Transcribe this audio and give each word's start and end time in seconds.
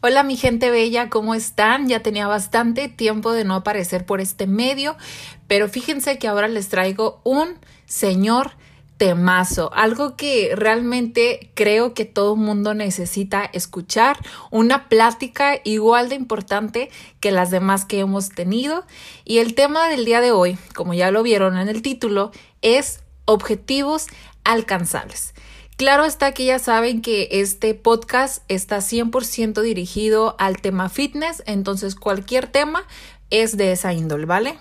Hola 0.00 0.22
mi 0.22 0.36
gente 0.36 0.70
bella, 0.70 1.10
¿cómo 1.10 1.34
están? 1.34 1.88
Ya 1.88 2.04
tenía 2.04 2.28
bastante 2.28 2.88
tiempo 2.88 3.32
de 3.32 3.42
no 3.42 3.56
aparecer 3.56 4.06
por 4.06 4.20
este 4.20 4.46
medio, 4.46 4.96
pero 5.48 5.68
fíjense 5.68 6.18
que 6.18 6.28
ahora 6.28 6.46
les 6.46 6.68
traigo 6.68 7.20
un 7.24 7.58
señor 7.84 8.52
temazo, 8.96 9.72
algo 9.74 10.14
que 10.14 10.52
realmente 10.54 11.50
creo 11.54 11.94
que 11.94 12.04
todo 12.04 12.36
mundo 12.36 12.74
necesita 12.74 13.44
escuchar, 13.52 14.18
una 14.52 14.88
plática 14.88 15.58
igual 15.64 16.10
de 16.10 16.14
importante 16.14 16.90
que 17.18 17.32
las 17.32 17.50
demás 17.50 17.84
que 17.84 17.98
hemos 17.98 18.28
tenido. 18.28 18.86
Y 19.24 19.38
el 19.38 19.56
tema 19.56 19.88
del 19.88 20.04
día 20.04 20.20
de 20.20 20.30
hoy, 20.30 20.58
como 20.76 20.94
ya 20.94 21.10
lo 21.10 21.24
vieron 21.24 21.58
en 21.58 21.68
el 21.68 21.82
título, 21.82 22.30
es 22.62 23.00
objetivos 23.24 24.06
alcanzables. 24.44 25.34
Claro 25.78 26.04
está 26.04 26.32
que 26.32 26.44
ya 26.44 26.58
saben 26.58 27.02
que 27.02 27.28
este 27.30 27.72
podcast 27.72 28.42
está 28.48 28.78
100% 28.78 29.62
dirigido 29.62 30.34
al 30.40 30.60
tema 30.60 30.88
fitness, 30.88 31.44
entonces 31.46 31.94
cualquier 31.94 32.48
tema 32.48 32.82
es 33.30 33.56
de 33.56 33.70
esa 33.70 33.92
índole, 33.92 34.26
¿vale? 34.26 34.58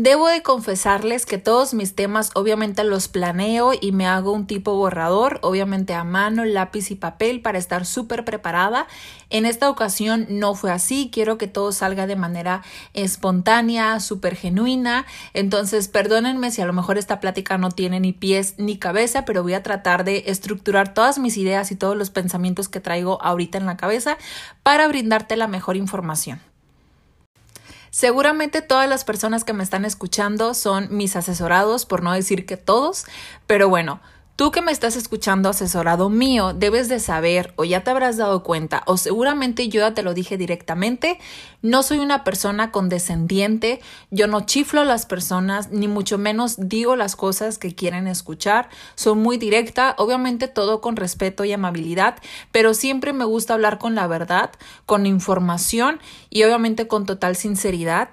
Debo 0.00 0.28
de 0.28 0.44
confesarles 0.44 1.26
que 1.26 1.38
todos 1.38 1.74
mis 1.74 1.96
temas 1.96 2.30
obviamente 2.34 2.84
los 2.84 3.08
planeo 3.08 3.72
y 3.72 3.90
me 3.90 4.06
hago 4.06 4.30
un 4.30 4.46
tipo 4.46 4.76
borrador, 4.76 5.40
obviamente 5.42 5.92
a 5.92 6.04
mano, 6.04 6.44
lápiz 6.44 6.92
y 6.92 6.94
papel 6.94 7.42
para 7.42 7.58
estar 7.58 7.84
súper 7.84 8.24
preparada. 8.24 8.86
En 9.28 9.44
esta 9.44 9.68
ocasión 9.68 10.28
no 10.30 10.54
fue 10.54 10.70
así, 10.70 11.10
quiero 11.12 11.36
que 11.36 11.48
todo 11.48 11.72
salga 11.72 12.06
de 12.06 12.14
manera 12.14 12.62
espontánea, 12.94 13.98
súper 13.98 14.36
genuina. 14.36 15.04
Entonces, 15.34 15.88
perdónenme 15.88 16.52
si 16.52 16.62
a 16.62 16.66
lo 16.66 16.74
mejor 16.74 16.96
esta 16.96 17.18
plática 17.18 17.58
no 17.58 17.72
tiene 17.72 17.98
ni 17.98 18.12
pies 18.12 18.54
ni 18.56 18.78
cabeza, 18.78 19.24
pero 19.24 19.42
voy 19.42 19.54
a 19.54 19.64
tratar 19.64 20.04
de 20.04 20.22
estructurar 20.28 20.94
todas 20.94 21.18
mis 21.18 21.36
ideas 21.36 21.72
y 21.72 21.74
todos 21.74 21.96
los 21.96 22.10
pensamientos 22.10 22.68
que 22.68 22.78
traigo 22.78 23.20
ahorita 23.20 23.58
en 23.58 23.66
la 23.66 23.76
cabeza 23.76 24.16
para 24.62 24.86
brindarte 24.86 25.34
la 25.34 25.48
mejor 25.48 25.76
información. 25.76 26.40
Seguramente 27.90 28.62
todas 28.62 28.88
las 28.88 29.04
personas 29.04 29.44
que 29.44 29.52
me 29.52 29.62
están 29.62 29.84
escuchando 29.84 30.54
son 30.54 30.88
mis 30.90 31.16
asesorados, 31.16 31.86
por 31.86 32.02
no 32.02 32.12
decir 32.12 32.46
que 32.46 32.56
todos, 32.56 33.06
pero 33.46 33.68
bueno, 33.68 34.00
Tú 34.38 34.52
que 34.52 34.62
me 34.62 34.70
estás 34.70 34.94
escuchando 34.94 35.48
asesorado 35.48 36.10
mío, 36.10 36.52
debes 36.54 36.88
de 36.88 37.00
saber 37.00 37.52
o 37.56 37.64
ya 37.64 37.82
te 37.82 37.90
habrás 37.90 38.18
dado 38.18 38.44
cuenta 38.44 38.84
o 38.86 38.96
seguramente 38.96 39.68
yo 39.68 39.80
ya 39.80 39.94
te 39.94 40.04
lo 40.04 40.14
dije 40.14 40.36
directamente, 40.36 41.18
no 41.60 41.82
soy 41.82 41.98
una 41.98 42.22
persona 42.22 42.70
condescendiente, 42.70 43.80
yo 44.12 44.28
no 44.28 44.46
chiflo 44.46 44.82
a 44.82 44.84
las 44.84 45.06
personas, 45.06 45.72
ni 45.72 45.88
mucho 45.88 46.18
menos 46.18 46.54
digo 46.56 46.94
las 46.94 47.16
cosas 47.16 47.58
que 47.58 47.74
quieren 47.74 48.06
escuchar, 48.06 48.68
soy 48.94 49.16
muy 49.16 49.38
directa, 49.38 49.96
obviamente 49.98 50.46
todo 50.46 50.80
con 50.80 50.94
respeto 50.94 51.44
y 51.44 51.50
amabilidad, 51.50 52.18
pero 52.52 52.74
siempre 52.74 53.12
me 53.12 53.24
gusta 53.24 53.54
hablar 53.54 53.78
con 53.78 53.96
la 53.96 54.06
verdad, 54.06 54.52
con 54.86 55.04
información 55.04 55.98
y 56.30 56.44
obviamente 56.44 56.86
con 56.86 57.06
total 57.06 57.34
sinceridad. 57.34 58.10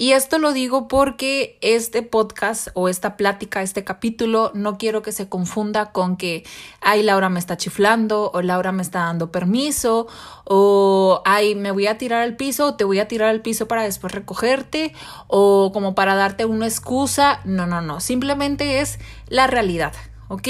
Y 0.00 0.12
esto 0.12 0.38
lo 0.38 0.52
digo 0.52 0.86
porque 0.86 1.58
este 1.60 2.04
podcast 2.04 2.68
o 2.74 2.88
esta 2.88 3.16
plática, 3.16 3.62
este 3.62 3.82
capítulo, 3.82 4.52
no 4.54 4.78
quiero 4.78 5.02
que 5.02 5.10
se 5.10 5.28
confunda 5.28 5.90
con 5.90 6.16
que, 6.16 6.44
ay, 6.80 7.02
Laura 7.02 7.28
me 7.28 7.40
está 7.40 7.56
chiflando 7.56 8.30
o 8.32 8.40
Laura 8.40 8.70
me 8.70 8.82
está 8.82 9.00
dando 9.00 9.32
permiso 9.32 10.06
o, 10.44 11.20
ay, 11.24 11.56
me 11.56 11.72
voy 11.72 11.88
a 11.88 11.98
tirar 11.98 12.22
al 12.22 12.36
piso 12.36 12.66
o 12.66 12.74
te 12.74 12.84
voy 12.84 13.00
a 13.00 13.08
tirar 13.08 13.28
al 13.28 13.42
piso 13.42 13.66
para 13.66 13.82
después 13.82 14.12
recogerte 14.12 14.94
o 15.26 15.72
como 15.72 15.96
para 15.96 16.14
darte 16.14 16.44
una 16.44 16.68
excusa. 16.68 17.40
No, 17.44 17.66
no, 17.66 17.80
no, 17.80 17.98
simplemente 17.98 18.78
es 18.78 19.00
la 19.26 19.48
realidad, 19.48 19.94
¿ok? 20.28 20.46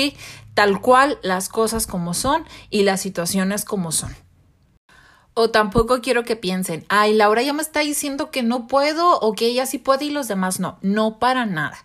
Tal 0.52 0.82
cual 0.82 1.18
las 1.22 1.48
cosas 1.48 1.86
como 1.86 2.12
son 2.12 2.44
y 2.68 2.82
las 2.82 3.00
situaciones 3.00 3.64
como 3.64 3.92
son. 3.92 4.14
O 5.40 5.50
tampoco 5.50 6.00
quiero 6.00 6.24
que 6.24 6.34
piensen, 6.34 6.84
ay, 6.88 7.14
Laura 7.14 7.42
ya 7.42 7.52
me 7.52 7.62
está 7.62 7.78
diciendo 7.78 8.32
que 8.32 8.42
no 8.42 8.66
puedo 8.66 9.20
o 9.20 9.34
que 9.34 9.46
ella 9.46 9.66
sí 9.66 9.78
puede 9.78 10.06
y 10.06 10.10
los 10.10 10.26
demás 10.26 10.58
no. 10.58 10.78
No 10.82 11.20
para 11.20 11.46
nada. 11.46 11.78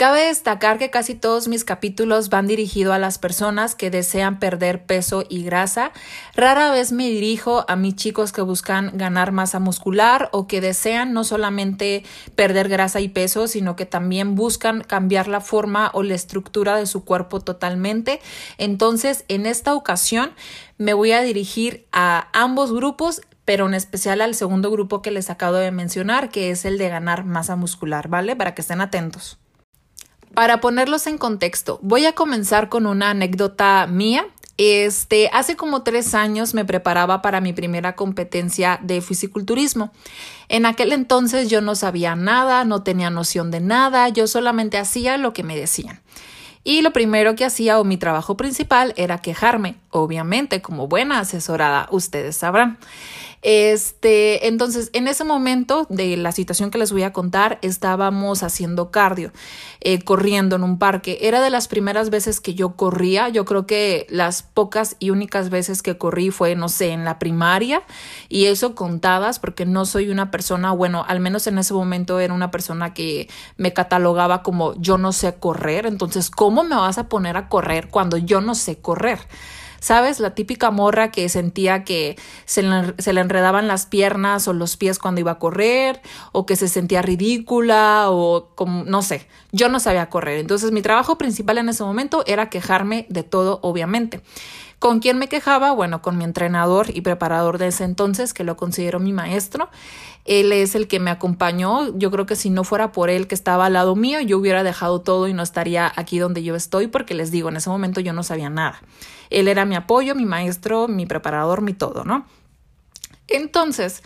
Cabe 0.00 0.28
destacar 0.28 0.78
que 0.78 0.88
casi 0.88 1.14
todos 1.14 1.46
mis 1.46 1.62
capítulos 1.62 2.30
van 2.30 2.46
dirigidos 2.46 2.94
a 2.94 2.98
las 2.98 3.18
personas 3.18 3.74
que 3.74 3.90
desean 3.90 4.38
perder 4.38 4.86
peso 4.86 5.24
y 5.28 5.42
grasa. 5.42 5.92
Rara 6.34 6.70
vez 6.70 6.90
me 6.90 7.06
dirijo 7.06 7.66
a 7.68 7.76
mis 7.76 7.96
chicos 7.96 8.32
que 8.32 8.40
buscan 8.40 8.92
ganar 8.94 9.30
masa 9.30 9.58
muscular 9.58 10.30
o 10.32 10.46
que 10.46 10.62
desean 10.62 11.12
no 11.12 11.22
solamente 11.22 12.02
perder 12.34 12.70
grasa 12.70 13.00
y 13.00 13.08
peso, 13.08 13.46
sino 13.46 13.76
que 13.76 13.84
también 13.84 14.36
buscan 14.36 14.80
cambiar 14.80 15.28
la 15.28 15.42
forma 15.42 15.90
o 15.92 16.02
la 16.02 16.14
estructura 16.14 16.76
de 16.76 16.86
su 16.86 17.04
cuerpo 17.04 17.40
totalmente. 17.40 18.22
Entonces, 18.56 19.26
en 19.28 19.44
esta 19.44 19.74
ocasión 19.74 20.30
me 20.78 20.94
voy 20.94 21.12
a 21.12 21.20
dirigir 21.20 21.86
a 21.92 22.28
ambos 22.32 22.72
grupos 22.72 23.20
pero 23.44 23.66
en 23.66 23.74
especial 23.74 24.22
al 24.22 24.34
segundo 24.34 24.70
grupo 24.70 25.02
que 25.02 25.10
les 25.10 25.28
acabo 25.28 25.56
de 25.56 25.72
mencionar, 25.72 26.30
que 26.30 26.50
es 26.50 26.64
el 26.64 26.78
de 26.78 26.88
ganar 26.88 27.24
masa 27.24 27.56
muscular, 27.56 28.08
¿vale? 28.08 28.34
Para 28.34 28.54
que 28.54 28.62
estén 28.62 28.80
atentos. 28.80 29.38
Para 30.34 30.60
ponerlos 30.60 31.06
en 31.06 31.18
contexto, 31.18 31.78
voy 31.82 32.06
a 32.06 32.14
comenzar 32.14 32.68
con 32.68 32.86
una 32.86 33.10
anécdota 33.10 33.86
mía. 33.86 34.26
Este, 34.56 35.30
hace 35.32 35.56
como 35.56 35.82
tres 35.82 36.14
años 36.14 36.52
me 36.52 36.64
preparaba 36.64 37.22
para 37.22 37.40
mi 37.40 37.52
primera 37.52 37.96
competencia 37.96 38.78
de 38.82 39.00
fisiculturismo. 39.00 39.90
En 40.48 40.66
aquel 40.66 40.92
entonces 40.92 41.48
yo 41.48 41.62
no 41.62 41.74
sabía 41.74 42.14
nada, 42.14 42.64
no 42.64 42.82
tenía 42.82 43.10
noción 43.10 43.50
de 43.50 43.60
nada, 43.60 44.08
yo 44.10 44.26
solamente 44.26 44.78
hacía 44.78 45.16
lo 45.16 45.32
que 45.32 45.42
me 45.42 45.56
decían. 45.56 46.00
Y 46.62 46.82
lo 46.82 46.92
primero 46.92 47.34
que 47.36 47.46
hacía 47.46 47.80
o 47.80 47.84
mi 47.84 47.96
trabajo 47.96 48.36
principal 48.36 48.92
era 48.96 49.18
quejarme, 49.18 49.76
obviamente 49.88 50.60
como 50.60 50.88
buena 50.88 51.20
asesorada, 51.20 51.88
ustedes 51.90 52.36
sabrán. 52.36 52.78
Este, 53.42 54.48
entonces, 54.48 54.90
en 54.92 55.08
ese 55.08 55.24
momento 55.24 55.86
de 55.88 56.16
la 56.18 56.30
situación 56.32 56.70
que 56.70 56.76
les 56.76 56.92
voy 56.92 57.04
a 57.04 57.12
contar, 57.12 57.58
estábamos 57.62 58.42
haciendo 58.42 58.90
cardio, 58.90 59.32
eh, 59.80 60.02
corriendo 60.02 60.56
en 60.56 60.62
un 60.62 60.78
parque. 60.78 61.18
Era 61.22 61.40
de 61.40 61.48
las 61.48 61.66
primeras 61.66 62.10
veces 62.10 62.40
que 62.40 62.54
yo 62.54 62.76
corría. 62.76 63.30
Yo 63.30 63.46
creo 63.46 63.66
que 63.66 64.06
las 64.10 64.42
pocas 64.42 64.96
y 64.98 65.10
únicas 65.10 65.48
veces 65.48 65.82
que 65.82 65.96
corrí 65.96 66.30
fue, 66.30 66.54
no 66.54 66.68
sé, 66.68 66.90
en 66.90 67.04
la 67.04 67.18
primaria 67.18 67.82
y 68.28 68.46
eso 68.46 68.74
contadas 68.74 69.38
porque 69.38 69.64
no 69.64 69.86
soy 69.86 70.10
una 70.10 70.30
persona, 70.30 70.72
bueno, 70.72 71.04
al 71.08 71.20
menos 71.20 71.46
en 71.46 71.58
ese 71.58 71.72
momento 71.72 72.20
era 72.20 72.34
una 72.34 72.50
persona 72.50 72.92
que 72.92 73.28
me 73.56 73.72
catalogaba 73.72 74.42
como 74.42 74.74
yo 74.80 74.98
no 74.98 75.12
sé 75.12 75.34
correr. 75.34 75.86
Entonces, 75.86 76.30
¿cómo 76.30 76.62
me 76.62 76.76
vas 76.76 76.98
a 76.98 77.08
poner 77.08 77.36
a 77.38 77.48
correr 77.48 77.88
cuando 77.88 78.18
yo 78.18 78.42
no 78.42 78.54
sé 78.54 78.80
correr? 78.80 79.20
¿Sabes? 79.80 80.20
La 80.20 80.34
típica 80.34 80.70
morra 80.70 81.10
que 81.10 81.28
sentía 81.28 81.84
que 81.84 82.16
se 82.44 82.62
le, 82.62 83.20
enredaban 83.20 83.66
las 83.66 83.86
piernas 83.86 84.46
o 84.46 84.52
los 84.52 84.76
pies 84.76 84.98
cuando 84.98 85.20
iba 85.20 85.32
a 85.32 85.38
correr, 85.38 86.00
o 86.32 86.46
que 86.46 86.56
se 86.56 86.68
sentía 86.68 87.02
ridícula, 87.02 88.10
o 88.10 88.50
como, 88.54 88.84
no 88.84 89.02
sé, 89.02 89.26
yo 89.52 89.68
no 89.68 89.80
sabía 89.80 90.10
correr. 90.10 90.38
Entonces 90.38 90.70
mi 90.70 90.82
trabajo 90.82 91.18
principal 91.18 91.58
en 91.58 91.70
ese 91.70 91.82
momento 91.82 92.22
era 92.26 92.50
quejarme 92.50 93.06
de 93.08 93.22
todo, 93.22 93.58
obviamente. 93.62 94.20
¿Con 94.80 95.00
quién 95.00 95.18
me 95.18 95.28
quejaba? 95.28 95.72
Bueno, 95.72 96.00
con 96.00 96.16
mi 96.16 96.24
entrenador 96.24 96.86
y 96.88 97.02
preparador 97.02 97.58
de 97.58 97.66
ese 97.66 97.84
entonces, 97.84 98.32
que 98.32 98.44
lo 98.44 98.56
considero 98.56 98.98
mi 98.98 99.12
maestro. 99.12 99.68
Él 100.24 100.52
es 100.52 100.74
el 100.74 100.88
que 100.88 100.98
me 100.98 101.10
acompañó. 101.10 101.94
Yo 101.98 102.10
creo 102.10 102.24
que 102.24 102.34
si 102.34 102.48
no 102.48 102.64
fuera 102.64 102.90
por 102.90 103.10
él 103.10 103.26
que 103.26 103.34
estaba 103.34 103.66
al 103.66 103.74
lado 103.74 103.94
mío, 103.94 104.22
yo 104.22 104.38
hubiera 104.38 104.62
dejado 104.62 105.02
todo 105.02 105.28
y 105.28 105.34
no 105.34 105.42
estaría 105.42 105.92
aquí 105.96 106.18
donde 106.18 106.42
yo 106.42 106.56
estoy, 106.56 106.86
porque 106.86 107.12
les 107.12 107.30
digo, 107.30 107.50
en 107.50 107.56
ese 107.56 107.68
momento 107.68 108.00
yo 108.00 108.14
no 108.14 108.22
sabía 108.22 108.48
nada. 108.48 108.80
Él 109.28 109.48
era 109.48 109.66
mi 109.66 109.74
apoyo, 109.74 110.14
mi 110.14 110.24
maestro, 110.24 110.88
mi 110.88 111.04
preparador, 111.04 111.60
mi 111.60 111.74
todo, 111.74 112.04
¿no? 112.04 112.24
Entonces, 113.28 114.02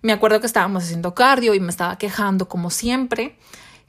me 0.00 0.14
acuerdo 0.14 0.40
que 0.40 0.46
estábamos 0.46 0.84
haciendo 0.84 1.14
cardio 1.14 1.52
y 1.52 1.60
me 1.60 1.68
estaba 1.68 1.98
quejando 1.98 2.48
como 2.48 2.70
siempre 2.70 3.36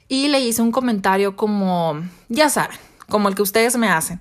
y 0.08 0.28
le 0.28 0.40
hice 0.40 0.60
un 0.60 0.72
comentario 0.72 1.36
como, 1.36 2.02
ya 2.28 2.50
saben, 2.50 2.76
como 3.08 3.30
el 3.30 3.34
que 3.34 3.40
ustedes 3.40 3.78
me 3.78 3.88
hacen 3.88 4.20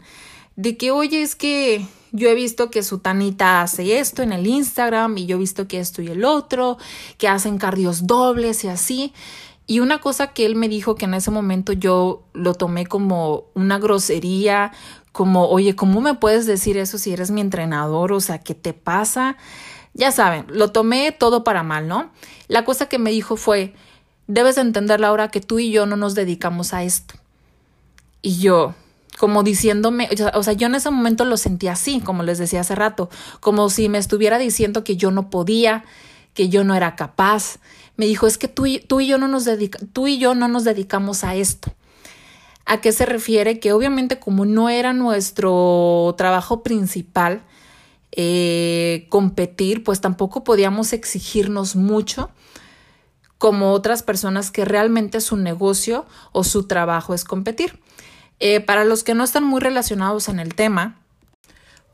de 0.58 0.76
que, 0.76 0.92
oye, 0.92 1.22
es 1.22 1.36
que 1.36 1.86
yo 2.12 2.28
he 2.28 2.36
visto 2.36 2.70
que 2.70 2.84
su 2.84 2.98
tanita 2.98 3.62
hace 3.62 4.00
esto 4.00 4.24
en 4.24 4.34
el 4.34 4.48
Instagram 4.48 5.18
y 5.18 5.28
yo 5.28 5.38
he 5.38 5.40
visto 5.40 5.68
que 5.68 5.80
esto 5.80 6.02
y 6.02 6.08
el 6.08 6.26
otro, 6.26 6.78
que 7.18 7.28
hacen 7.28 7.60
cardios 7.60 8.08
dobles 8.08 8.64
y 8.64 8.68
así. 8.68 9.14
Y 9.68 9.82
una 9.82 10.00
cosa 10.00 10.28
que 10.28 10.46
él 10.46 10.56
me 10.56 10.68
dijo 10.68 10.96
que 10.96 11.06
en 11.06 11.14
ese 11.14 11.30
momento 11.30 11.74
yo 11.74 12.24
lo 12.34 12.56
tomé 12.56 12.88
como 12.88 13.46
una 13.54 13.78
grosería, 13.78 14.72
como, 15.12 15.48
oye, 15.48 15.76
¿cómo 15.76 16.02
me 16.02 16.16
puedes 16.16 16.48
decir 16.48 16.78
eso 16.78 16.98
si 16.98 17.14
eres 17.14 17.30
mi 17.30 17.42
entrenador? 17.42 18.12
O 18.12 18.20
sea, 18.20 18.40
¿qué 18.40 18.56
te 18.56 18.74
pasa? 18.74 19.38
Ya 19.94 20.12
saben, 20.12 20.46
lo 20.50 20.72
tomé 20.72 21.12
todo 21.12 21.44
para 21.44 21.64
mal, 21.64 21.88
¿no? 21.88 22.12
La 22.48 22.66
cosa 22.66 22.88
que 22.88 22.98
me 22.98 23.12
dijo 23.12 23.36
fue, 23.36 23.74
debes 24.26 24.58
entender, 24.58 25.00
Laura, 25.02 25.28
que 25.28 25.42
tú 25.42 25.60
y 25.60 25.72
yo 25.72 25.86
no 25.86 25.98
nos 25.98 26.16
dedicamos 26.16 26.74
a 26.74 26.84
esto. 26.84 27.16
Y 28.22 28.40
yo, 28.40 28.74
como 29.18 29.44
diciéndome, 29.44 30.10
o 30.34 30.44
sea, 30.44 30.54
yo 30.54 30.68
en 30.68 30.76
ese 30.76 30.92
momento 30.92 31.26
lo 31.26 31.38
sentí 31.38 31.68
así, 31.68 32.00
como 32.00 32.24
les 32.24 32.38
decía 32.38 32.62
hace 32.62 32.76
rato, 32.76 33.10
como 33.40 33.70
si 33.70 33.90
me 33.90 33.98
estuviera 33.98 34.38
diciendo 34.38 34.84
que 34.84 34.96
yo 34.96 35.12
no 35.12 35.30
podía, 35.30 35.84
que 36.34 36.50
yo 36.50 36.64
no 36.64 36.76
era 36.76 36.96
capaz. 36.96 37.58
Me 37.96 38.06
dijo, 38.06 38.28
es 38.28 38.38
que 38.38 38.48
tú 38.48 38.68
y, 38.68 38.80
tú 38.80 39.00
y 39.00 39.08
yo 39.08 39.18
no 39.18 39.28
nos 39.28 39.44
dedica, 39.44 39.80
tú 39.92 40.08
y 40.08 40.20
yo 40.20 40.36
no 40.36 40.48
nos 40.48 40.64
dedicamos 40.64 41.24
a 41.24 41.36
esto. 41.36 41.74
¿A 42.66 42.80
qué 42.80 42.92
se 42.92 43.06
refiere? 43.06 43.60
Que 43.60 43.74
obviamente 43.74 44.20
como 44.20 44.46
no 44.46 44.70
era 44.70 44.94
nuestro 44.94 46.14
trabajo 46.18 46.62
principal, 46.62 47.42
eh, 48.12 49.08
competir, 49.10 49.84
pues 49.84 50.00
tampoco 50.00 50.44
podíamos 50.44 50.94
exigirnos 50.94 51.76
mucho 51.76 52.30
como 53.38 53.72
otras 53.72 54.04
personas 54.04 54.52
que 54.52 54.66
realmente 54.66 55.22
su 55.22 55.38
negocio 55.38 56.06
o 56.32 56.44
su 56.44 56.68
trabajo 56.68 57.14
es 57.14 57.24
competir. 57.24 57.80
Eh, 58.40 58.60
para 58.60 58.86
los 58.86 59.04
que 59.04 59.14
no 59.14 59.24
están 59.24 59.44
muy 59.44 59.62
relacionados 59.62 60.30
en 60.30 60.40
el 60.40 60.54
tema, 60.54 60.98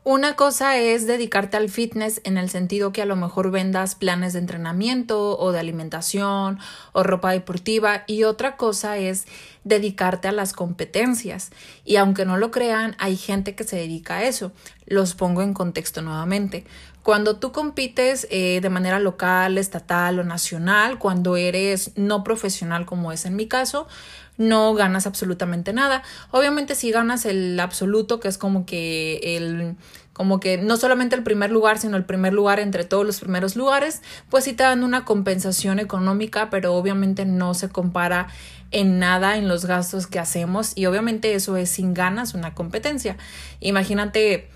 una 0.06 0.36
cosa 0.36 0.76
es 0.76 1.06
dedicarte 1.06 1.56
al 1.56 1.70
fitness 1.70 2.20
en 2.24 2.36
el 2.36 2.50
sentido 2.50 2.92
que 2.92 3.00
a 3.00 3.06
lo 3.06 3.16
mejor 3.16 3.50
vendas 3.50 3.94
planes 3.94 4.34
de 4.34 4.40
entrenamiento 4.40 5.38
o 5.38 5.50
de 5.50 5.60
alimentación 5.60 6.58
o 6.92 7.02
ropa 7.02 7.30
deportiva 7.32 8.04
y 8.06 8.24
otra 8.24 8.58
cosa 8.58 8.98
es 8.98 9.24
dedicarte 9.64 10.28
a 10.28 10.32
las 10.32 10.52
competencias. 10.52 11.52
Y 11.86 11.96
aunque 11.96 12.26
no 12.26 12.36
lo 12.36 12.50
crean, 12.50 12.96
hay 12.98 13.16
gente 13.16 13.54
que 13.54 13.64
se 13.64 13.76
dedica 13.76 14.16
a 14.16 14.24
eso. 14.24 14.52
Los 14.84 15.14
pongo 15.14 15.40
en 15.40 15.54
contexto 15.54 16.02
nuevamente. 16.02 16.66
Cuando 17.02 17.36
tú 17.36 17.52
compites 17.52 18.26
eh, 18.30 18.60
de 18.60 18.68
manera 18.68 18.98
local, 18.98 19.56
estatal 19.56 20.18
o 20.18 20.24
nacional, 20.24 20.98
cuando 20.98 21.38
eres 21.38 21.92
no 21.96 22.24
profesional 22.24 22.84
como 22.84 23.10
es 23.10 23.24
en 23.24 23.36
mi 23.36 23.46
caso, 23.46 23.88
no 24.36 24.74
ganas 24.74 25.06
absolutamente 25.06 25.72
nada. 25.72 26.02
Obviamente 26.30 26.74
si 26.74 26.90
ganas 26.90 27.24
el 27.24 27.58
absoluto, 27.60 28.20
que 28.20 28.28
es 28.28 28.38
como 28.38 28.66
que 28.66 29.36
el 29.36 29.76
como 30.12 30.38
que 30.38 30.58
no 30.58 30.76
solamente 30.76 31.16
el 31.16 31.24
primer 31.24 31.50
lugar, 31.50 31.78
sino 31.78 31.96
el 31.96 32.04
primer 32.04 32.32
lugar 32.32 32.60
entre 32.60 32.84
todos 32.84 33.04
los 33.04 33.18
primeros 33.18 33.56
lugares, 33.56 34.00
pues 34.30 34.44
sí 34.44 34.52
te 34.52 34.62
dan 34.62 34.84
una 34.84 35.04
compensación 35.04 35.80
económica, 35.80 36.50
pero 36.50 36.74
obviamente 36.74 37.26
no 37.26 37.52
se 37.52 37.68
compara 37.68 38.28
en 38.70 39.00
nada 39.00 39.36
en 39.36 39.48
los 39.48 39.66
gastos 39.66 40.06
que 40.06 40.20
hacemos 40.20 40.72
y 40.76 40.86
obviamente 40.86 41.34
eso 41.34 41.56
es 41.56 41.68
sin 41.68 41.94
ganas 41.94 42.34
una 42.34 42.54
competencia. 42.54 43.16
Imagínate 43.58 44.48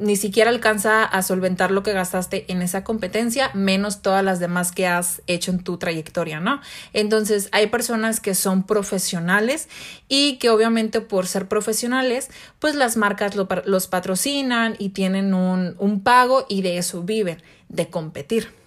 ni 0.00 0.16
siquiera 0.16 0.50
alcanza 0.50 1.04
a 1.04 1.22
solventar 1.22 1.70
lo 1.70 1.82
que 1.82 1.92
gastaste 1.92 2.50
en 2.50 2.62
esa 2.62 2.82
competencia, 2.84 3.50
menos 3.54 4.02
todas 4.02 4.24
las 4.24 4.40
demás 4.40 4.72
que 4.72 4.86
has 4.86 5.22
hecho 5.26 5.50
en 5.50 5.62
tu 5.62 5.76
trayectoria, 5.76 6.40
¿no? 6.40 6.60
Entonces, 6.92 7.48
hay 7.52 7.66
personas 7.68 8.20
que 8.20 8.34
son 8.34 8.64
profesionales 8.66 9.68
y 10.08 10.38
que 10.38 10.50
obviamente 10.50 11.00
por 11.00 11.26
ser 11.26 11.48
profesionales, 11.48 12.30
pues 12.58 12.74
las 12.74 12.96
marcas 12.96 13.34
los 13.36 13.86
patrocinan 13.86 14.74
y 14.78 14.90
tienen 14.90 15.34
un, 15.34 15.76
un 15.78 16.02
pago 16.02 16.46
y 16.48 16.62
de 16.62 16.78
eso 16.78 17.02
viven, 17.02 17.42
de 17.68 17.88
competir. 17.88 18.59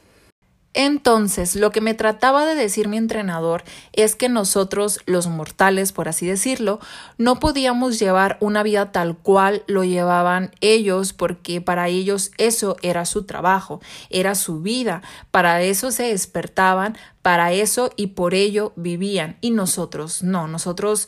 Entonces, 0.74 1.56
lo 1.56 1.72
que 1.72 1.82
me 1.82 1.94
trataba 1.94 2.46
de 2.46 2.56
decir 2.56 2.88
mi 2.88 2.98
entrenador 2.98 3.64
es 3.92 4.16
que 4.16 4.28
nosotros, 4.28 5.02
los 5.06 5.28
mortales, 5.28 5.92
por 5.92 6.08
así 6.08 6.26
decirlo, 6.26 6.80
no 7.20 7.40
podíamos 7.40 8.00
llevar 8.00 8.38
una 8.40 8.64
vida 8.64 8.92
tal 8.92 9.16
cual 9.16 9.64
lo 9.68 9.84
llevaban 9.84 10.52
ellos, 10.62 11.14
porque 11.14 11.62
para 11.62 11.90
ellos 11.90 12.32
eso 12.40 12.76
era 12.82 13.06
su 13.06 13.24
trabajo, 13.26 13.82
era 14.10 14.34
su 14.34 14.62
vida, 14.62 15.04
para 15.30 15.62
eso 15.62 15.92
se 15.92 16.04
despertaban, 16.04 16.98
para 17.22 17.52
eso 17.52 17.92
y 17.96 18.08
por 18.08 18.34
ello 18.34 18.74
vivían, 18.76 19.38
y 19.42 19.52
nosotros 19.52 20.24
no, 20.24 20.48
nosotros 20.48 21.08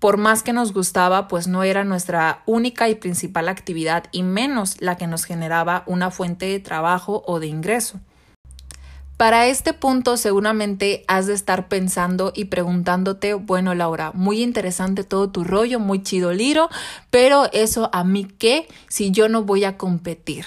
por 0.00 0.18
más 0.18 0.42
que 0.42 0.52
nos 0.52 0.72
gustaba, 0.72 1.26
pues 1.26 1.48
no 1.48 1.62
era 1.62 1.84
nuestra 1.84 2.42
única 2.44 2.88
y 2.88 2.96
principal 2.96 3.48
actividad 3.48 4.04
y 4.12 4.24
menos 4.24 4.80
la 4.80 4.96
que 4.96 5.06
nos 5.06 5.24
generaba 5.24 5.84
una 5.86 6.10
fuente 6.10 6.46
de 6.46 6.60
trabajo 6.60 7.22
o 7.26 7.40
de 7.40 7.46
ingreso. 7.46 8.00
Para 9.16 9.46
este 9.46 9.72
punto 9.72 10.18
seguramente 10.18 11.02
has 11.08 11.26
de 11.26 11.32
estar 11.32 11.68
pensando 11.68 12.32
y 12.34 12.46
preguntándote, 12.46 13.32
bueno 13.32 13.74
Laura, 13.74 14.12
muy 14.12 14.42
interesante 14.42 15.04
todo 15.04 15.30
tu 15.30 15.42
rollo, 15.42 15.80
muy 15.80 16.02
chido 16.02 16.34
liro, 16.34 16.68
pero 17.08 17.50
eso 17.52 17.88
a 17.94 18.04
mí 18.04 18.26
qué 18.38 18.68
si 18.88 19.12
yo 19.12 19.30
no 19.30 19.42
voy 19.42 19.64
a 19.64 19.78
competir. 19.78 20.44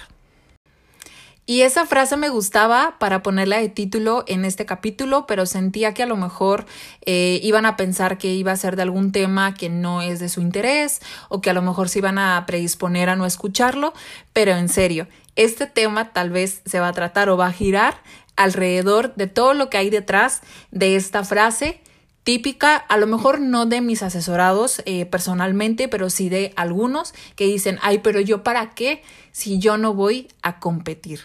Y 1.48 1.64
esa 1.64 1.88
frase 1.88 2.16
me 2.16 2.30
gustaba 2.30 2.98
para 3.00 3.24
ponerla 3.24 3.58
de 3.58 3.70
título 3.70 4.24
en 4.28 4.46
este 4.46 4.68
capítulo, 4.68 5.26
pero 5.26 5.48
sentía 5.48 5.96
que 5.96 6.04
a 6.04 6.06
lo 6.06 6.16
mejor 6.16 6.68
eh, 7.08 7.40
iban 7.42 7.66
a 7.66 7.76
pensar 7.76 8.20
que 8.20 8.36
iba 8.36 8.52
a 8.52 8.56
ser 8.56 8.76
de 8.76 8.84
algún 8.84 9.12
tema 9.12 9.56
que 9.56 9.68
no 9.68 10.04
es 10.04 10.20
de 10.20 10.30
su 10.30 10.42
interés 10.42 11.00
o 11.28 11.42
que 11.42 11.50
a 11.50 11.54
lo 11.54 11.64
mejor 11.64 11.90
se 11.90 11.98
iban 11.98 12.20
a 12.20 12.46
predisponer 12.46 13.10
a 13.10 13.16
no 13.16 13.26
escucharlo, 13.26 13.96
pero 14.32 14.52
en 14.52 14.70
serio, 14.70 15.08
este 15.36 15.66
tema 15.66 16.14
tal 16.14 16.30
vez 16.30 16.62
se 16.66 16.80
va 16.80 16.90
a 16.90 16.94
tratar 16.94 17.30
o 17.30 17.38
va 17.38 17.48
a 17.48 17.52
girar 17.52 17.96
alrededor 18.40 19.14
de 19.16 19.28
todo 19.28 19.54
lo 19.54 19.70
que 19.70 19.78
hay 19.78 19.90
detrás 19.90 20.42
de 20.72 20.96
esta 20.96 21.26
frase 21.26 21.82
típica, 22.24 22.76
a 22.78 22.98
lo 22.98 23.06
mejor 23.06 23.42
no 23.42 23.66
de 23.66 23.82
mis 23.82 24.02
asesorados 24.02 24.82
eh, 24.86 25.06
personalmente, 25.06 25.90
pero 25.90 26.10
sí 26.10 26.30
de 26.30 26.54
algunos 26.56 27.14
que 27.36 27.46
dicen, 27.46 27.80
ay, 27.82 28.00
pero 28.00 28.22
yo 28.22 28.44
para 28.44 28.72
qué 28.72 29.04
si 29.32 29.60
yo 29.60 29.78
no 29.78 29.94
voy 29.94 30.30
a 30.42 30.60
competir. 30.60 31.22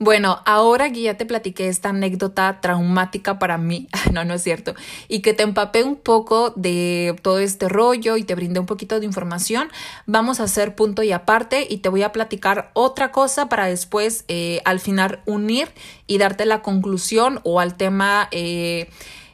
Bueno, 0.00 0.40
ahora 0.44 0.90
que 0.92 1.02
ya 1.02 1.16
te 1.16 1.24
platiqué 1.24 1.68
esta 1.68 1.90
anécdota 1.90 2.60
traumática 2.60 3.38
para 3.38 3.58
mí, 3.58 3.88
no, 4.12 4.24
no 4.24 4.34
es 4.34 4.42
cierto, 4.42 4.74
y 5.08 5.20
que 5.20 5.34
te 5.34 5.44
empapé 5.44 5.84
un 5.84 5.96
poco 5.96 6.50
de 6.56 7.16
todo 7.22 7.38
este 7.38 7.68
rollo 7.68 8.16
y 8.16 8.24
te 8.24 8.34
brindé 8.34 8.58
un 8.58 8.66
poquito 8.66 8.98
de 8.98 9.06
información, 9.06 9.68
vamos 10.06 10.40
a 10.40 10.44
hacer 10.44 10.74
punto 10.74 11.02
y 11.02 11.12
aparte 11.12 11.66
y 11.68 11.78
te 11.78 11.88
voy 11.88 12.02
a 12.02 12.12
platicar 12.12 12.70
otra 12.74 13.12
cosa 13.12 13.48
para 13.48 13.66
después 13.66 14.24
eh, 14.28 14.60
al 14.64 14.80
final 14.80 15.20
unir 15.26 15.68
y 16.06 16.18
darte 16.18 16.44
la 16.44 16.60
conclusión 16.62 17.40
o 17.44 17.60
al 17.60 17.76
tema 17.76 18.28
eh, 18.32 18.90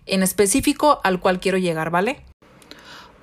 en 0.06 0.22
específico 0.22 1.00
al 1.04 1.20
cual 1.20 1.40
quiero 1.40 1.56
llegar, 1.56 1.90
¿vale? 1.90 2.29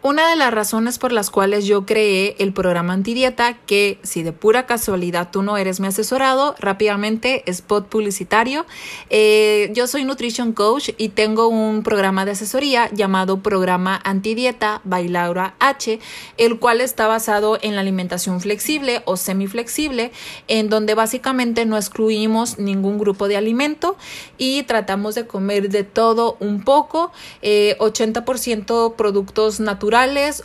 Una 0.03 0.29
de 0.29 0.35
las 0.35 0.53
razones 0.53 0.99
por 0.99 1.11
las 1.11 1.31
cuales 1.31 1.65
yo 1.65 1.87
creé 1.87 2.35
el 2.37 2.53
programa 2.53 2.93
antidieta, 2.93 3.57
que 3.65 3.97
si 4.03 4.21
de 4.21 4.31
pura 4.31 4.67
casualidad 4.67 5.29
tú 5.31 5.41
no 5.41 5.57
eres 5.57 5.79
mi 5.79 5.87
asesorado, 5.87 6.53
rápidamente 6.59 7.41
spot 7.49 7.87
publicitario. 7.87 8.67
Eh, 9.09 9.71
yo 9.73 9.87
soy 9.87 10.03
nutrition 10.03 10.53
coach 10.53 10.91
y 10.99 11.09
tengo 11.09 11.47
un 11.47 11.81
programa 11.81 12.25
de 12.25 12.31
asesoría 12.31 12.91
llamado 12.93 13.41
Programa 13.41 13.99
Antidieta 14.03 14.81
by 14.83 15.07
Laura 15.07 15.55
H, 15.59 15.99
el 16.37 16.59
cual 16.59 16.81
está 16.81 17.07
basado 17.07 17.57
en 17.63 17.73
la 17.73 17.81
alimentación 17.81 18.39
flexible 18.39 19.01
o 19.05 19.17
semiflexible, 19.17 20.11
en 20.47 20.69
donde 20.69 20.93
básicamente 20.93 21.65
no 21.65 21.75
excluimos 21.75 22.59
ningún 22.59 22.99
grupo 22.99 23.27
de 23.27 23.37
alimento 23.37 23.97
y 24.37 24.61
tratamos 24.63 25.15
de 25.15 25.25
comer 25.25 25.69
de 25.69 25.83
todo 25.83 26.37
un 26.39 26.63
poco, 26.63 27.11
80% 27.41 28.91
eh, 28.91 28.93
productos 28.95 29.59
naturales 29.59 29.86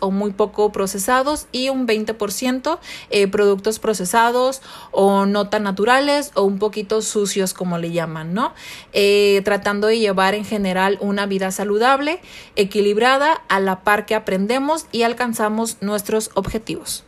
o 0.00 0.11
muy 0.11 0.33
poco 0.33 0.71
procesados 0.71 1.47
y 1.50 1.69
un 1.69 1.87
20% 1.87 2.79
eh, 3.11 3.27
productos 3.29 3.79
procesados 3.79 4.62
o 4.93 5.27
no 5.27 5.49
tan 5.49 5.65
naturales 5.65 6.31
o 6.35 6.43
un 6.43 6.59
poquito 6.59 7.03
sucios 7.03 7.53
como 7.53 7.79
le 7.79 7.91
llaman, 7.91 8.34
¿no? 8.34 8.55
Eh, 8.93 9.43
tratando 9.44 9.89
de 9.89 9.99
llevar 9.99 10.34
en 10.34 10.44
general 10.44 10.96
una 11.01 11.27
vida 11.27 11.51
saludable, 11.51 12.20
equilibrada, 12.55 13.43
a 13.49 13.58
la 13.58 13.81
par 13.82 14.06
que 14.06 14.15
aprendemos 14.15 14.87
y 14.93 15.03
alcanzamos 15.03 15.79
nuestros 15.81 16.31
objetivos. 16.34 17.05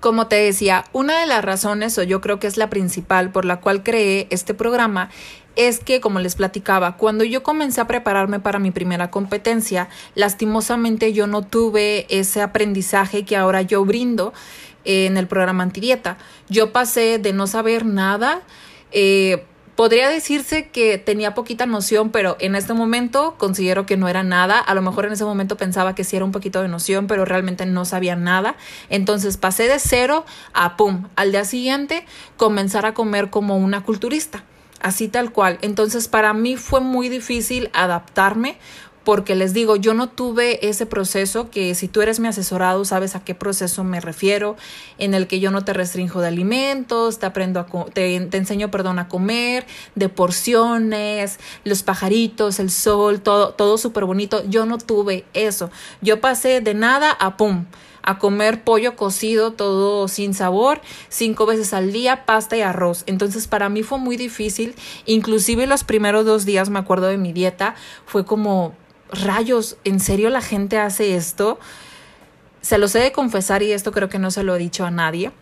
Como 0.00 0.26
te 0.26 0.36
decía, 0.36 0.84
una 0.92 1.20
de 1.20 1.26
las 1.26 1.44
razones, 1.44 1.96
o 1.98 2.02
yo 2.02 2.20
creo 2.20 2.38
que 2.38 2.46
es 2.46 2.56
la 2.56 2.68
principal 2.68 3.32
por 3.32 3.44
la 3.44 3.60
cual 3.60 3.82
creé 3.82 4.26
este 4.30 4.52
programa, 4.52 5.10
es 5.56 5.80
que, 5.80 6.00
como 6.00 6.20
les 6.20 6.36
platicaba, 6.36 6.96
cuando 6.96 7.24
yo 7.24 7.42
comencé 7.42 7.80
a 7.80 7.86
prepararme 7.86 8.38
para 8.38 8.58
mi 8.58 8.70
primera 8.70 9.10
competencia, 9.10 9.88
lastimosamente 10.14 11.12
yo 11.12 11.26
no 11.26 11.42
tuve 11.42 12.06
ese 12.10 12.42
aprendizaje 12.42 13.24
que 13.24 13.36
ahora 13.36 13.62
yo 13.62 13.84
brindo 13.84 14.32
en 14.84 15.16
el 15.16 15.26
programa 15.26 15.62
antidieta. 15.62 16.18
Yo 16.48 16.72
pasé 16.72 17.18
de 17.18 17.32
no 17.32 17.46
saber 17.46 17.84
nada. 17.86 18.42
Eh, 18.92 19.44
podría 19.76 20.08
decirse 20.08 20.68
que 20.68 20.98
tenía 20.98 21.34
poquita 21.34 21.66
noción, 21.66 22.10
pero 22.10 22.36
en 22.38 22.54
este 22.54 22.74
momento 22.74 23.34
considero 23.38 23.86
que 23.86 23.96
no 23.96 24.08
era 24.08 24.22
nada. 24.22 24.58
A 24.58 24.74
lo 24.74 24.82
mejor 24.82 25.06
en 25.06 25.12
ese 25.12 25.24
momento 25.24 25.56
pensaba 25.56 25.94
que 25.94 26.04
sí 26.04 26.16
era 26.16 26.24
un 26.24 26.32
poquito 26.32 26.62
de 26.62 26.68
noción, 26.68 27.06
pero 27.06 27.24
realmente 27.24 27.66
no 27.66 27.84
sabía 27.84 28.14
nada. 28.14 28.56
Entonces 28.90 29.38
pasé 29.38 29.68
de 29.68 29.78
cero 29.78 30.24
a 30.52 30.76
pum. 30.76 31.08
Al 31.16 31.32
día 31.32 31.44
siguiente 31.44 32.04
comenzar 32.36 32.86
a 32.86 32.94
comer 32.94 33.30
como 33.30 33.56
una 33.56 33.82
culturista 33.82 34.44
así 34.80 35.08
tal 35.08 35.32
cual. 35.32 35.58
Entonces 35.62 36.08
para 36.08 36.32
mí 36.32 36.56
fue 36.56 36.80
muy 36.80 37.08
difícil 37.08 37.70
adaptarme 37.72 38.58
porque 39.06 39.36
les 39.36 39.54
digo, 39.54 39.76
yo 39.76 39.94
no 39.94 40.08
tuve 40.08 40.68
ese 40.68 40.84
proceso 40.84 41.48
que 41.48 41.76
si 41.76 41.86
tú 41.86 42.02
eres 42.02 42.18
mi 42.18 42.26
asesorado 42.26 42.84
sabes 42.84 43.14
a 43.14 43.22
qué 43.22 43.36
proceso 43.36 43.84
me 43.84 44.00
refiero, 44.00 44.56
en 44.98 45.14
el 45.14 45.28
que 45.28 45.38
yo 45.38 45.52
no 45.52 45.64
te 45.64 45.72
restringo 45.72 46.20
de 46.20 46.26
alimentos, 46.26 47.20
te 47.20 47.26
aprendo 47.26 47.60
a 47.60 47.66
te, 47.66 48.18
te 48.18 48.36
enseño, 48.36 48.68
perdón, 48.72 48.98
a 48.98 49.06
comer, 49.06 49.64
de 49.94 50.08
porciones, 50.08 51.38
los 51.62 51.84
pajaritos, 51.84 52.58
el 52.58 52.68
sol, 52.72 53.20
todo 53.20 53.50
todo 53.50 53.78
súper 53.78 54.06
bonito. 54.06 54.42
Yo 54.48 54.66
no 54.66 54.76
tuve 54.76 55.24
eso. 55.34 55.70
Yo 56.00 56.20
pasé 56.20 56.60
de 56.60 56.74
nada 56.74 57.12
a 57.12 57.36
pum 57.36 57.64
a 58.06 58.18
comer 58.18 58.64
pollo 58.64 58.96
cocido 58.96 59.52
todo 59.52 60.08
sin 60.08 60.32
sabor, 60.32 60.80
cinco 61.08 61.44
veces 61.44 61.74
al 61.74 61.92
día, 61.92 62.24
pasta 62.24 62.56
y 62.56 62.62
arroz. 62.62 63.02
Entonces 63.06 63.46
para 63.48 63.68
mí 63.68 63.82
fue 63.82 63.98
muy 63.98 64.16
difícil, 64.16 64.74
inclusive 65.04 65.66
los 65.66 65.84
primeros 65.84 66.24
dos 66.24 66.46
días 66.46 66.70
me 66.70 66.78
acuerdo 66.78 67.08
de 67.08 67.18
mi 67.18 67.32
dieta, 67.32 67.74
fue 68.06 68.24
como, 68.24 68.74
rayos, 69.10 69.76
¿en 69.84 70.00
serio 70.00 70.30
la 70.30 70.40
gente 70.40 70.78
hace 70.78 71.16
esto? 71.16 71.58
Se 72.62 72.78
los 72.78 72.94
he 72.94 73.00
de 73.00 73.12
confesar 73.12 73.62
y 73.62 73.72
esto 73.72 73.92
creo 73.92 74.08
que 74.08 74.18
no 74.18 74.30
se 74.30 74.42
lo 74.42 74.56
he 74.56 74.58
dicho 74.58 74.86
a 74.86 74.90
nadie. 74.90 75.32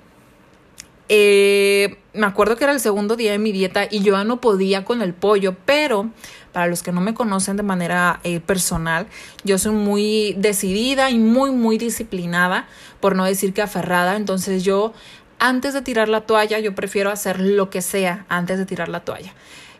Eh, 1.08 1.96
me 2.12 2.26
acuerdo 2.26 2.56
que 2.56 2.64
era 2.64 2.72
el 2.72 2.80
segundo 2.80 3.16
día 3.16 3.32
de 3.32 3.38
mi 3.38 3.52
dieta 3.52 3.86
y 3.90 4.00
yo 4.00 4.14
ya 4.14 4.24
no 4.24 4.40
podía 4.40 4.84
con 4.84 5.02
el 5.02 5.12
pollo, 5.12 5.56
pero 5.64 6.10
para 6.52 6.66
los 6.68 6.82
que 6.82 6.92
no 6.92 7.00
me 7.00 7.14
conocen 7.14 7.56
de 7.56 7.62
manera 7.62 8.20
eh, 8.22 8.40
personal, 8.40 9.06
yo 9.42 9.58
soy 9.58 9.72
muy 9.72 10.34
decidida 10.38 11.10
y 11.10 11.18
muy, 11.18 11.50
muy 11.50 11.78
disciplinada, 11.78 12.68
por 13.00 13.16
no 13.16 13.24
decir 13.24 13.52
que 13.52 13.60
aferrada. 13.60 14.16
Entonces 14.16 14.62
yo, 14.62 14.92
antes 15.38 15.74
de 15.74 15.82
tirar 15.82 16.08
la 16.08 16.22
toalla, 16.22 16.60
yo 16.60 16.74
prefiero 16.74 17.10
hacer 17.10 17.40
lo 17.40 17.70
que 17.70 17.82
sea 17.82 18.24
antes 18.28 18.58
de 18.58 18.66
tirar 18.66 18.88
la 18.88 19.00
toalla. 19.00 19.34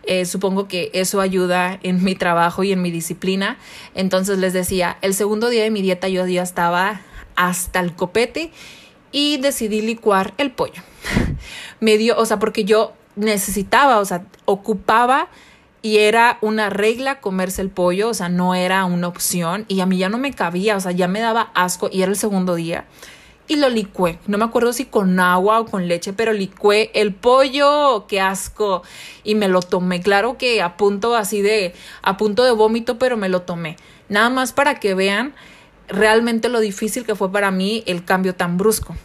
Eh, 0.07 0.27
supongo 0.27 0.69
que 0.69 0.91
eso 0.93 1.21
ayuda 1.21 1.79
en 1.83 2.05
mi 2.05 2.15
trabajo 2.15 2.65
y 2.65 2.73
en 2.73 2.83
mi 2.83 2.91
disciplina. 2.91 3.57
Entonces 3.95 4.39
les 4.39 4.53
decía, 4.53 4.99
el 5.01 5.15
segundo 5.15 5.49
día 5.49 5.63
de 5.63 5.71
mi 5.71 5.81
dieta 5.81 6.09
yo 6.09 6.27
ya 6.27 6.43
estaba 6.43 7.01
hasta 7.37 7.81
el 7.81 7.95
copete 7.95 8.51
y 9.15 9.37
decidí 9.37 9.81
licuar 9.81 10.35
el 10.39 10.51
pollo. 10.51 10.83
Me 11.81 11.97
dio, 11.99 12.19
o 12.19 12.27
sea, 12.27 12.41
porque 12.41 12.65
yo 12.65 12.95
necesitaba, 13.15 14.01
o 14.01 14.05
sea, 14.05 14.25
ocupaba 14.45 15.29
y 15.83 15.99
era 15.99 16.39
una 16.41 16.69
regla 16.69 17.21
comerse 17.21 17.63
el 17.63 17.71
pollo, 17.71 18.09
o 18.09 18.15
sea, 18.15 18.29
no 18.29 18.57
era 18.57 18.85
una 18.85 19.07
opción 19.07 19.67
y 19.69 19.79
a 19.81 19.87
mí 19.87 19.99
ya 19.99 20.09
no 20.09 20.19
me 20.19 20.33
cabía, 20.33 20.77
o 20.77 20.81
sea, 20.81 20.91
ya 20.91 21.07
me 21.07 21.21
daba 21.21 21.53
asco 21.55 21.89
y 21.93 22.03
era 22.03 22.11
el 22.11 22.19
segundo 22.19 22.57
día 22.57 22.87
y 23.47 23.55
lo 23.55 23.69
licué. 23.69 24.19
No 24.27 24.37
me 24.37 24.47
acuerdo 24.47 24.73
si 24.73 24.87
con 24.87 25.21
agua 25.21 25.61
o 25.61 25.67
con 25.67 25.87
leche, 25.87 26.13
pero 26.13 26.33
licué 26.33 26.91
el 26.95 27.15
pollo, 27.15 28.07
qué 28.09 28.21
asco. 28.21 28.83
Y 29.23 29.37
me 29.37 29.47
lo 29.47 29.61
tomé. 29.63 30.01
Claro 30.01 30.39
que 30.39 30.61
a 30.61 30.77
punto 30.77 31.15
así 31.15 31.41
de, 31.41 31.73
a 32.03 32.17
punto 32.17 32.43
de 32.43 32.51
vómito, 32.51 32.99
pero 32.99 33.17
me 33.17 33.29
lo 33.29 33.43
tomé. 33.43 33.77
Nada 34.09 34.31
más 34.31 34.53
para 34.53 34.81
que 34.81 34.95
vean 34.95 35.35
realmente 35.89 36.49
lo 36.49 36.61
difícil 36.61 37.05
que 37.05 37.15
fue 37.15 37.31
para 37.31 37.51
mí 37.51 37.83
el 37.87 38.05
cambio 38.05 38.35
tan 38.35 38.57
brusco. 38.57 38.97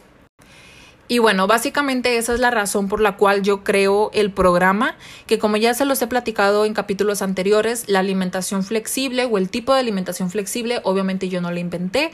Y 1.11 1.17
bueno, 1.17 1.47
básicamente 1.47 2.17
esa 2.17 2.35
es 2.35 2.39
la 2.39 2.51
razón 2.51 2.87
por 2.87 3.01
la 3.01 3.17
cual 3.17 3.41
yo 3.41 3.63
creo 3.63 4.11
el 4.13 4.31
programa, 4.31 4.95
que 5.25 5.39
como 5.39 5.57
ya 5.57 5.73
se 5.73 5.83
los 5.83 5.99
he 6.03 6.07
platicado 6.07 6.65
en 6.65 6.75
capítulos 6.75 7.23
anteriores, 7.23 7.85
la 7.87 7.97
alimentación 7.97 8.63
flexible 8.63 9.25
o 9.25 9.39
el 9.39 9.49
tipo 9.49 9.73
de 9.73 9.79
alimentación 9.79 10.29
flexible, 10.29 10.81
obviamente 10.83 11.27
yo 11.27 11.41
no 11.41 11.49
la 11.49 11.59
inventé, 11.59 12.11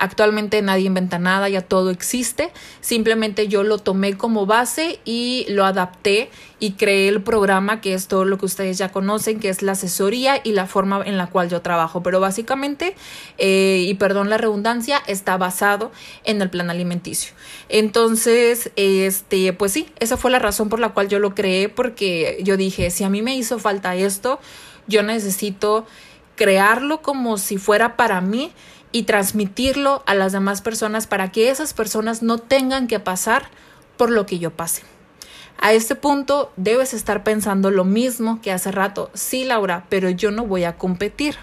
Actualmente 0.00 0.62
nadie 0.62 0.86
inventa 0.86 1.18
nada, 1.18 1.50
ya 1.50 1.60
todo 1.60 1.90
existe. 1.90 2.50
Simplemente 2.80 3.48
yo 3.48 3.64
lo 3.64 3.76
tomé 3.76 4.16
como 4.16 4.46
base 4.46 4.98
y 5.04 5.44
lo 5.50 5.66
adapté 5.66 6.30
y 6.58 6.72
creé 6.72 7.08
el 7.08 7.22
programa 7.22 7.82
que 7.82 7.92
es 7.92 8.08
todo 8.08 8.24
lo 8.24 8.38
que 8.38 8.46
ustedes 8.46 8.78
ya 8.78 8.90
conocen, 8.92 9.40
que 9.40 9.50
es 9.50 9.60
la 9.60 9.72
asesoría 9.72 10.40
y 10.42 10.52
la 10.52 10.64
forma 10.64 11.02
en 11.04 11.18
la 11.18 11.26
cual 11.26 11.50
yo 11.50 11.60
trabajo. 11.60 12.02
Pero 12.02 12.18
básicamente, 12.18 12.96
eh, 13.36 13.84
y 13.86 13.92
perdón 13.92 14.30
la 14.30 14.38
redundancia, 14.38 15.02
está 15.06 15.36
basado 15.36 15.92
en 16.24 16.40
el 16.40 16.48
plan 16.48 16.70
alimenticio. 16.70 17.34
Entonces, 17.68 18.72
este, 18.76 19.52
pues 19.52 19.72
sí, 19.72 19.86
esa 19.98 20.16
fue 20.16 20.30
la 20.30 20.38
razón 20.38 20.70
por 20.70 20.80
la 20.80 20.94
cual 20.94 21.08
yo 21.08 21.18
lo 21.18 21.34
creé, 21.34 21.68
porque 21.68 22.38
yo 22.42 22.56
dije, 22.56 22.90
si 22.90 23.04
a 23.04 23.10
mí 23.10 23.20
me 23.20 23.36
hizo 23.36 23.58
falta 23.58 23.96
esto, 23.96 24.40
yo 24.86 25.02
necesito 25.02 25.86
crearlo 26.36 27.02
como 27.02 27.36
si 27.36 27.58
fuera 27.58 27.96
para 27.98 28.22
mí 28.22 28.50
y 28.92 29.04
transmitirlo 29.04 30.02
a 30.06 30.14
las 30.14 30.32
demás 30.32 30.62
personas 30.62 31.06
para 31.06 31.30
que 31.30 31.50
esas 31.50 31.74
personas 31.74 32.22
no 32.22 32.38
tengan 32.38 32.86
que 32.86 33.00
pasar 33.00 33.48
por 33.96 34.10
lo 34.10 34.26
que 34.26 34.38
yo 34.38 34.50
pase. 34.50 34.82
A 35.58 35.72
este 35.72 35.94
punto 35.94 36.52
debes 36.56 36.94
estar 36.94 37.22
pensando 37.22 37.70
lo 37.70 37.84
mismo 37.84 38.40
que 38.40 38.50
hace 38.50 38.72
rato. 38.72 39.10
Sí, 39.12 39.44
Laura, 39.44 39.84
pero 39.90 40.08
yo 40.08 40.30
no 40.30 40.46
voy 40.46 40.64
a 40.64 40.76
competir. 40.78 41.36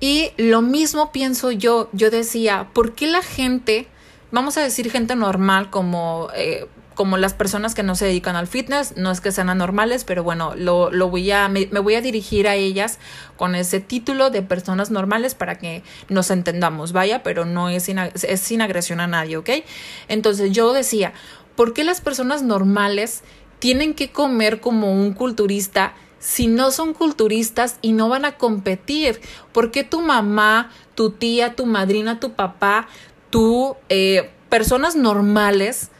Y 0.00 0.32
lo 0.36 0.62
mismo 0.62 1.12
pienso 1.12 1.52
yo. 1.52 1.88
Yo 1.92 2.10
decía, 2.10 2.70
¿por 2.72 2.92
qué 2.94 3.06
la 3.06 3.22
gente, 3.22 3.86
vamos 4.32 4.56
a 4.56 4.62
decir 4.62 4.90
gente 4.90 5.14
normal 5.14 5.70
como 5.70 6.28
eh, 6.34 6.66
como 7.02 7.16
las 7.18 7.34
personas 7.34 7.74
que 7.74 7.82
no 7.82 7.96
se 7.96 8.04
dedican 8.04 8.36
al 8.36 8.46
fitness, 8.46 8.96
no 8.96 9.10
es 9.10 9.20
que 9.20 9.32
sean 9.32 9.50
anormales, 9.50 10.04
pero 10.04 10.22
bueno, 10.22 10.54
lo, 10.54 10.92
lo 10.92 11.10
voy 11.10 11.32
a, 11.32 11.48
me, 11.48 11.66
voy 11.66 11.96
a 11.96 12.00
dirigir 12.00 12.46
a 12.46 12.54
ellas 12.54 13.00
con 13.36 13.56
ese 13.56 13.80
título 13.80 14.30
de 14.30 14.40
personas 14.42 14.92
normales 14.92 15.34
para 15.34 15.58
que 15.58 15.82
nos 16.08 16.30
entendamos, 16.30 16.92
vaya, 16.92 17.24
pero 17.24 17.44
no 17.44 17.68
es 17.70 17.82
sin, 17.82 17.98
es 17.98 18.40
sin 18.40 18.62
agresión 18.62 19.00
a 19.00 19.08
nadie, 19.08 19.36
¿ok? 19.36 19.50
Entonces 20.06 20.52
yo 20.52 20.72
decía, 20.72 21.12
¿por 21.56 21.74
qué 21.74 21.82
las 21.82 22.00
personas 22.00 22.44
normales 22.44 23.24
tienen 23.58 23.94
que 23.94 24.12
comer 24.12 24.60
como 24.60 24.92
un 24.92 25.12
culturista 25.12 25.94
si 26.20 26.46
no 26.46 26.70
son 26.70 26.94
culturistas 26.94 27.78
y 27.82 27.94
no 27.94 28.10
van 28.10 28.24
a 28.24 28.36
competir? 28.36 29.20
¿Por 29.50 29.72
qué 29.72 29.82
tu 29.82 30.02
mamá, 30.02 30.70
tu 30.94 31.10
tía, 31.10 31.56
tu 31.56 31.66
madrina, 31.66 32.20
tu 32.20 32.34
papá, 32.34 32.86
tú, 33.30 33.74
eh, 33.88 34.30
personas 34.48 34.94
normales, 34.94 35.90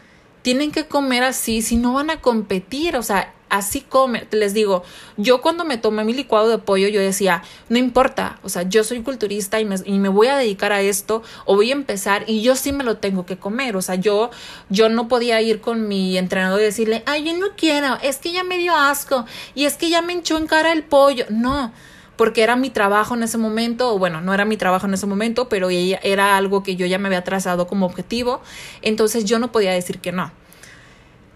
tienen 0.42 0.72
que 0.72 0.87
comer 0.87 1.22
así 1.22 1.62
si 1.62 1.76
no 1.76 1.94
van 1.94 2.11
a 2.11 2.20
competir, 2.20 2.96
o 2.96 3.02
sea, 3.02 3.32
así 3.52 3.82
comen. 3.82 4.26
Les 4.30 4.54
digo, 4.54 4.82
yo 5.18 5.42
cuando 5.42 5.64
me 5.64 5.76
tomé 5.76 6.04
mi 6.04 6.14
licuado 6.14 6.49
de 6.49 6.58
pollo, 6.58 6.88
yo 6.88 7.00
decía, 7.00 7.42
no 7.68 7.78
importa, 7.78 8.38
o 8.42 8.49
sea, 8.49 8.62
yo 8.62 8.82
soy 8.82 9.02
culturista 9.02 9.61
y 9.61 9.66
me, 9.66 9.76
y 9.84 9.99
me, 9.99 10.08
voy 10.08 10.28
a 10.28 10.37
dedicar 10.37 10.72
a 10.72 10.80
esto 10.80 11.22
o 11.44 11.54
voy 11.56 11.70
a 11.70 11.75
empezar 11.75 12.25
y 12.26 12.42
yo 12.42 12.56
sí 12.56 12.72
me 12.72 12.82
lo 12.82 12.96
tengo 12.96 13.26
que 13.26 13.37
comer, 13.37 13.76
o 13.76 13.82
sea, 13.82 13.96
yo, 13.96 14.30
yo 14.70 14.88
no 14.88 15.06
podía 15.06 15.40
ir 15.42 15.61
con 15.61 15.87
mi 15.87 16.16
entrenador 16.16 16.61
y 16.61 16.64
decirle, 16.64 17.02
ay, 17.04 17.25
yo 17.25 17.37
no 17.37 17.49
quiero, 17.56 17.99
es 18.02 18.16
que 18.16 18.32
ya 18.32 18.42
me 18.42 18.56
dio 18.56 18.75
asco 18.75 19.26
y 19.54 19.66
es 19.66 19.76
que 19.76 19.90
ya 19.90 20.00
me 20.00 20.14
hinchó 20.14 20.38
en 20.38 20.46
cara 20.46 20.72
el 20.72 20.82
pollo, 20.82 21.26
no 21.28 21.72
porque 22.16 22.42
era 22.42 22.57
mi 22.57 22.71
trabajo 22.71 23.14
en 23.14 23.23
ese 23.23 23.38
momento, 23.38 23.95
o 23.95 23.99
bueno, 23.99 24.21
no 24.21 24.35
era 24.35 24.45
mi 24.45 24.57
trabajo 24.57 24.87
en 24.87 24.95
ese 24.95 25.07
momento, 25.07 25.49
pero 25.49 25.71
era 25.71 26.37
algo 26.37 26.62
que 26.62 26.76
yo 26.76 26.87
ya 26.87 26.99
me 26.99 27.09
había 27.09 27.25
trazado 27.25 27.66
como 27.66 27.87
objetivo, 27.87 28.42
entonces 28.83 29.25
yo 29.25 29.38
no 29.38 29.52
podía 29.52 29.73
decir 29.73 29.99
que 29.99 30.12
no. 30.12 30.33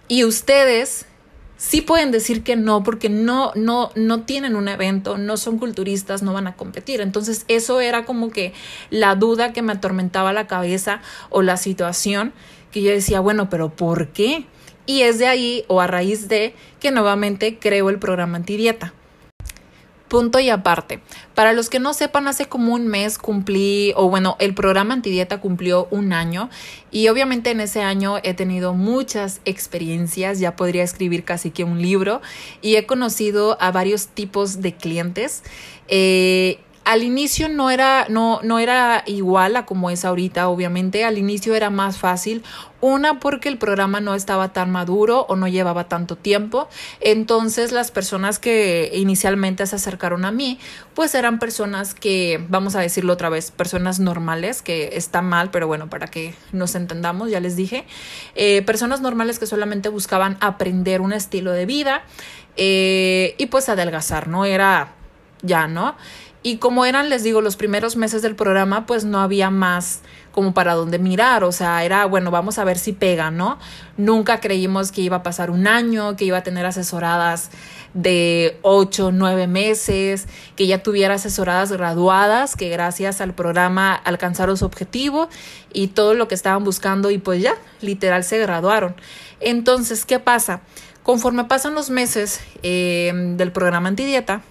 Y 0.08 0.24
ustedes 0.24 1.06
sí 1.56 1.80
pueden 1.80 2.10
decir 2.10 2.42
que 2.42 2.54
no 2.56 2.82
porque 2.82 3.08
no 3.08 3.52
no 3.54 3.90
no 3.94 4.22
tienen 4.22 4.56
un 4.56 4.68
evento, 4.68 5.18
no 5.18 5.36
son 5.36 5.58
culturistas, 5.58 6.22
no 6.22 6.32
van 6.32 6.46
a 6.46 6.54
competir. 6.54 7.00
Entonces, 7.00 7.44
eso 7.48 7.80
era 7.80 8.04
como 8.04 8.30
que 8.30 8.52
la 8.90 9.14
duda 9.14 9.52
que 9.52 9.62
me 9.62 9.72
atormentaba 9.72 10.32
la 10.32 10.46
cabeza 10.46 11.00
o 11.30 11.42
la 11.42 11.56
situación 11.56 12.32
que 12.70 12.82
yo 12.82 12.90
decía, 12.90 13.20
bueno, 13.20 13.48
pero 13.48 13.70
¿por 13.70 14.08
qué? 14.08 14.46
Y 14.86 15.02
es 15.02 15.18
de 15.18 15.26
ahí 15.26 15.64
o 15.68 15.80
a 15.80 15.86
raíz 15.86 16.28
de 16.28 16.54
que 16.78 16.90
nuevamente 16.90 17.58
creo 17.58 17.90
el 17.90 17.98
programa 17.98 18.36
antidieta. 18.36 18.92
Punto 20.08 20.38
y 20.38 20.50
aparte. 20.50 21.00
Para 21.34 21.52
los 21.52 21.68
que 21.68 21.80
no 21.80 21.92
sepan, 21.92 22.28
hace 22.28 22.46
como 22.46 22.74
un 22.74 22.86
mes 22.86 23.18
cumplí, 23.18 23.92
o 23.96 24.08
bueno, 24.08 24.36
el 24.38 24.54
programa 24.54 24.94
Antidieta 24.94 25.40
cumplió 25.40 25.88
un 25.90 26.12
año 26.12 26.48
y 26.92 27.08
obviamente 27.08 27.50
en 27.50 27.60
ese 27.60 27.82
año 27.82 28.18
he 28.22 28.32
tenido 28.32 28.72
muchas 28.72 29.40
experiencias, 29.44 30.38
ya 30.38 30.54
podría 30.54 30.84
escribir 30.84 31.24
casi 31.24 31.50
que 31.50 31.64
un 31.64 31.82
libro 31.82 32.22
y 32.62 32.76
he 32.76 32.86
conocido 32.86 33.58
a 33.60 33.72
varios 33.72 34.06
tipos 34.06 34.62
de 34.62 34.74
clientes. 34.74 35.42
Eh, 35.88 36.60
al 36.86 37.02
inicio 37.02 37.48
no 37.48 37.72
era, 37.72 38.06
no, 38.08 38.38
no 38.44 38.60
era 38.60 39.02
igual 39.06 39.56
a 39.56 39.66
como 39.66 39.90
es 39.90 40.04
ahorita, 40.04 40.48
obviamente. 40.48 41.04
Al 41.04 41.18
inicio 41.18 41.56
era 41.56 41.68
más 41.68 41.98
fácil. 41.98 42.44
Una, 42.80 43.18
porque 43.18 43.48
el 43.48 43.58
programa 43.58 44.00
no 44.00 44.14
estaba 44.14 44.52
tan 44.52 44.70
maduro 44.70 45.26
o 45.28 45.34
no 45.34 45.48
llevaba 45.48 45.88
tanto 45.88 46.14
tiempo. 46.14 46.68
Entonces, 47.00 47.72
las 47.72 47.90
personas 47.90 48.38
que 48.38 48.92
inicialmente 48.94 49.66
se 49.66 49.74
acercaron 49.74 50.24
a 50.24 50.30
mí, 50.30 50.60
pues 50.94 51.16
eran 51.16 51.40
personas 51.40 51.92
que, 51.92 52.40
vamos 52.48 52.76
a 52.76 52.80
decirlo 52.80 53.14
otra 53.14 53.30
vez, 53.30 53.50
personas 53.50 53.98
normales, 53.98 54.62
que 54.62 54.90
está 54.92 55.22
mal, 55.22 55.50
pero 55.50 55.66
bueno, 55.66 55.90
para 55.90 56.06
que 56.06 56.36
nos 56.52 56.76
entendamos, 56.76 57.32
ya 57.32 57.40
les 57.40 57.56
dije. 57.56 57.84
Eh, 58.36 58.62
personas 58.62 59.00
normales 59.00 59.40
que 59.40 59.46
solamente 59.46 59.88
buscaban 59.88 60.38
aprender 60.40 61.00
un 61.00 61.12
estilo 61.12 61.50
de 61.50 61.66
vida 61.66 62.02
eh, 62.56 63.34
y 63.38 63.46
pues 63.46 63.68
adelgazar, 63.68 64.28
¿no? 64.28 64.44
Era 64.44 64.92
ya, 65.42 65.66
¿no? 65.66 65.96
Y 66.46 66.58
como 66.58 66.84
eran, 66.84 67.10
les 67.10 67.24
digo, 67.24 67.40
los 67.40 67.56
primeros 67.56 67.96
meses 67.96 68.22
del 68.22 68.36
programa, 68.36 68.86
pues 68.86 69.04
no 69.04 69.18
había 69.18 69.50
más 69.50 70.02
como 70.30 70.54
para 70.54 70.74
dónde 70.74 71.00
mirar, 71.00 71.42
o 71.42 71.50
sea, 71.50 71.82
era, 71.82 72.04
bueno, 72.06 72.30
vamos 72.30 72.60
a 72.60 72.64
ver 72.64 72.78
si 72.78 72.92
pega, 72.92 73.32
¿no? 73.32 73.58
Nunca 73.96 74.38
creímos 74.38 74.92
que 74.92 75.00
iba 75.00 75.16
a 75.16 75.22
pasar 75.24 75.50
un 75.50 75.66
año, 75.66 76.14
que 76.14 76.24
iba 76.24 76.38
a 76.38 76.44
tener 76.44 76.64
asesoradas 76.64 77.50
de 77.94 78.60
ocho, 78.62 79.10
nueve 79.10 79.48
meses, 79.48 80.28
que 80.54 80.68
ya 80.68 80.84
tuviera 80.84 81.14
asesoradas 81.14 81.72
graduadas, 81.72 82.54
que 82.54 82.68
gracias 82.68 83.20
al 83.20 83.34
programa 83.34 83.92
alcanzaron 83.92 84.56
su 84.56 84.66
objetivo 84.66 85.28
y 85.72 85.88
todo 85.88 86.14
lo 86.14 86.28
que 86.28 86.36
estaban 86.36 86.62
buscando 86.62 87.10
y 87.10 87.18
pues 87.18 87.42
ya, 87.42 87.56
literal, 87.80 88.22
se 88.22 88.38
graduaron. 88.38 88.94
Entonces, 89.40 90.06
¿qué 90.06 90.20
pasa? 90.20 90.60
Conforme 91.02 91.42
pasan 91.42 91.74
los 91.74 91.90
meses 91.90 92.38
eh, 92.62 93.10
del 93.36 93.50
programa 93.50 93.88
antidieta, 93.88 94.42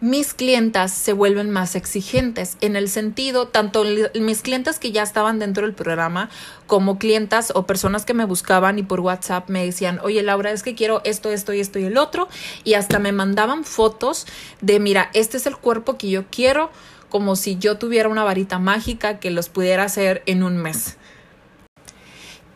mis 0.00 0.32
clientas 0.32 0.92
se 0.92 1.12
vuelven 1.12 1.50
más 1.50 1.74
exigentes 1.74 2.56
en 2.60 2.76
el 2.76 2.88
sentido, 2.88 3.48
tanto 3.48 3.84
mis 4.20 4.42
clientas 4.42 4.78
que 4.78 4.92
ya 4.92 5.02
estaban 5.02 5.38
dentro 5.38 5.66
del 5.66 5.74
programa 5.74 6.30
como 6.66 6.98
clientas 6.98 7.52
o 7.54 7.66
personas 7.66 8.04
que 8.04 8.14
me 8.14 8.24
buscaban 8.24 8.78
y 8.78 8.82
por 8.82 9.00
WhatsApp 9.00 9.48
me 9.48 9.64
decían, 9.64 9.98
oye 10.02 10.22
Laura, 10.22 10.52
es 10.52 10.62
que 10.62 10.74
quiero 10.74 11.00
esto, 11.04 11.30
esto 11.30 11.52
y 11.52 11.60
esto 11.60 11.78
y 11.78 11.84
el 11.84 11.98
otro, 11.98 12.28
y 12.64 12.74
hasta 12.74 12.98
me 12.98 13.12
mandaban 13.12 13.64
fotos 13.64 14.26
de, 14.60 14.78
mira, 14.78 15.10
este 15.14 15.36
es 15.36 15.46
el 15.46 15.56
cuerpo 15.56 15.98
que 15.98 16.10
yo 16.10 16.24
quiero, 16.30 16.70
como 17.08 17.36
si 17.36 17.56
yo 17.56 17.78
tuviera 17.78 18.08
una 18.08 18.24
varita 18.24 18.58
mágica 18.58 19.18
que 19.18 19.30
los 19.30 19.48
pudiera 19.48 19.84
hacer 19.84 20.22
en 20.26 20.42
un 20.42 20.56
mes. 20.56 20.96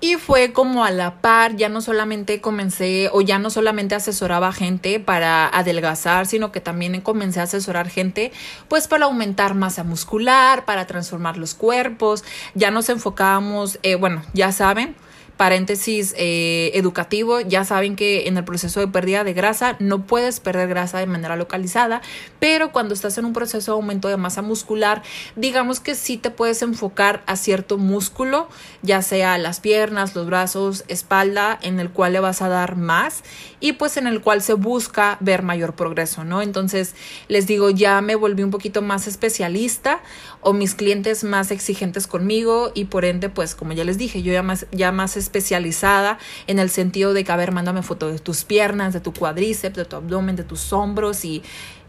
Y 0.05 0.17
fue 0.17 0.53
como 0.53 0.85
a 0.85 0.91
la 0.91 1.21
par, 1.21 1.55
ya 1.55 1.69
no 1.69 1.81
solamente 1.81 2.41
comencé 2.41 3.09
o 3.13 3.21
ya 3.21 3.39
no 3.39 3.51
solamente 3.51 3.95
asesoraba 3.95 4.53
gente 4.53 4.99
para 4.99 5.47
adelgazar, 5.47 6.27
sino 6.27 6.51
que 6.51 6.61
también 6.61 7.01
comencé 7.03 7.39
a 7.39 7.45
asesorar 7.45 7.89
gente 7.89 8.33
pues 8.67 8.89
para 8.89 9.05
aumentar 9.05 9.55
masa 9.55 9.85
muscular, 9.85 10.65
para 10.65 10.89
transformar 10.89 11.37
los 11.37 11.55
cuerpos. 11.55 12.25
Ya 12.55 12.73
nos 12.73 12.89
enfocábamos, 12.89 13.79
eh, 13.85 13.95
bueno, 13.95 14.25
ya 14.35 14.51
saben, 14.51 14.97
paréntesis 15.43 16.15
eh, 16.17 16.71
educativo, 16.75 17.41
ya 17.41 17.65
saben 17.65 17.97
que 17.97 18.29
en 18.29 18.37
el 18.37 18.45
proceso 18.45 18.79
de 18.79 18.87
pérdida 18.87 19.25
de 19.25 19.33
grasa 19.33 19.75
no 19.81 20.07
puedes 20.07 20.39
perder 20.39 20.69
grasa 20.69 21.01
de 21.01 21.09
manera 21.09 21.35
localizada, 21.35 22.01
pero 22.39 22.71
cuando 22.71 22.95
estás 22.95 23.19
en 23.19 23.25
un 23.25 23.33
proceso 23.33 23.73
de 23.73 23.75
aumento 23.75 24.07
de 24.07 24.17
masa 24.17 24.41
muscular, 24.41 25.03
digamos 25.35 25.81
que 25.81 25.97
sí 25.97 26.17
te 26.17 26.31
puedes 26.31 26.63
enfocar 26.63 27.25
a 27.27 27.35
cierto 27.35 27.77
músculo, 27.77 28.49
ya 28.83 29.03
sea 29.03 29.37
las 29.37 29.59
piernas, 29.59 30.15
los 30.15 30.29
brazos, 30.29 30.85
espalda, 30.87 31.59
en 31.61 31.81
el 31.81 31.91
cual 31.91 32.13
le 32.13 32.21
vas 32.21 32.41
a 32.41 32.49
dar 32.49 32.77
más 32.77 33.25
y 33.59 33.73
pues 33.73 33.97
en 33.97 34.07
el 34.07 34.21
cual 34.21 34.43
se 34.43 34.55
busca 34.55 35.17
ver 35.19 35.43
mayor 35.43 35.75
progreso, 35.75 36.23
¿no? 36.23 36.41
Entonces, 36.41 36.95
les 37.27 37.49
digo, 37.49 37.71
ya 37.71 38.01
me 38.01 38.15
volví 38.15 38.45
un 38.45 38.53
poquito 38.53 38.81
más 38.81 39.09
especialista 39.09 40.03
o 40.41 40.53
mis 40.53 40.77
clientes 40.77 41.25
más 41.25 41.51
exigentes 41.51 42.07
conmigo 42.07 42.71
y 42.75 42.85
por 42.85 43.05
ende, 43.05 43.29
pues 43.29 43.57
como 43.57 43.73
ya 43.73 43.83
les 43.83 43.99
dije, 43.99 44.23
yo 44.23 44.33
ya 44.33 44.45
más, 44.45 44.67
ya 44.71 44.93
más 44.93 45.17
especializada 45.33 46.19
en 46.47 46.59
el 46.59 46.69
sentido 46.69 47.15
de 47.15 47.25
que, 47.25 47.33
a 47.33 47.37
ver, 47.37 47.53
mándame 47.53 47.83
foto 47.83 48.13
de 48.13 48.19
tus 48.19 48.45
piernas, 48.45 48.93
de 48.93 49.01
tu 49.01 49.15
cuádriceps, 49.15 49.77
de 49.77 49.85
tu 49.87 49.97
abdomen, 49.97 50.37
de 50.37 50.45
tus 50.45 50.73
hombros 50.73 51.25
y 51.25 51.43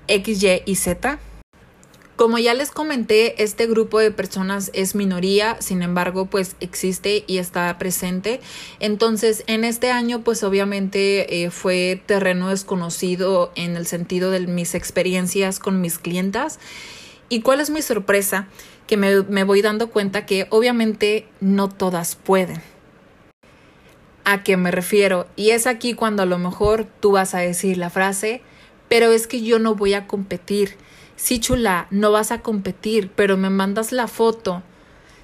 X, 0.08 0.42
Y 0.42 0.62
y 0.66 0.76
Z. 0.76 1.20
Como 2.16 2.38
ya 2.38 2.54
les 2.54 2.70
comenté, 2.70 3.44
este 3.44 3.66
grupo 3.66 4.00
de 4.00 4.12
personas 4.12 4.70
es 4.74 4.94
minoría, 4.94 5.58
sin 5.60 5.82
embargo, 5.82 6.28
pues 6.28 6.56
existe 6.60 7.24
y 7.26 7.40
está 7.40 7.76
presente. 7.80 8.40
Entonces, 8.80 9.44
en 9.48 9.64
este 9.64 9.90
año, 9.90 10.22
pues 10.24 10.44
obviamente 10.44 11.44
eh, 11.44 11.50
fue 11.50 12.02
terreno 12.06 12.50
desconocido 12.50 13.52
en 13.56 13.76
el 13.76 13.88
sentido 13.88 14.30
de 14.30 14.42
mis 14.42 14.76
experiencias 14.76 15.60
con 15.60 15.82
mis 15.82 15.98
clientas. 15.98 16.60
¿Y 17.30 17.42
cuál 17.42 17.60
es 17.60 17.72
mi 17.72 17.82
sorpresa? 17.82 18.48
Que 18.86 18.96
me, 18.96 19.24
me 19.24 19.44
voy 19.44 19.64
dando 19.64 19.90
cuenta 19.90 20.28
que 20.28 20.46
obviamente 20.52 21.28
no 21.42 21.68
todas 21.68 22.16
pueden. 22.16 22.73
¿A 24.26 24.44
qué 24.44 24.56
me 24.56 24.72
refiero? 24.72 25.28
Y 25.36 25.50
es 25.50 25.68
aquí 25.68 25.94
cuando 25.94 26.24
a 26.24 26.26
lo 26.26 26.38
mejor 26.38 26.88
tú 27.02 27.12
vas 27.12 27.34
a 27.36 27.40
decir 27.40 27.78
la 27.78 27.90
frase, 27.90 28.42
pero 28.88 29.12
es 29.12 29.28
que 29.28 29.42
yo 29.42 29.60
no 29.60 29.76
voy 29.76 29.94
a 29.94 30.08
competir. 30.08 30.78
Sí, 31.18 31.40
chula, 31.40 31.88
no 31.90 32.12
vas 32.12 32.32
a 32.32 32.40
competir, 32.40 33.12
pero 33.14 33.36
me 33.36 33.50
mandas 33.50 33.92
la 33.92 34.08
foto 34.08 34.64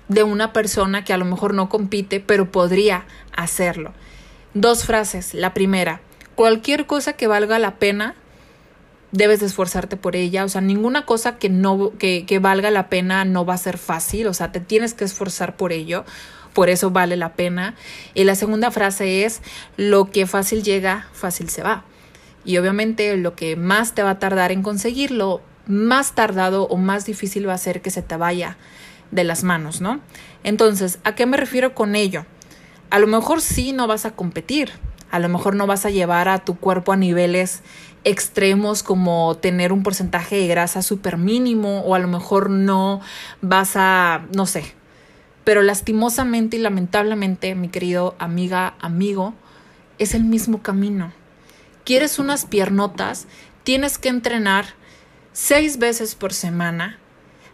de 0.10 0.24
una 0.24 0.52
persona 0.52 1.06
que 1.06 1.14
a 1.14 1.18
lo 1.18 1.26
mejor 1.26 1.54
no 1.54 1.70
compite, 1.70 2.20
pero 2.20 2.52
podría 2.52 3.06
hacerlo. 3.36 3.94
Dos 4.54 4.84
frases. 4.84 5.34
La 5.34 5.54
primera, 5.54 6.02
cualquier 6.36 6.86
cosa 6.86 7.14
que 7.14 7.28
valga 7.28 7.58
la 7.58 7.76
pena, 7.76 8.16
debes 9.12 9.40
de 9.40 9.46
esforzarte 9.46 9.96
por 9.96 10.18
ella. 10.18 10.44
O 10.44 10.50
sea, 10.50 10.62
ninguna 10.62 11.06
cosa 11.06 11.38
que 11.38 11.50
no, 11.50 11.94
que, 11.98 12.26
que 12.26 12.40
valga 12.40 12.70
la 12.70 12.90
pena 12.90 13.24
no 13.24 13.46
va 13.46 13.54
a 13.54 13.58
ser 13.58 13.78
fácil. 13.78 14.28
O 14.28 14.34
sea, 14.34 14.52
te 14.52 14.60
tienes 14.60 14.94
que 14.94 15.06
esforzar 15.06 15.56
por 15.56 15.72
ello 15.72 16.04
por 16.60 16.70
eso 16.70 16.92
vale 16.92 17.16
la 17.16 17.36
pena. 17.36 17.74
Y 18.14 18.26
la 18.26 18.36
segunda 18.36 18.70
frase 18.70 19.24
es, 19.24 19.42
lo 19.78 20.12
que 20.12 20.28
fácil 20.28 20.62
llega, 20.62 21.08
fácil 21.14 21.50
se 21.50 21.64
va. 21.64 21.86
Y 22.44 22.58
obviamente 22.58 23.16
lo 23.16 23.34
que 23.34 23.56
más 23.56 23.96
te 23.96 24.04
va 24.04 24.10
a 24.10 24.20
tardar 24.20 24.52
en 24.52 24.62
conseguirlo, 24.62 25.40
más 25.68 26.16
tardado 26.16 26.64
o 26.64 26.76
más 26.76 27.06
difícil 27.06 27.48
va 27.48 27.54
a 27.54 27.58
ser 27.58 27.82
que 27.82 27.92
se 27.92 28.02
te 28.02 28.18
vaya 28.18 28.58
de 29.10 29.24
las 29.24 29.46
manos, 29.46 29.80
¿no? 29.80 30.02
Entonces, 30.44 31.00
¿a 31.06 31.16
qué 31.16 31.26
me 31.26 31.38
refiero 31.38 31.74
con 31.74 31.96
ello? 31.96 32.26
A 32.90 33.00
lo 33.00 33.08
mejor 33.08 33.40
sí 33.40 33.72
no 33.72 33.88
vas 33.88 34.04
a 34.04 34.12
competir, 34.12 34.74
a 35.12 35.20
lo 35.20 35.30
mejor 35.30 35.56
no 35.56 35.66
vas 35.66 35.86
a 35.86 35.92
llevar 35.92 36.28
a 36.28 36.40
tu 36.40 36.58
cuerpo 36.58 36.92
a 36.92 36.98
niveles 36.98 37.62
extremos 38.04 38.84
como 38.84 39.38
tener 39.38 39.72
un 39.72 39.82
porcentaje 39.82 40.36
de 40.36 40.48
grasa 40.48 40.82
súper 40.82 41.16
mínimo 41.16 41.84
o 41.84 41.96
a 41.96 42.00
lo 42.00 42.10
mejor 42.10 42.50
no 42.50 43.00
vas 43.42 43.78
a, 43.78 44.26
no 44.36 44.46
sé, 44.46 44.78
pero 45.50 45.64
lastimosamente 45.64 46.58
y 46.58 46.60
lamentablemente, 46.60 47.56
mi 47.56 47.70
querido 47.70 48.14
amiga, 48.20 48.76
amigo, 48.80 49.34
es 49.98 50.14
el 50.14 50.24
mismo 50.24 50.62
camino. 50.62 51.12
¿Quieres 51.86 52.20
unas 52.20 52.46
piernotas? 52.46 53.26
Tienes 53.64 53.98
que 53.98 54.10
entrenar 54.10 54.76
seis 55.34 55.80
veces 55.80 56.14
por 56.14 56.34
semana, 56.34 57.00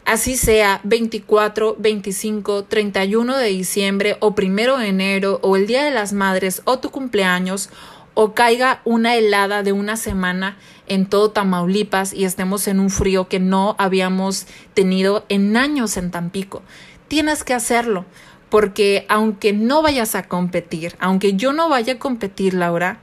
así 0.03 0.36
sea 0.36 0.81
24, 0.84 1.77
25, 1.79 2.65
31 2.65 3.38
de 3.38 3.47
diciembre 3.47 4.17
o 4.19 4.36
primero 4.36 4.77
de 4.77 4.89
enero 4.89 5.39
o 5.41 5.55
el 5.55 5.65
Día 5.65 5.86
de 5.86 5.91
las 5.91 6.12
Madres 6.12 6.63
o 6.65 6.79
tu 6.79 6.91
cumpleaños 6.91 7.69
o 8.13 8.34
caiga 8.34 8.81
una 8.84 9.15
helada 9.15 9.63
de 9.63 9.71
una 9.71 9.95
semana 9.95 10.58
en 10.88 11.05
todo 11.05 11.31
Tamaulipas 11.31 12.12
y 12.12 12.25
estemos 12.25 12.67
en 12.67 12.81
un 12.81 12.89
frío 12.89 13.29
que 13.29 13.39
no 13.39 13.75
habíamos 13.77 14.47
tenido 14.73 15.25
en 15.29 15.55
años 15.55 15.95
en 15.95 16.12
Tampico 16.12 16.62
tienes 17.07 17.43
que 17.43 17.53
hacerlo, 17.53 18.05
porque 18.49 19.05
aunque 19.09 19.53
no 19.53 19.81
vayas 19.81 20.15
a 20.15 20.23
competir, 20.23 20.95
aunque 20.99 21.33
yo 21.33 21.53
no 21.53 21.69
vaya 21.69 21.93
a 21.93 21.99
competir, 21.99 22.53
Laura, 22.53 22.99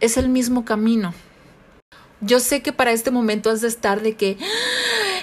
es 0.00 0.16
el 0.16 0.28
mismo 0.28 0.64
camino. 0.64 1.14
Yo 2.20 2.40
sé 2.40 2.62
que 2.62 2.72
para 2.72 2.92
este 2.92 3.10
momento 3.10 3.50
has 3.50 3.60
de 3.60 3.68
estar 3.68 4.00
de 4.00 4.14
que 4.14 4.38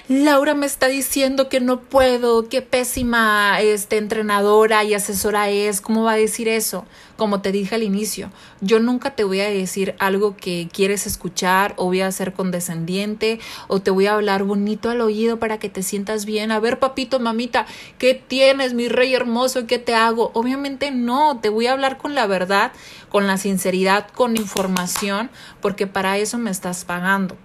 Laura 0.07 0.53
me 0.53 0.65
está 0.65 0.87
diciendo 0.87 1.49
que 1.49 1.59
no 1.59 1.81
puedo, 1.81 2.49
qué 2.49 2.61
pésima 2.61 3.59
este, 3.61 3.97
entrenadora 3.97 4.83
y 4.83 4.93
asesora 4.93 5.49
es, 5.49 5.81
¿cómo 5.81 6.03
va 6.03 6.13
a 6.13 6.17
decir 6.17 6.47
eso? 6.47 6.85
Como 7.23 7.39
te 7.39 7.53
dije 7.53 7.75
al 7.75 7.83
inicio, 7.83 8.31
yo 8.59 8.81
nunca 8.81 9.15
te 9.15 9.23
voy 9.23 9.39
a 9.39 9.49
decir 9.49 9.95
algo 9.99 10.36
que 10.36 10.67
quieres 10.69 11.07
escuchar 11.07 11.73
o 11.77 11.86
voy 11.86 12.01
a 12.01 12.12
ser 12.12 12.33
condescendiente 12.33 13.39
o 13.69 13.79
te 13.79 13.91
voy 13.91 14.07
a 14.07 14.15
hablar 14.15 14.43
bonito 14.43 14.89
al 14.89 14.99
oído 14.99 15.39
para 15.39 15.57
que 15.57 15.69
te 15.69 15.83
sientas 15.83 16.25
bien. 16.25 16.51
A 16.51 16.59
ver, 16.59 16.79
papito, 16.79 17.21
mamita, 17.21 17.65
¿qué 17.97 18.13
tienes, 18.13 18.73
mi 18.73 18.89
rey 18.89 19.15
hermoso? 19.15 19.67
¿Qué 19.67 19.79
te 19.79 19.95
hago? 19.95 20.31
Obviamente 20.33 20.91
no, 20.91 21.39
te 21.39 21.47
voy 21.47 21.67
a 21.67 21.71
hablar 21.71 21.97
con 21.97 22.13
la 22.13 22.27
verdad, 22.27 22.73
con 23.07 23.25
la 23.25 23.38
sinceridad, 23.38 24.09
con 24.09 24.36
información, 24.36 25.29
porque 25.62 25.88
para 25.88 26.17
eso 26.17 26.38
me 26.38 26.51
estás 26.51 26.83
pagando. 26.83 27.38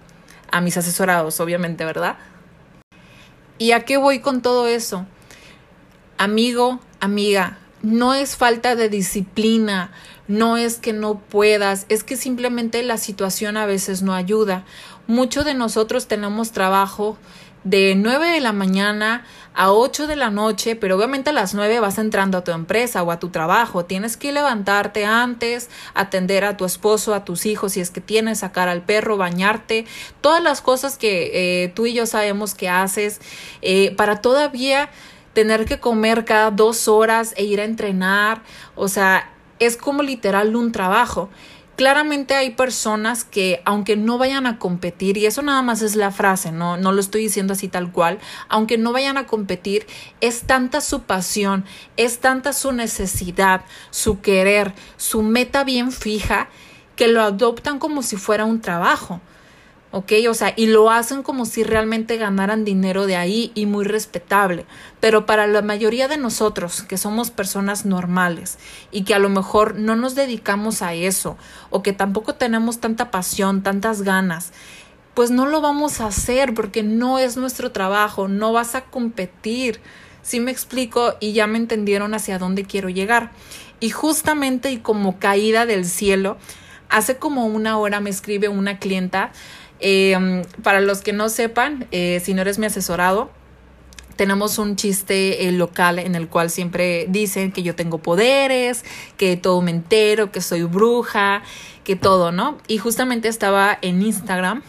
A 0.51 0.59
mis 0.59 0.75
asesorados, 0.75 1.39
obviamente, 1.39 1.85
¿verdad? 1.85 2.17
¿Y 3.57 3.71
a 3.71 3.85
qué 3.85 3.95
voy 3.95 4.19
con 4.19 4.41
todo 4.41 4.67
eso? 4.67 5.05
Amigo, 6.17 6.81
amiga, 6.99 7.59
no 7.81 8.13
es 8.13 8.35
falta 8.35 8.75
de 8.75 8.89
disciplina, 8.89 9.91
no 10.27 10.57
es 10.57 10.77
que 10.77 10.93
no 10.93 11.19
puedas, 11.19 11.85
es 11.89 12.03
que 12.03 12.17
simplemente 12.17 12.83
la 12.83 12.97
situación 12.97 13.57
a 13.57 13.65
veces 13.65 14.01
no 14.01 14.13
ayuda. 14.13 14.63
Muchos 15.07 15.45
de 15.45 15.53
nosotros 15.53 16.07
tenemos 16.07 16.51
trabajo 16.51 17.17
de 17.63 17.95
9 17.95 18.31
de 18.31 18.39
la 18.39 18.53
mañana 18.53 19.25
a 19.53 19.73
8 19.73 20.07
de 20.07 20.15
la 20.15 20.29
noche, 20.29 20.75
pero 20.75 20.95
obviamente 20.95 21.31
a 21.31 21.33
las 21.33 21.53
9 21.53 21.79
vas 21.79 21.97
entrando 21.97 22.37
a 22.37 22.43
tu 22.43 22.51
empresa 22.51 23.03
o 23.03 23.11
a 23.11 23.19
tu 23.19 23.29
trabajo. 23.29 23.85
Tienes 23.85 24.15
que 24.15 24.31
levantarte 24.31 25.05
antes, 25.05 25.69
atender 25.93 26.45
a 26.45 26.55
tu 26.55 26.65
esposo, 26.65 27.13
a 27.13 27.25
tus 27.25 27.45
hijos, 27.45 27.73
si 27.73 27.81
es 27.81 27.89
que 27.89 28.01
tienes, 28.01 28.39
sacar 28.39 28.69
al 28.69 28.83
perro, 28.83 29.17
bañarte, 29.17 29.85
todas 30.21 30.41
las 30.41 30.61
cosas 30.61 30.97
que 30.97 31.63
eh, 31.63 31.69
tú 31.69 31.85
y 31.85 31.93
yo 31.93 32.05
sabemos 32.05 32.53
que 32.53 32.69
haces 32.69 33.19
eh, 33.61 33.93
para 33.97 34.21
todavía 34.21 34.89
tener 35.33 35.65
que 35.65 35.79
comer 35.79 36.25
cada 36.25 36.51
dos 36.51 36.87
horas 36.87 37.33
e 37.37 37.43
ir 37.43 37.59
a 37.59 37.65
entrenar. 37.65 38.41
O 38.75 38.87
sea, 38.87 39.31
es 39.59 39.77
como 39.77 40.03
literal 40.03 40.55
un 40.55 40.71
trabajo. 40.71 41.29
Claramente 41.75 42.33
hay 42.33 42.49
personas 42.49 43.23
que, 43.23 43.61
aunque 43.63 43.95
no 43.95 44.17
vayan 44.17 44.47
a 44.47 44.59
competir, 44.59 45.15
y 45.15 45.25
eso 45.25 45.41
nada 45.41 45.61
más 45.61 45.81
es 45.81 45.95
la 45.95 46.11
frase, 46.11 46.51
no, 46.51 46.75
no 46.75 46.91
lo 46.91 46.99
estoy 46.99 47.21
diciendo 47.21 47.53
así 47.53 47.69
tal 47.69 47.93
cual, 47.93 48.19
aunque 48.49 48.77
no 48.77 48.91
vayan 48.91 49.15
a 49.17 49.27
competir, 49.27 49.87
es 50.19 50.41
tanta 50.41 50.81
su 50.81 51.03
pasión, 51.03 51.63
es 51.95 52.19
tanta 52.19 52.51
su 52.51 52.73
necesidad, 52.73 53.61
su 53.91 54.19
querer, 54.19 54.73
su 54.97 55.23
meta 55.23 55.63
bien 55.63 55.93
fija, 55.93 56.49
que 56.97 57.07
lo 57.07 57.21
adoptan 57.21 57.79
como 57.79 58.03
si 58.03 58.17
fuera 58.17 58.43
un 58.43 58.59
trabajo. 58.59 59.21
¿Ok? 59.91 60.11
O 60.29 60.33
sea, 60.33 60.53
y 60.55 60.67
lo 60.67 60.91
hacen 60.91 61.23
como 61.23 61.45
si 61.45 61.63
realmente 61.63 62.17
ganaran 62.17 62.63
dinero 62.63 63.07
de 63.07 63.15
ahí 63.15 63.51
y 63.55 63.65
muy 63.65 63.85
respetable. 63.85 64.65
Pero 64.99 65.25
para 65.25 65.47
la 65.47 65.61
mayoría 65.61 66.07
de 66.07 66.17
nosotros, 66.17 66.83
que 66.83 66.97
somos 66.97 67.31
personas 67.31 67.85
normales 67.85 68.57
y 68.91 69.03
que 69.03 69.15
a 69.15 69.19
lo 69.19 69.29
mejor 69.29 69.75
no 69.75 69.95
nos 69.95 70.15
dedicamos 70.15 70.81
a 70.81 70.93
eso 70.93 71.37
o 71.69 71.81
que 71.81 71.93
tampoco 71.93 72.35
tenemos 72.35 72.79
tanta 72.79 73.11
pasión, 73.11 73.63
tantas 73.63 74.03
ganas, 74.03 74.51
pues 75.13 75.31
no 75.31 75.45
lo 75.45 75.61
vamos 75.61 76.01
a 76.01 76.07
hacer 76.07 76.53
porque 76.53 76.83
no 76.83 77.19
es 77.19 77.35
nuestro 77.35 77.71
trabajo, 77.71 78.27
no 78.27 78.53
vas 78.53 78.75
a 78.75 78.85
competir. 78.85 79.81
Sí 80.21 80.39
me 80.39 80.51
explico 80.51 81.15
y 81.19 81.33
ya 81.33 81.47
me 81.47 81.57
entendieron 81.57 82.13
hacia 82.13 82.37
dónde 82.37 82.63
quiero 82.63 82.89
llegar. 82.89 83.31
Y 83.79 83.89
justamente 83.89 84.71
y 84.71 84.77
como 84.77 85.19
caída 85.19 85.65
del 85.65 85.85
cielo, 85.85 86.37
hace 86.89 87.17
como 87.17 87.45
una 87.45 87.77
hora 87.77 87.99
me 87.99 88.09
escribe 88.09 88.49
una 88.49 88.77
clienta 88.77 89.31
Em, 89.79 90.43
para 90.63 90.81
los 90.81 91.01
que 91.01 91.13
no 91.13 91.29
sepan, 91.29 91.87
eh, 91.91 92.21
si 92.23 92.33
no 92.33 92.41
eres 92.41 92.59
mi 92.59 92.65
asesorado, 92.65 93.29
tenemos 94.19 94.57
un 94.57 94.75
chiste 94.75 95.47
eh, 95.47 95.51
local 95.53 95.97
en 95.97 96.13
el 96.13 96.27
cual 96.27 96.49
siempre 96.49 97.05
dicen 97.07 97.53
que 97.53 97.63
yo 97.63 97.73
tengo 97.75 97.99
poderes, 97.99 98.83
que 99.15 99.37
todo 99.37 99.61
me 99.61 99.71
entero, 99.71 100.31
que 100.31 100.41
soy 100.41 100.63
bruja, 100.63 101.41
que 101.85 101.95
todo, 101.95 102.33
¿no? 102.33 102.57
Y 102.67 102.79
justamente 102.79 103.29
estaba 103.29 103.79
en 103.81 104.01
Instagram 104.01 104.61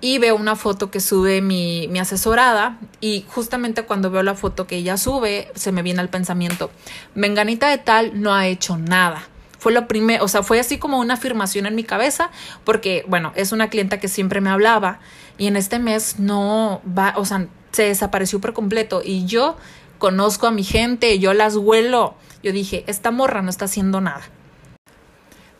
y 0.00 0.18
veo 0.18 0.34
una 0.34 0.56
foto 0.56 0.90
que 0.90 0.98
sube 0.98 1.40
mi, 1.40 1.86
mi, 1.86 2.00
asesorada 2.00 2.80
y 3.00 3.24
justamente 3.28 3.84
cuando 3.84 4.10
veo 4.10 4.24
la 4.24 4.34
foto 4.34 4.66
que 4.66 4.78
ella 4.78 4.96
sube 4.96 5.52
se 5.54 5.70
me 5.70 5.82
viene 5.82 6.02
el 6.02 6.08
pensamiento, 6.08 6.72
Menganita 7.14 7.70
de 7.70 7.78
tal 7.78 8.20
no 8.20 8.34
ha 8.34 8.48
hecho 8.48 8.76
nada. 8.76 9.28
Fue 9.62 9.70
lo 9.70 9.86
primero, 9.86 10.24
o 10.24 10.26
sea, 10.26 10.42
fue 10.42 10.58
así 10.58 10.76
como 10.76 10.98
una 10.98 11.14
afirmación 11.14 11.66
en 11.66 11.76
mi 11.76 11.84
cabeza 11.84 12.30
porque, 12.64 13.04
bueno, 13.06 13.30
es 13.36 13.52
una 13.52 13.70
clienta 13.70 14.00
que 14.00 14.08
siempre 14.08 14.40
me 14.40 14.50
hablaba 14.50 14.98
y 15.38 15.46
en 15.46 15.54
este 15.54 15.78
mes 15.78 16.18
no 16.18 16.82
va, 16.98 17.14
o 17.16 17.24
sea, 17.24 17.46
se 17.70 17.84
desapareció 17.84 18.40
por 18.40 18.54
completo 18.54 19.02
y 19.04 19.24
yo 19.24 19.56
conozco 19.98 20.48
a 20.48 20.50
mi 20.50 20.64
gente, 20.64 21.20
yo 21.20 21.32
las 21.32 21.54
huelo. 21.54 22.16
Yo 22.42 22.50
dije, 22.50 22.82
esta 22.88 23.12
morra 23.12 23.40
no 23.40 23.50
está 23.50 23.66
haciendo 23.66 24.00
nada. 24.00 24.22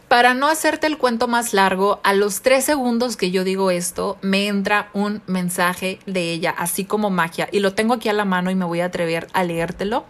Para 0.09 0.35
no 0.35 0.49
hacerte 0.49 0.89
el 0.89 0.99
cuento 0.99 1.29
más 1.29 1.55
largo, 1.55 2.01
a 2.03 2.13
los 2.13 2.43
tres 2.43 2.65
segundos 2.65 3.17
que 3.17 3.31
yo 3.31 3.45
digo 3.45 3.71
esto, 3.71 4.19
me 4.21 4.49
entra 4.49 4.91
un 4.95 5.23
mensaje 5.29 6.01
de 6.07 6.33
ella, 6.33 6.51
así 6.51 6.85
como 6.85 7.09
magia, 7.09 7.49
y 7.53 7.61
lo 7.61 7.75
tengo 7.75 7.95
aquí 7.95 8.09
a 8.09 8.13
la 8.15 8.25
mano 8.25 8.51
y 8.51 8.57
me 8.57 8.65
voy 8.65 8.81
a 8.81 8.87
atrever 8.87 9.29
a 9.33 9.45
leértelo. 9.45 10.07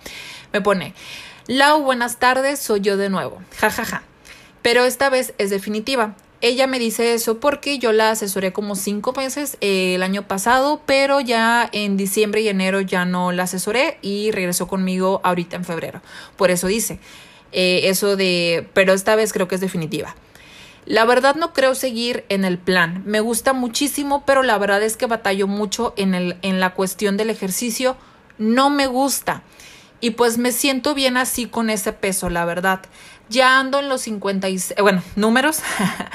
Me 0.50 0.62
pone, 0.62 0.94
Lau, 1.46 1.82
buenas 1.82 2.18
tardes, 2.18 2.60
soy 2.60 2.80
yo 2.80 2.96
de 2.96 3.08
nuevo, 3.08 3.42
jajaja. 3.56 3.84
Ja, 3.84 3.98
ja. 3.98 4.02
Pero 4.62 4.84
esta 4.84 5.10
vez 5.10 5.34
es 5.38 5.50
definitiva. 5.50 6.14
Ella 6.40 6.66
me 6.66 6.78
dice 6.78 7.14
eso 7.14 7.38
porque 7.38 7.78
yo 7.78 7.92
la 7.92 8.10
asesoré 8.10 8.52
como 8.52 8.74
cinco 8.74 9.12
meses 9.12 9.56
eh, 9.60 9.94
el 9.94 10.02
año 10.02 10.26
pasado, 10.26 10.82
pero 10.86 11.20
ya 11.20 11.68
en 11.72 11.96
diciembre 11.96 12.40
y 12.40 12.48
enero 12.48 12.80
ya 12.80 13.04
no 13.04 13.32
la 13.32 13.44
asesoré 13.44 13.98
y 14.02 14.30
regresó 14.32 14.66
conmigo 14.66 15.20
ahorita 15.24 15.56
en 15.56 15.64
febrero. 15.64 16.00
Por 16.36 16.50
eso 16.50 16.66
dice, 16.66 16.98
eh, 17.52 17.82
eso 17.84 18.16
de, 18.16 18.68
pero 18.72 18.92
esta 18.92 19.14
vez 19.14 19.32
creo 19.32 19.46
que 19.46 19.56
es 19.56 19.60
definitiva. 19.60 20.16
La 20.84 21.04
verdad 21.04 21.36
no 21.36 21.52
creo 21.52 21.76
seguir 21.76 22.24
en 22.28 22.44
el 22.44 22.58
plan. 22.58 23.02
Me 23.06 23.20
gusta 23.20 23.52
muchísimo, 23.52 24.24
pero 24.26 24.42
la 24.42 24.58
verdad 24.58 24.82
es 24.82 24.96
que 24.96 25.06
batallo 25.06 25.46
mucho 25.46 25.94
en, 25.96 26.14
el, 26.14 26.38
en 26.42 26.58
la 26.58 26.74
cuestión 26.74 27.16
del 27.16 27.30
ejercicio. 27.30 27.96
No 28.38 28.68
me 28.68 28.88
gusta. 28.88 29.44
Y 30.02 30.10
pues 30.10 30.36
me 30.36 30.50
siento 30.50 30.94
bien 30.94 31.16
así 31.16 31.46
con 31.46 31.70
ese 31.70 31.92
peso, 31.92 32.28
la 32.28 32.44
verdad. 32.44 32.80
Ya 33.28 33.60
ando 33.60 33.78
en 33.78 33.88
los 33.88 34.00
56, 34.00 34.74
bueno, 34.80 35.00
números. 35.14 35.60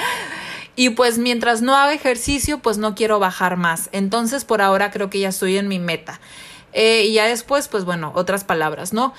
y 0.75 0.89
pues 0.89 1.17
mientras 1.17 1.61
no 1.61 1.73
haga 1.73 1.93
ejercicio, 1.93 2.59
pues 2.59 2.77
no 2.77 2.95
quiero 2.95 3.17
bajar 3.19 3.55
más. 3.55 3.87
Entonces 3.93 4.43
por 4.43 4.61
ahora 4.61 4.91
creo 4.91 5.09
que 5.09 5.19
ya 5.19 5.29
estoy 5.29 5.57
en 5.57 5.69
mi 5.69 5.79
meta. 5.79 6.19
Eh, 6.73 7.05
y 7.05 7.13
ya 7.13 7.27
después, 7.27 7.69
pues 7.69 7.85
bueno, 7.85 8.11
otras 8.13 8.43
palabras, 8.43 8.91
¿no? 8.91 9.13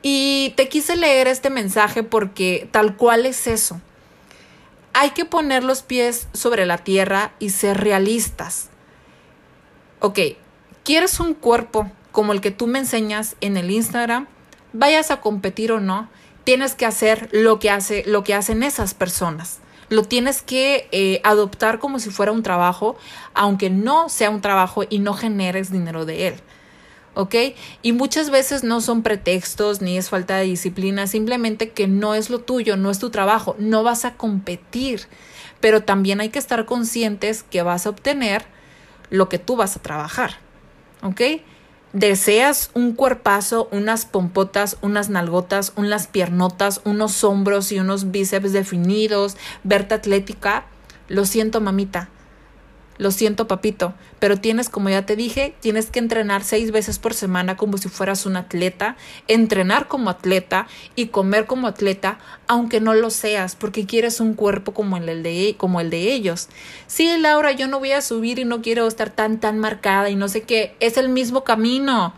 Y 0.00 0.54
te 0.56 0.68
quise 0.68 0.96
leer 0.96 1.26
este 1.26 1.50
mensaje 1.50 2.04
porque 2.04 2.68
tal 2.70 2.96
cual 2.96 3.26
es 3.26 3.48
eso. 3.48 3.80
Hay 4.92 5.10
que 5.10 5.24
poner 5.24 5.64
los 5.64 5.82
pies 5.82 6.28
sobre 6.34 6.66
la 6.66 6.78
tierra 6.78 7.32
y 7.40 7.50
ser 7.50 7.80
realistas. 7.80 8.68
Ok, 9.98 10.20
¿quieres 10.84 11.18
un 11.18 11.34
cuerpo 11.34 11.90
como 12.12 12.32
el 12.32 12.40
que 12.40 12.50
tú 12.50 12.66
me 12.66 12.78
enseñas 12.78 13.36
en 13.40 13.56
el 13.56 13.70
Instagram? 13.70 14.26
Vayas 14.72 15.10
a 15.10 15.20
competir 15.20 15.72
o 15.72 15.80
no, 15.80 16.08
tienes 16.44 16.74
que 16.74 16.86
hacer 16.86 17.28
lo 17.32 17.58
que, 17.58 17.70
hace, 17.70 18.04
lo 18.06 18.24
que 18.24 18.34
hacen 18.34 18.62
esas 18.62 18.94
personas. 18.94 19.58
Lo 19.88 20.04
tienes 20.04 20.42
que 20.42 20.88
eh, 20.92 21.20
adoptar 21.24 21.78
como 21.78 21.98
si 21.98 22.10
fuera 22.10 22.32
un 22.32 22.42
trabajo, 22.42 22.96
aunque 23.34 23.70
no 23.70 24.08
sea 24.08 24.30
un 24.30 24.40
trabajo 24.40 24.84
y 24.88 24.98
no 24.98 25.14
generes 25.14 25.72
dinero 25.72 26.04
de 26.04 26.28
él. 26.28 26.34
¿ok? 27.18 27.34
Y 27.82 27.92
muchas 27.92 28.30
veces 28.30 28.62
no 28.62 28.80
son 28.80 29.02
pretextos 29.02 29.80
ni 29.80 29.98
es 29.98 30.08
falta 30.08 30.36
de 30.36 30.44
disciplina, 30.44 31.08
simplemente 31.08 31.70
que 31.70 31.88
no 31.88 32.14
es 32.14 32.30
lo 32.30 32.38
tuyo, 32.38 32.76
no 32.76 32.92
es 32.92 33.00
tu 33.00 33.10
trabajo, 33.10 33.56
no 33.58 33.82
vas 33.82 34.04
a 34.04 34.14
competir, 34.14 35.02
pero 35.60 35.82
también 35.82 36.20
hay 36.20 36.28
que 36.28 36.38
estar 36.38 36.64
conscientes 36.64 37.42
que 37.42 37.62
vas 37.62 37.86
a 37.86 37.90
obtener 37.90 38.46
lo 39.10 39.28
que 39.28 39.40
tú 39.40 39.56
vas 39.56 39.76
a 39.76 39.82
trabajar, 39.82 40.36
¿ok? 41.02 41.20
Deseas 41.94 42.70
un 42.74 42.92
cuerpazo, 42.92 43.68
unas 43.72 44.04
pompotas, 44.04 44.76
unas 44.82 45.08
nalgotas, 45.08 45.72
unas 45.76 46.06
piernotas, 46.06 46.82
unos 46.84 47.24
hombros 47.24 47.72
y 47.72 47.78
unos 47.78 48.10
bíceps 48.10 48.52
definidos, 48.52 49.36
verte 49.64 49.94
atlética, 49.94 50.66
lo 51.08 51.24
siento 51.24 51.62
mamita, 51.62 52.10
lo 52.98 53.10
siento, 53.10 53.48
papito, 53.48 53.94
pero 54.18 54.38
tienes, 54.38 54.68
como 54.68 54.90
ya 54.90 55.06
te 55.06 55.16
dije, 55.16 55.54
tienes 55.60 55.90
que 55.90 56.00
entrenar 56.00 56.44
seis 56.44 56.72
veces 56.72 56.98
por 56.98 57.14
semana 57.14 57.56
como 57.56 57.78
si 57.78 57.88
fueras 57.88 58.26
un 58.26 58.36
atleta, 58.36 58.96
entrenar 59.28 59.88
como 59.88 60.10
atleta 60.10 60.66
y 60.94 61.06
comer 61.06 61.46
como 61.46 61.68
atleta, 61.68 62.18
aunque 62.46 62.80
no 62.80 62.94
lo 62.94 63.10
seas, 63.10 63.54
porque 63.54 63.86
quieres 63.86 64.20
un 64.20 64.34
cuerpo 64.34 64.74
como 64.74 64.96
el 64.96 65.22
de, 65.22 65.54
como 65.56 65.80
el 65.80 65.90
de 65.90 66.12
ellos. 66.12 66.48
Sí, 66.86 67.10
Laura, 67.18 67.52
yo 67.52 67.68
no 67.68 67.78
voy 67.78 67.92
a 67.92 68.02
subir 68.02 68.38
y 68.38 68.44
no 68.44 68.60
quiero 68.60 68.86
estar 68.86 69.10
tan, 69.10 69.40
tan 69.40 69.58
marcada 69.58 70.10
y 70.10 70.16
no 70.16 70.28
sé 70.28 70.42
qué, 70.42 70.76
es 70.80 70.96
el 70.96 71.08
mismo 71.08 71.44
camino 71.44 72.12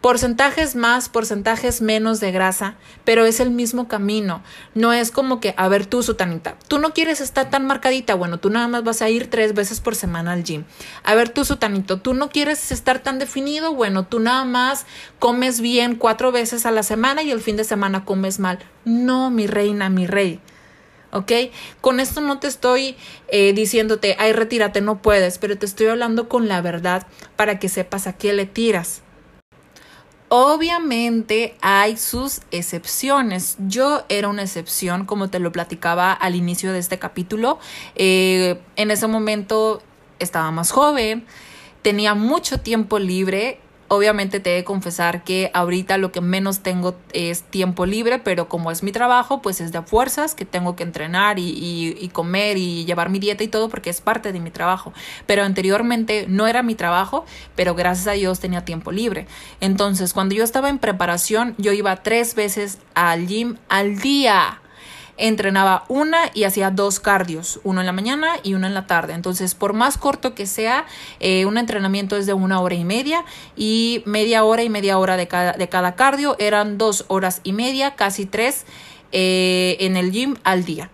porcentajes 0.00 0.76
más, 0.76 1.08
porcentajes 1.08 1.82
menos 1.82 2.20
de 2.20 2.32
grasa, 2.32 2.76
pero 3.04 3.26
es 3.26 3.40
el 3.40 3.50
mismo 3.50 3.86
camino. 3.86 4.42
No 4.74 4.92
es 4.92 5.10
como 5.10 5.40
que, 5.40 5.54
a 5.56 5.68
ver, 5.68 5.86
tú, 5.86 6.02
Sutanita, 6.02 6.56
tú 6.68 6.78
no 6.78 6.92
quieres 6.94 7.20
estar 7.20 7.50
tan 7.50 7.66
marcadita, 7.66 8.14
bueno, 8.14 8.38
tú 8.38 8.50
nada 8.50 8.68
más 8.68 8.82
vas 8.82 9.02
a 9.02 9.10
ir 9.10 9.28
tres 9.28 9.54
veces 9.54 9.80
por 9.80 9.94
semana 9.94 10.32
al 10.32 10.44
gym. 10.44 10.64
A 11.04 11.14
ver, 11.14 11.28
tú, 11.28 11.44
Sutanito, 11.44 12.00
tú 12.00 12.14
no 12.14 12.30
quieres 12.30 12.72
estar 12.72 13.00
tan 13.00 13.18
definido, 13.18 13.74
bueno, 13.74 14.06
tú 14.06 14.20
nada 14.20 14.44
más 14.44 14.86
comes 15.18 15.60
bien 15.60 15.96
cuatro 15.96 16.32
veces 16.32 16.64
a 16.64 16.70
la 16.70 16.82
semana 16.82 17.22
y 17.22 17.30
el 17.30 17.40
fin 17.40 17.56
de 17.56 17.64
semana 17.64 18.04
comes 18.04 18.38
mal. 18.38 18.58
No, 18.84 19.30
mi 19.30 19.46
reina, 19.46 19.90
mi 19.90 20.06
rey. 20.06 20.40
¿ok? 21.12 21.32
Con 21.80 22.00
esto 22.00 22.20
no 22.20 22.38
te 22.38 22.46
estoy 22.46 22.96
eh, 23.28 23.52
diciéndote, 23.52 24.16
ay, 24.18 24.32
retírate, 24.32 24.80
no 24.80 25.02
puedes, 25.02 25.38
pero 25.38 25.58
te 25.58 25.66
estoy 25.66 25.88
hablando 25.88 26.28
con 26.28 26.48
la 26.48 26.60
verdad 26.60 27.06
para 27.36 27.58
que 27.58 27.68
sepas 27.68 28.06
a 28.06 28.12
qué 28.14 28.32
le 28.32 28.46
tiras. 28.46 29.02
Obviamente 30.32 31.56
hay 31.60 31.96
sus 31.96 32.42
excepciones. 32.52 33.56
Yo 33.66 34.04
era 34.08 34.28
una 34.28 34.42
excepción, 34.42 35.04
como 35.04 35.28
te 35.28 35.40
lo 35.40 35.50
platicaba 35.50 36.12
al 36.12 36.36
inicio 36.36 36.72
de 36.72 36.78
este 36.78 37.00
capítulo. 37.00 37.58
Eh, 37.96 38.60
en 38.76 38.92
ese 38.92 39.08
momento 39.08 39.82
estaba 40.20 40.52
más 40.52 40.70
joven, 40.70 41.26
tenía 41.82 42.14
mucho 42.14 42.60
tiempo 42.60 43.00
libre 43.00 43.58
Obviamente 43.92 44.38
te 44.38 44.52
he 44.52 44.54
de 44.54 44.62
confesar 44.62 45.24
que 45.24 45.50
ahorita 45.52 45.98
lo 45.98 46.12
que 46.12 46.20
menos 46.20 46.60
tengo 46.60 46.94
es 47.12 47.42
tiempo 47.42 47.86
libre, 47.86 48.20
pero 48.20 48.48
como 48.48 48.70
es 48.70 48.84
mi 48.84 48.92
trabajo, 48.92 49.42
pues 49.42 49.60
es 49.60 49.72
de 49.72 49.82
fuerzas 49.82 50.36
que 50.36 50.44
tengo 50.44 50.76
que 50.76 50.84
entrenar 50.84 51.40
y, 51.40 51.96
y, 51.98 52.08
comer 52.10 52.56
y 52.56 52.84
llevar 52.84 53.10
mi 53.10 53.18
dieta 53.18 53.42
y 53.42 53.48
todo 53.48 53.68
porque 53.68 53.90
es 53.90 54.00
parte 54.00 54.32
de 54.32 54.38
mi 54.38 54.52
trabajo. 54.52 54.92
Pero 55.26 55.42
anteriormente 55.42 56.26
no 56.28 56.46
era 56.46 56.62
mi 56.62 56.76
trabajo, 56.76 57.24
pero 57.56 57.74
gracias 57.74 58.06
a 58.06 58.12
Dios 58.12 58.38
tenía 58.38 58.64
tiempo 58.64 58.92
libre. 58.92 59.26
Entonces, 59.60 60.12
cuando 60.12 60.36
yo 60.36 60.44
estaba 60.44 60.68
en 60.68 60.78
preparación, 60.78 61.56
yo 61.58 61.72
iba 61.72 61.96
tres 61.96 62.36
veces 62.36 62.78
al 62.94 63.26
gym 63.26 63.56
al 63.68 63.98
día 63.98 64.60
entrenaba 65.20 65.84
una 65.88 66.30
y 66.34 66.44
hacía 66.44 66.70
dos 66.70 66.98
cardios, 66.98 67.60
uno 67.62 67.80
en 67.80 67.86
la 67.86 67.92
mañana 67.92 68.34
y 68.42 68.54
uno 68.54 68.66
en 68.66 68.74
la 68.74 68.86
tarde. 68.86 69.12
Entonces, 69.12 69.54
por 69.54 69.72
más 69.72 69.98
corto 69.98 70.34
que 70.34 70.46
sea, 70.46 70.86
eh, 71.20 71.46
un 71.46 71.58
entrenamiento 71.58 72.16
es 72.16 72.26
de 72.26 72.32
una 72.32 72.60
hora 72.60 72.74
y 72.74 72.84
media 72.84 73.24
y 73.56 74.02
media 74.06 74.44
hora 74.44 74.62
y 74.62 74.68
media 74.68 74.98
hora 74.98 75.16
de 75.16 75.28
cada, 75.28 75.52
de 75.52 75.68
cada 75.68 75.94
cardio 75.94 76.36
eran 76.38 76.78
dos 76.78 77.04
horas 77.08 77.40
y 77.44 77.52
media, 77.52 77.94
casi 77.94 78.26
tres 78.26 78.64
eh, 79.12 79.76
en 79.80 79.96
el 79.96 80.10
gym 80.10 80.36
al 80.44 80.64
día. 80.64 80.90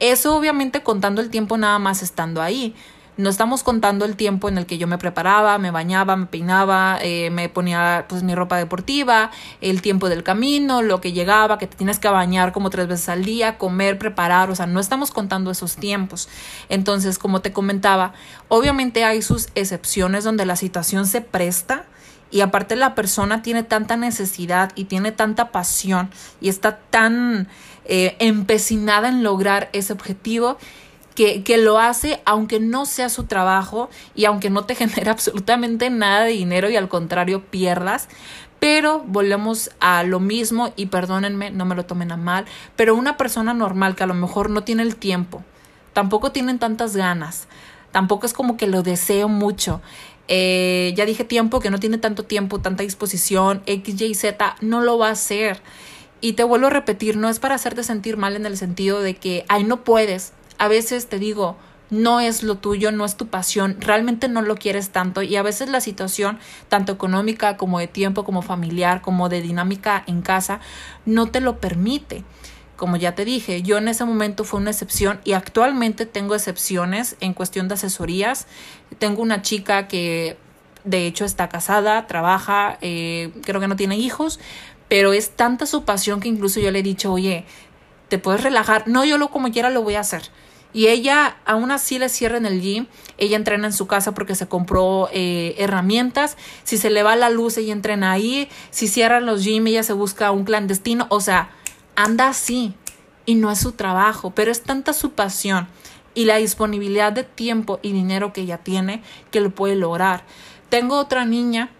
Eso 0.00 0.36
obviamente 0.36 0.82
contando 0.82 1.20
el 1.20 1.30
tiempo 1.30 1.56
nada 1.56 1.78
más 1.78 2.02
estando 2.02 2.42
ahí. 2.42 2.74
No 3.18 3.30
estamos 3.30 3.64
contando 3.64 4.04
el 4.04 4.14
tiempo 4.14 4.48
en 4.48 4.58
el 4.58 4.66
que 4.66 4.78
yo 4.78 4.86
me 4.86 4.96
preparaba, 4.96 5.58
me 5.58 5.72
bañaba, 5.72 6.14
me 6.14 6.26
peinaba, 6.26 7.00
eh, 7.02 7.30
me 7.30 7.48
ponía 7.48 8.06
pues 8.08 8.22
mi 8.22 8.32
ropa 8.32 8.56
deportiva, 8.58 9.32
el 9.60 9.82
tiempo 9.82 10.08
del 10.08 10.22
camino, 10.22 10.82
lo 10.82 11.00
que 11.00 11.10
llegaba, 11.10 11.58
que 11.58 11.66
te 11.66 11.76
tienes 11.76 11.98
que 11.98 12.08
bañar 12.08 12.52
como 12.52 12.70
tres 12.70 12.86
veces 12.86 13.08
al 13.08 13.24
día, 13.24 13.58
comer, 13.58 13.98
preparar, 13.98 14.50
o 14.50 14.54
sea, 14.54 14.66
no 14.66 14.78
estamos 14.78 15.10
contando 15.10 15.50
esos 15.50 15.74
tiempos. 15.74 16.28
Entonces, 16.68 17.18
como 17.18 17.40
te 17.40 17.52
comentaba, 17.52 18.12
obviamente 18.46 19.02
hay 19.02 19.20
sus 19.20 19.48
excepciones 19.56 20.22
donde 20.22 20.46
la 20.46 20.54
situación 20.54 21.04
se 21.04 21.20
presta 21.20 21.86
y 22.30 22.42
aparte 22.42 22.76
la 22.76 22.94
persona 22.94 23.42
tiene 23.42 23.64
tanta 23.64 23.96
necesidad 23.96 24.70
y 24.76 24.84
tiene 24.84 25.10
tanta 25.10 25.50
pasión 25.50 26.08
y 26.40 26.50
está 26.50 26.78
tan 26.78 27.48
eh, 27.84 28.14
empecinada 28.20 29.08
en 29.08 29.24
lograr 29.24 29.70
ese 29.72 29.92
objetivo 29.92 30.56
que, 31.18 31.56
lo 31.58 31.80
hace 31.80 32.20
aunque 32.24 32.60
no 32.60 32.86
sea 32.86 33.08
su 33.08 33.24
trabajo 33.24 33.90
y 34.14 34.24
aunque 34.24 34.50
no 34.50 34.64
te 34.64 34.74
genere 34.76 35.10
absolutamente 35.10 35.90
nada 35.90 36.24
de 36.24 36.32
dinero 36.32 36.70
y 36.70 36.76
al 36.76 36.88
contrario 36.88 37.44
pierdas. 37.44 38.08
Pero 38.60 39.00
volvemos 39.06 39.70
a 39.80 40.02
lo 40.02 40.20
mismo 40.20 40.72
y 40.76 40.86
perdónenme, 40.86 41.50
no 41.50 41.64
me 41.64 41.76
lo 41.76 41.86
tomen 41.86 42.10
a 42.10 42.16
mal, 42.16 42.44
pero 42.74 42.96
una 42.96 43.16
persona 43.16 43.54
normal 43.54 43.94
que 43.94 44.02
a 44.02 44.06
lo 44.06 44.14
mejor 44.14 44.50
no 44.50 44.64
tiene 44.64 44.82
el 44.82 44.96
tiempo, 44.96 45.44
tampoco 45.92 46.32
tienen 46.32 46.58
tantas 46.58 46.96
ganas, 46.96 47.46
tampoco 47.92 48.26
es 48.26 48.32
como 48.32 48.56
que 48.56 48.66
lo 48.66 48.82
deseo 48.82 49.28
mucho. 49.28 49.80
eh, 50.26 50.92
ya 50.96 51.06
dije 51.06 51.24
tiempo, 51.24 51.60
que 51.60 51.70
no 51.70 51.78
tiene 51.78 51.98
tanto 51.98 52.24
tiempo, 52.24 52.60
tanta 52.60 52.82
disposición, 52.82 53.62
X, 53.64 54.00
Y, 54.00 54.14
Z, 54.14 54.56
no 54.60 54.80
lo 54.80 54.98
va 54.98 55.08
a 55.08 55.12
hacer. 55.12 55.62
Y 56.20 56.32
te 56.32 56.42
vuelvo 56.42 56.66
a 56.66 56.70
repetir, 56.70 57.16
no 57.16 57.28
es 57.28 57.38
para 57.38 57.54
hacerte 57.54 57.84
sentir 57.84 58.16
mal 58.16 58.34
en 58.34 58.44
el 58.44 58.56
sentido 58.56 59.00
de 59.00 59.14
que, 59.14 59.44
ay, 59.48 59.62
no 59.62 59.84
puedes. 59.84 60.32
A 60.58 60.68
veces 60.68 61.08
te 61.08 61.18
digo, 61.18 61.56
no 61.90 62.20
es 62.20 62.42
lo 62.42 62.56
tuyo, 62.56 62.92
no 62.92 63.04
es 63.04 63.16
tu 63.16 63.28
pasión, 63.28 63.76
realmente 63.80 64.28
no 64.28 64.42
lo 64.42 64.56
quieres 64.56 64.90
tanto 64.90 65.22
y 65.22 65.36
a 65.36 65.42
veces 65.42 65.68
la 65.70 65.80
situación, 65.80 66.38
tanto 66.68 66.92
económica 66.92 67.56
como 67.56 67.78
de 67.78 67.86
tiempo, 67.86 68.24
como 68.24 68.42
familiar, 68.42 69.00
como 69.00 69.28
de 69.28 69.40
dinámica 69.40 70.02
en 70.06 70.22
casa, 70.22 70.60
no 71.06 71.30
te 71.30 71.40
lo 71.40 71.58
permite. 71.60 72.24
Como 72.76 72.96
ya 72.96 73.14
te 73.14 73.24
dije, 73.24 73.62
yo 73.62 73.78
en 73.78 73.88
ese 73.88 74.04
momento 74.04 74.44
fue 74.44 74.60
una 74.60 74.70
excepción 74.70 75.20
y 75.24 75.32
actualmente 75.32 76.06
tengo 76.06 76.34
excepciones 76.36 77.16
en 77.18 77.34
cuestión 77.34 77.66
de 77.66 77.74
asesorías. 77.74 78.46
Tengo 78.98 79.20
una 79.20 79.42
chica 79.42 79.88
que 79.88 80.36
de 80.84 81.06
hecho 81.06 81.24
está 81.24 81.48
casada, 81.48 82.06
trabaja, 82.06 82.78
eh, 82.80 83.32
creo 83.42 83.60
que 83.60 83.66
no 83.66 83.74
tiene 83.74 83.96
hijos, 83.96 84.38
pero 84.88 85.12
es 85.12 85.30
tanta 85.30 85.66
su 85.66 85.84
pasión 85.84 86.20
que 86.20 86.28
incluso 86.28 86.60
yo 86.60 86.70
le 86.70 86.78
he 86.78 86.82
dicho, 86.84 87.12
oye, 87.12 87.46
te 88.08 88.18
puedes 88.18 88.44
relajar. 88.44 88.86
No, 88.86 89.04
yo 89.04 89.18
lo 89.18 89.28
como 89.28 89.50
quiera 89.50 89.70
lo 89.70 89.82
voy 89.82 89.96
a 89.96 90.00
hacer. 90.00 90.30
Y 90.72 90.88
ella, 90.88 91.38
aún 91.46 91.70
así 91.70 91.98
le 91.98 92.08
cierra 92.08 92.36
en 92.36 92.46
el 92.46 92.60
gym, 92.60 92.86
ella 93.16 93.36
entrena 93.36 93.68
en 93.68 93.72
su 93.72 93.86
casa 93.86 94.12
porque 94.12 94.34
se 94.34 94.48
compró 94.48 95.08
eh, 95.12 95.54
herramientas. 95.58 96.36
Si 96.64 96.76
se 96.76 96.90
le 96.90 97.02
va 97.02 97.16
la 97.16 97.30
luz, 97.30 97.56
ella 97.56 97.72
entrena 97.72 98.12
ahí. 98.12 98.48
Si 98.70 98.86
cierran 98.86 99.26
los 99.26 99.44
gym, 99.44 99.66
ella 99.66 99.82
se 99.82 99.94
busca 99.94 100.30
un 100.30 100.44
clandestino. 100.44 101.06
O 101.08 101.20
sea, 101.20 101.50
anda 101.96 102.28
así. 102.28 102.74
Y 103.24 103.34
no 103.34 103.50
es 103.50 103.58
su 103.60 103.72
trabajo, 103.72 104.30
pero 104.30 104.50
es 104.50 104.62
tanta 104.62 104.92
su 104.92 105.12
pasión 105.12 105.68
y 106.18 106.24
la 106.24 106.36
disponibilidad 106.36 107.12
de 107.12 107.22
tiempo 107.22 107.78
y 107.80 107.92
dinero 107.92 108.32
que 108.32 108.40
ella 108.40 108.58
tiene 108.58 109.02
que 109.30 109.40
lo 109.40 109.50
puede 109.50 109.76
lograr. 109.76 110.24
Tengo 110.68 110.98
otra 110.98 111.24
niña, 111.24 111.70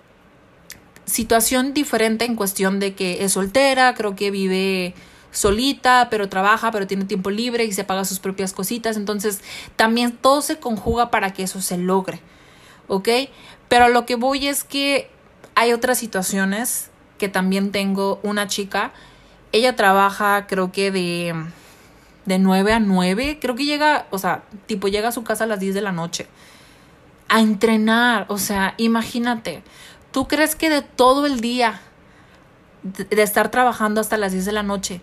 situación 1.07 1.75
diferente 1.75 2.25
en 2.25 2.37
cuestión 2.37 2.79
de 2.79 2.95
que 2.95 3.25
es 3.25 3.33
soltera, 3.33 3.95
creo 3.95 4.15
que 4.15 4.31
vive 4.31 4.95
solita, 5.31 6.09
pero 6.11 6.29
trabaja, 6.29 6.71
pero 6.71 6.87
tiene 6.87 7.05
tiempo 7.05 7.31
libre 7.31 7.65
y 7.65 7.73
se 7.73 7.85
paga 7.85 8.05
sus 8.05 8.19
propias 8.19 8.53
cositas. 8.53 8.97
Entonces, 8.97 9.41
también 9.77 10.13
todo 10.13 10.43
se 10.43 10.59
conjuga 10.59 11.11
para 11.11 11.33
que 11.33 11.43
eso 11.43 11.61
se 11.61 11.79
logre. 11.79 12.21
¿Ok? 12.87 13.09
Pero 13.69 13.89
lo 13.89 14.07
que 14.07 14.15
voy 14.15 14.47
es 14.47 14.65
que 14.65 15.11
hay 15.55 15.73
otras 15.73 15.99
situaciones 15.99 16.91
que 17.19 17.29
también 17.29 17.73
tengo 17.73 18.21
una 18.23 18.47
chica. 18.47 18.93
Ella 19.53 19.77
trabaja, 19.77 20.47
creo 20.47 20.73
que 20.73 20.91
de, 20.91 21.35
de 22.25 22.39
9 22.39 22.73
a 22.73 22.81
9. 22.81 23.39
Creo 23.41 23.55
que 23.55 23.65
llega, 23.65 24.07
o 24.11 24.19
sea, 24.19 24.45
tipo 24.67 24.89
llega 24.89 25.09
a 25.09 25.13
su 25.13 25.25
casa 25.25 25.45
a 25.45 25.47
las 25.47 25.61
10 25.61 25.75
de 25.75 25.83
la 25.83 25.93
noche. 25.93 26.27
A 27.29 27.41
entrenar. 27.41 28.25
O 28.29 28.39
sea, 28.39 28.75
imagínate. 28.79 29.63
¿Tú 30.13 30.27
crees 30.27 30.57
que 30.57 30.71
de 30.71 30.81
todo 30.81 31.27
el 31.27 31.41
día, 31.41 31.83
de 32.83 33.23
estar 33.23 33.51
trabajando 33.51 34.01
hasta 34.01 34.17
las 34.17 34.33
10 34.33 34.47
de 34.47 34.53
la 34.53 34.63
noche, 34.63 35.03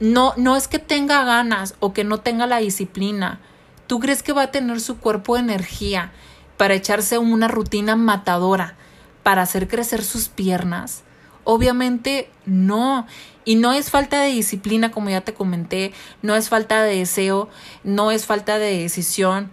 no, 0.00 0.34
no 0.36 0.56
es 0.56 0.68
que 0.68 0.78
tenga 0.78 1.24
ganas 1.24 1.74
o 1.80 1.92
que 1.92 2.04
no 2.04 2.20
tenga 2.20 2.46
la 2.46 2.58
disciplina. 2.58 3.40
¿Tú 3.86 4.00
crees 4.00 4.22
que 4.22 4.32
va 4.32 4.42
a 4.42 4.50
tener 4.50 4.80
su 4.80 4.98
cuerpo 4.98 5.34
de 5.34 5.40
energía 5.40 6.12
para 6.56 6.74
echarse 6.74 7.18
una 7.18 7.48
rutina 7.48 7.96
matadora, 7.96 8.76
para 9.22 9.42
hacer 9.42 9.66
crecer 9.66 10.04
sus 10.04 10.28
piernas? 10.28 11.02
Obviamente 11.44 12.30
no. 12.44 13.06
Y 13.44 13.54
no 13.54 13.72
es 13.72 13.90
falta 13.90 14.20
de 14.20 14.30
disciplina, 14.30 14.90
como 14.90 15.08
ya 15.08 15.22
te 15.22 15.32
comenté, 15.32 15.92
no 16.20 16.36
es 16.36 16.50
falta 16.50 16.82
de 16.82 16.96
deseo, 16.96 17.48
no 17.82 18.10
es 18.10 18.26
falta 18.26 18.58
de 18.58 18.82
decisión, 18.82 19.50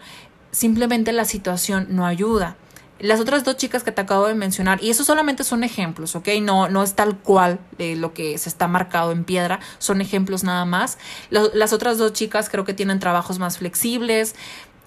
simplemente 0.52 1.14
la 1.14 1.24
situación 1.24 1.88
no 1.90 2.06
ayuda. 2.06 2.58
Las 3.00 3.20
otras 3.20 3.44
dos 3.44 3.58
chicas 3.58 3.84
que 3.84 3.92
te 3.92 4.02
acabo 4.02 4.26
de 4.28 4.36
mencionar, 4.36 4.82
y 4.82 4.90
eso 4.90 5.04
solamente 5.04 5.44
son 5.44 5.64
ejemplos, 5.64 6.16
¿ok? 6.16 6.30
No, 6.42 6.70
no 6.70 6.82
es 6.82 6.94
tal 6.96 7.18
cual 7.18 7.60
lo 7.78 8.14
que 8.14 8.38
se 8.38 8.48
está 8.48 8.68
marcado 8.70 9.12
en 9.12 9.26
piedra, 9.26 9.60
son 9.80 10.00
ejemplos 10.00 10.44
nada 10.44 10.64
más. 10.64 10.98
las 11.30 11.74
otras 11.74 11.98
dos 11.98 12.14
chicas 12.14 12.50
creo 12.50 12.64
que 12.64 12.74
tienen 12.74 13.00
trabajos 13.00 13.38
más 13.38 13.58
flexibles, 13.58 14.36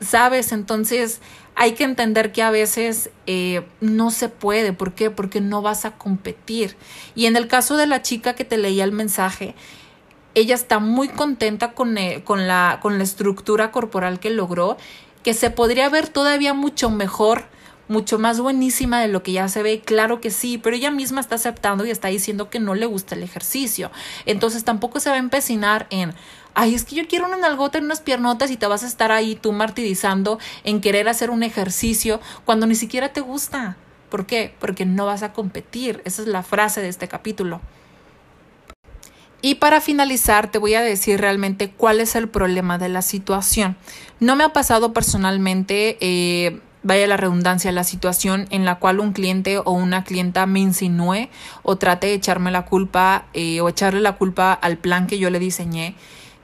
¿sabes? 0.01 0.53
Entonces 0.53 1.21
hay 1.55 1.73
que 1.73 1.85
entender 1.85 2.33
que 2.33 2.42
a 2.42 2.51
veces 2.51 3.11
eh, 3.27 3.66
no 3.81 4.11
se 4.11 4.29
puede. 4.29 4.73
¿Por 4.73 4.92
qué? 4.92 5.11
Porque 5.11 5.40
no 5.40 5.61
vas 5.61 5.85
a 5.85 5.92
competir. 5.92 6.77
Y 7.14 7.27
en 7.27 7.37
el 7.37 7.49
caso 7.49 7.77
de 7.77 7.87
la 7.87 8.01
chica 8.01 8.35
que 8.35 8.44
te 8.44 8.59
leía 8.59 8.85
el 8.85 8.92
mensaje, 8.92 9.55
ella 10.35 10.55
está 10.55 10.79
muy 10.79 11.09
contenta 11.09 11.73
con, 11.73 11.99
eh, 11.99 12.23
con, 12.25 12.47
la, 12.47 12.79
con 12.81 12.97
la 12.99 13.05
estructura 13.05 13.73
corporal 13.73 14.21
que 14.21 14.31
logró, 14.31 14.77
que 15.25 15.35
se 15.35 15.51
podría 15.51 15.88
ver 15.88 16.09
todavía 16.09 16.55
mucho 16.55 16.90
mejor 16.90 17.47
mucho 17.88 18.18
más 18.18 18.40
buenísima 18.40 19.01
de 19.01 19.09
lo 19.09 19.22
que 19.22 19.33
ya 19.33 19.48
se 19.48 19.62
ve, 19.62 19.81
claro 19.81 20.20
que 20.20 20.31
sí, 20.31 20.59
pero 20.59 20.77
ella 20.77 20.90
misma 20.90 21.20
está 21.20 21.35
aceptando 21.35 21.85
y 21.85 21.90
está 21.90 22.09
diciendo 22.09 22.51
que 22.51 22.61
no 22.61 22.74
le 22.74 22.87
gusta 22.87 23.14
el 23.14 23.22
ejercicio. 23.22 23.90
Entonces 24.27 24.64
tampoco 24.64 25.01
se 25.01 25.11
va 25.11 25.16
a 25.16 25.20
empecinar 25.20 25.87
en, 25.90 26.14
ay, 26.55 26.74
es 26.74 26.85
que 26.85 26.96
yo 26.96 27.09
quiero 27.09 27.27
una 27.27 27.37
nalgota 27.37 27.79
en 27.79 27.85
unas 27.85 28.01
piernotas 28.01 28.51
y 28.51 28.57
te 28.57 28.66
vas 28.66 28.85
a 28.85 28.87
estar 28.87 29.12
ahí 29.12 29.35
tú 29.35 29.53
martirizando 29.53 30.38
en 30.64 30.81
querer 30.81 31.09
hacer 31.09 31.31
un 31.31 31.42
ejercicio 31.42 32.20
cuando 32.44 32.66
ni 32.66 32.74
siquiera 32.74 33.12
te 33.12 33.20
gusta. 33.20 33.77
¿Por 34.11 34.27
qué? 34.27 34.55
Porque 34.59 34.87
no 34.87 35.07
vas 35.07 35.22
a 35.22 35.33
competir. 35.33 36.03
Esa 36.05 36.22
es 36.22 36.29
la 36.29 36.42
frase 36.42 36.81
de 36.81 36.88
este 36.88 37.09
capítulo. 37.09 37.61
Y 39.40 39.57
para 39.57 39.81
finalizar, 39.81 40.51
te 40.51 40.59
voy 40.59 40.74
a 40.74 40.81
decir 40.81 41.20
realmente 41.20 41.70
cuál 41.70 42.01
es 42.01 42.16
el 42.16 42.29
problema 42.29 42.79
de 42.79 42.88
la 42.88 43.03
situación. 43.03 43.77
No 44.18 44.35
me 44.35 44.44
ha 44.44 44.53
pasado 44.53 44.92
personalmente, 44.92 45.96
eh, 46.01 46.61
vaya 46.88 47.07
la 47.07 47.18
redundancia, 47.18 47.70
la 47.70 47.85
situación 47.85 48.46
en 48.48 48.64
la 48.64 48.77
cual 48.77 48.98
un 48.98 49.12
cliente 49.12 49.59
o 49.59 49.72
una 49.72 50.05
clienta 50.05 50.46
me 50.46 50.61
insinúe 50.61 51.29
o 51.62 51.77
trate 51.77 52.07
de 52.07 52.14
echarme 52.14 52.51
la 52.51 52.64
culpa 52.64 53.27
eh, 53.35 53.61
o 53.61 53.68
echarle 53.68 54.01
la 54.01 54.16
culpa 54.16 54.55
al 54.55 54.79
plan 54.79 55.07
que 55.07 55.18
yo 55.18 55.29
le 55.29 55.38
diseñé 55.38 55.96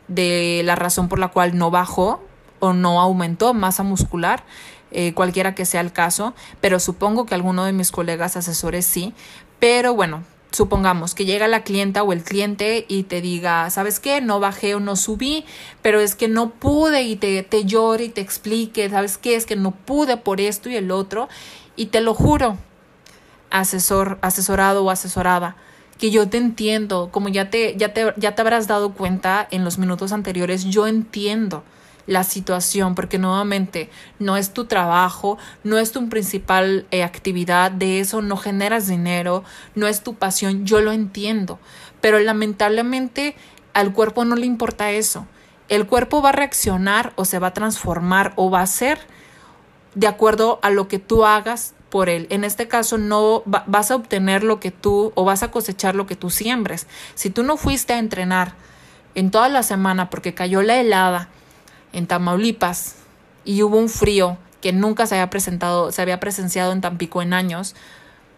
de 0.07 0.61
la 0.63 0.77
razón 0.77 1.09
por 1.09 1.19
la 1.19 1.29
cual 1.29 1.57
no 1.57 1.71
bajó 1.71 2.23
o 2.61 2.75
no 2.75 3.01
aumentó 3.01 3.55
masa 3.55 3.85
muscular, 3.85 4.45
eh, 4.91 5.15
cualquiera 5.15 5.55
que 5.55 5.65
sea 5.65 5.81
el 5.81 5.93
caso, 5.93 6.35
pero 6.61 6.79
supongo 6.79 7.25
que 7.25 7.35
alguno 7.35 7.65
de 7.65 7.73
mis 7.73 7.91
colegas 7.91 8.37
asesores 8.37 8.85
sí. 8.85 9.15
Pero 9.59 9.95
bueno, 9.95 10.25
supongamos 10.55 11.15
que 11.15 11.25
llega 11.25 11.49
la 11.49 11.65
clienta 11.65 12.03
o 12.03 12.13
el 12.13 12.23
cliente 12.23 12.87
y 12.89 13.03
te 13.05 13.21
diga, 13.21 13.69
¿sabes 13.71 14.01
qué? 14.01 14.21
No 14.21 14.41
bajé 14.41 14.75
o 14.75 14.81
no 14.81 14.97
subí, 14.97 15.45
pero 15.83 16.01
es 16.01 16.15
que 16.15 16.29
no 16.29 16.51
pude 16.51 17.03
y 17.03 17.17
te, 17.17 17.43
te 17.43 17.65
llore 17.65 18.05
y 18.05 18.09
te 18.09 18.21
explique, 18.21 18.89
¿sabes 18.89 19.19
qué? 19.19 19.35
Es 19.35 19.47
que 19.47 19.57
no 19.57 19.73
pude 19.73 20.17
por 20.17 20.41
esto 20.41 20.71
y 20.71 20.77
el 20.77 20.91
otro. 20.91 21.29
Y 21.77 21.87
te 21.87 22.01
lo 22.01 22.15
juro, 22.15 22.57
asesor, 23.51 24.19
asesorado 24.23 24.85
o 24.85 24.91
asesorada, 24.91 25.57
que 25.99 26.11
yo 26.11 26.29
te 26.29 26.39
entiendo, 26.39 27.09
como 27.11 27.29
ya 27.29 27.51
te, 27.51 27.77
ya 27.77 27.93
te, 27.93 28.15
ya 28.17 28.35
te 28.35 28.43
habrás 28.43 28.67
dado 28.69 28.93
cuenta 28.95 29.47
en 29.51 29.65
los 29.65 29.79
minutos 29.79 30.13
anteriores, 30.13 30.65
yo 30.65 30.87
entiendo 30.87 31.65
la 32.07 32.25
situación, 32.25 32.95
porque 32.95 33.19
nuevamente 33.19 33.91
no 34.19 34.37
es 34.37 34.53
tu 34.53 34.67
trabajo, 34.67 35.39
no 35.63 35.79
es 35.79 35.93
tu 35.93 36.09
principal 36.09 36.87
eh, 36.91 37.03
actividad, 37.03 37.71
de 37.71 38.01
eso 38.01 38.23
no 38.23 38.37
generas 38.37 38.87
dinero, 38.87 39.45
no 39.75 39.87
es 39.87 40.03
tu 40.03 40.15
pasión, 40.15 40.67
yo 40.67 40.81
lo 40.81 40.93
entiendo, 40.93 41.59
pero 42.01 42.19
lamentablemente 42.19 43.37
al 43.73 43.93
cuerpo 43.93 44.25
no 44.25 44.37
le 44.37 44.47
importa 44.47 44.91
eso. 44.91 45.27
El 45.69 45.87
cuerpo 45.87 46.21
va 46.21 46.29
a 46.29 46.33
reaccionar 46.33 47.13
o 47.17 47.25
se 47.25 47.39
va 47.39 47.49
a 47.49 47.55
transformar 47.55 48.35
o 48.37 48.51
va 48.51 48.61
a 48.61 48.67
ser 48.67 48.99
de 49.95 50.07
acuerdo 50.07 50.59
a 50.63 50.71
lo 50.71 50.89
que 50.89 50.99
tú 50.99 51.25
hagas 51.25 51.75
por 51.89 52.09
él. 52.09 52.27
En 52.31 52.45
este 52.45 52.69
caso 52.69 52.99
no 52.99 53.43
vas 53.47 53.91
a 53.91 53.97
obtener 53.97 54.43
lo 54.43 54.61
que 54.61 54.71
tú 54.71 55.13
o 55.15 55.25
vas 55.25 55.43
a 55.43 55.51
cosechar 55.51 55.95
lo 55.95 56.07
que 56.07 56.17
tú 56.17 56.29
siembres. 56.29 56.87
Si 57.15 57.31
tú 57.31 57.43
no 57.43 57.57
fuiste 57.57 57.93
a 57.93 57.99
entrenar 57.99 58.55
en 59.15 59.31
toda 59.31 59.49
la 59.49 59.63
semana 59.63 60.11
porque 60.11 60.35
cayó 60.35 60.61
la 60.63 60.77
helada, 60.77 61.29
en 61.95 62.07
Tamaulipas 62.07 62.97
y 63.45 63.63
hubo 63.63 63.79
un 63.79 63.89
frío 63.89 64.37
que 64.61 64.73
nunca 64.73 65.07
se 65.07 65.15
había 65.15 65.31
presentado, 65.31 65.93
se 65.93 66.03
había 66.03 66.21
presenciado 66.21 66.73
en 66.73 66.81
Tampico 66.81 67.23
en 67.23 67.33
años, 67.33 67.75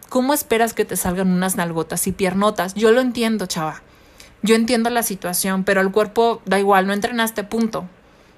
¿cómo 0.09 0.33
esperas 0.33 0.73
que 0.73 0.85
te 0.85 0.95
salgan 0.95 1.31
unas 1.31 1.55
nalgotas 1.55 2.05
y 2.07 2.11
piernotas? 2.11 2.73
Yo 2.75 2.91
lo 2.91 3.01
entiendo, 3.01 3.45
chava. 3.45 3.81
Yo 4.43 4.55
entiendo 4.55 4.89
la 4.89 5.03
situación, 5.03 5.63
pero 5.63 5.81
el 5.81 5.91
cuerpo 5.91 6.41
da 6.45 6.59
igual, 6.59 6.85
no 6.85 6.93
entrenaste, 6.93 7.43
punto. 7.43 7.85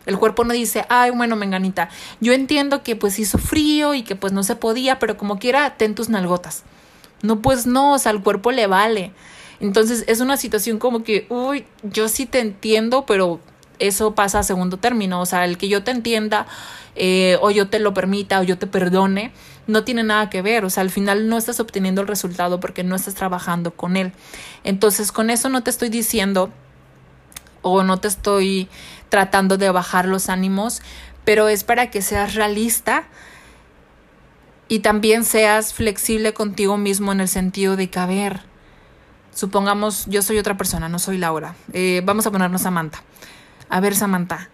El 0.05 0.17
cuerpo 0.17 0.43
no 0.43 0.53
dice, 0.53 0.85
ay, 0.89 1.11
bueno, 1.11 1.35
menganita, 1.35 1.89
yo 2.19 2.33
entiendo 2.33 2.83
que 2.83 2.95
pues 2.95 3.19
hizo 3.19 3.37
frío 3.37 3.93
y 3.93 4.03
que 4.03 4.15
pues 4.15 4.33
no 4.33 4.43
se 4.43 4.55
podía, 4.55 4.97
pero 4.97 5.17
como 5.17 5.37
quiera, 5.37 5.75
ten 5.77 5.93
tus 5.93 6.09
nalgotas. 6.09 6.63
No, 7.21 7.41
pues 7.41 7.67
no, 7.67 7.93
o 7.93 7.99
sea, 7.99 8.11
al 8.11 8.23
cuerpo 8.23 8.51
le 8.51 8.65
vale. 8.65 9.11
Entonces 9.59 10.05
es 10.07 10.21
una 10.21 10.37
situación 10.37 10.79
como 10.79 11.03
que, 11.03 11.27
uy, 11.29 11.65
yo 11.83 12.07
sí 12.07 12.25
te 12.25 12.39
entiendo, 12.39 13.05
pero 13.05 13.39
eso 13.79 14.13
pasa 14.15 14.39
a 14.39 14.43
segundo 14.43 14.77
término. 14.77 15.21
O 15.21 15.25
sea, 15.25 15.45
el 15.45 15.57
que 15.57 15.67
yo 15.67 15.83
te 15.83 15.91
entienda 15.91 16.45
eh, 16.95 17.37
o 17.41 17.51
yo 17.51 17.69
te 17.69 17.79
lo 17.79 17.93
permita 17.93 18.39
o 18.39 18.43
yo 18.43 18.57
te 18.57 18.67
perdone, 18.67 19.31
no 19.67 19.83
tiene 19.83 20.03
nada 20.03 20.29
que 20.29 20.41
ver. 20.41 20.65
O 20.65 20.69
sea, 20.69 20.81
al 20.81 20.89
final 20.89 21.27
no 21.29 21.37
estás 21.37 21.59
obteniendo 21.59 22.01
el 22.01 22.07
resultado 22.07 22.59
porque 22.59 22.83
no 22.83 22.95
estás 22.95 23.15
trabajando 23.15 23.71
con 23.71 23.97
él. 23.97 24.11
Entonces, 24.63 25.11
con 25.11 25.29
eso 25.29 25.49
no 25.49 25.63
te 25.63 25.69
estoy 25.69 25.89
diciendo 25.89 26.51
o 27.61 27.83
no 27.83 27.99
te 27.99 28.07
estoy 28.07 28.69
tratando 29.09 29.57
de 29.57 29.71
bajar 29.71 30.07
los 30.07 30.29
ánimos, 30.29 30.81
pero 31.25 31.49
es 31.49 31.63
para 31.63 31.89
que 31.89 32.01
seas 32.01 32.35
realista 32.35 33.07
Y 34.71 34.79
también 34.79 35.23
seas 35.23 35.73
flexible 35.73 36.33
contigo 36.33 36.77
mismo 36.77 37.11
en 37.11 37.21
el 37.21 37.27
sentido 37.27 37.75
de 37.75 37.89
que, 37.89 37.97
a 37.97 38.05
ver, 38.05 38.41
supongamos, 39.33 40.05
yo 40.05 40.21
soy 40.21 40.37
otra 40.37 40.57
persona, 40.57 40.89
no 40.89 40.99
soy 40.99 41.17
Laura. 41.17 41.55
Eh, 41.73 42.01
vamos 42.05 42.27
a 42.27 42.31
ponernos 42.31 42.61
Samantha. 42.61 43.03
A 43.69 43.79
ver, 43.79 43.95
Samantha, 43.95 44.49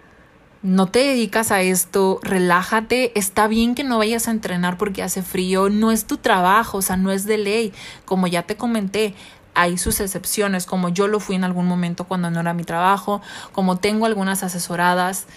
no 0.62 0.88
te 0.88 1.00
dedicas 1.00 1.52
a 1.52 1.62
esto, 1.62 2.20
relájate, 2.22 3.18
está 3.18 3.48
bien 3.48 3.76
que 3.76 3.84
no 3.84 3.98
vayas 3.98 4.28
a 4.28 4.32
entrenar 4.32 4.78
porque 4.78 5.04
hace 5.04 5.22
frío, 5.22 5.70
no 5.70 5.92
es 5.92 6.06
tu 6.06 6.18
trabajo, 6.18 6.80
o 6.80 6.82
sea, 6.82 6.98
no 6.98 7.12
es 7.12 7.26
de 7.26 7.38
ley, 7.38 7.74
como 8.04 8.28
ya 8.28 8.44
te 8.44 8.58
comenté. 8.58 9.16
Hay 9.54 9.78
sus 9.78 10.02
excepciones, 10.02 10.66
como 10.66 10.90
yo 10.90 11.08
lo 11.08 11.22
fui 11.22 11.36
en 11.36 11.46
algún 11.46 11.66
momento 11.66 12.04
cuando 12.04 12.30
no 12.30 12.42
era 12.42 12.54
mi 12.54 12.64
trabajo, 12.64 13.22
como 13.54 13.78
tengo 13.78 14.06
algunas 14.06 14.44
asesoradas, 14.44 15.28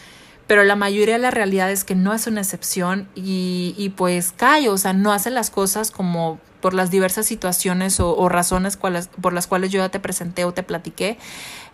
pero 0.49 0.65
la 0.65 0.75
mayoría 0.75 1.15
de 1.15 1.21
la 1.21 1.31
realidad 1.31 1.71
es 1.71 1.85
que 1.85 1.95
no 1.95 2.15
es 2.15 2.27
una 2.27 2.41
excepción 2.41 3.07
y, 3.15 3.75
y 3.77 3.91
pues 3.91 4.33
cae, 4.37 4.69
o 4.71 4.79
sea, 4.79 4.93
no 4.93 5.13
hace 5.13 5.31
las 5.31 5.51
cosas 5.51 5.93
como 5.93 6.41
por 6.61 6.75
las 6.75 6.91
diversas 6.91 7.27
situaciones 7.27 8.01
o, 8.01 8.29
razones 8.29 8.77
por 8.77 9.33
las 9.33 9.47
cuales 9.47 9.71
yo 9.71 9.79
ya 9.79 9.89
te 9.89 10.01
presenté 10.01 10.45
o 10.45 10.53
te 10.53 10.63
platiqué. 10.63 11.19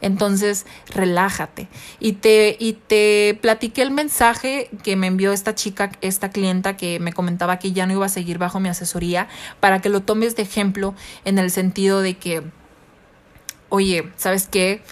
Entonces, 0.00 0.66
relájate. 0.88 1.68
Y 2.00 2.12
te, 2.12 2.56
y 2.58 2.74
te 2.74 3.38
platiqué 3.40 3.82
el 3.82 3.90
mensaje 3.90 4.68
que 4.82 4.96
me 4.96 5.06
envió 5.06 5.32
esta 5.32 5.54
chica, 5.54 5.92
esta 6.02 6.30
clienta 6.30 6.76
que 6.76 7.00
me 7.00 7.12
comentaba 7.12 7.58
que 7.58 7.72
ya 7.72 7.86
no 7.86 7.94
iba 7.94 8.06
a 8.06 8.10
seguir 8.10 8.38
bajo 8.38 8.60
mi 8.60 8.68
asesoría, 8.68 9.28
para 9.60 9.80
que 9.80 9.88
lo 9.88 10.02
tomes 10.02 10.36
de 10.36 10.42
ejemplo 10.42 10.94
en 11.24 11.38
el 11.38 11.50
sentido 11.50 12.02
de 12.02 12.18
que, 12.18 12.42
oye, 13.70 14.10
¿sabes 14.16 14.46
qué? 14.46 14.82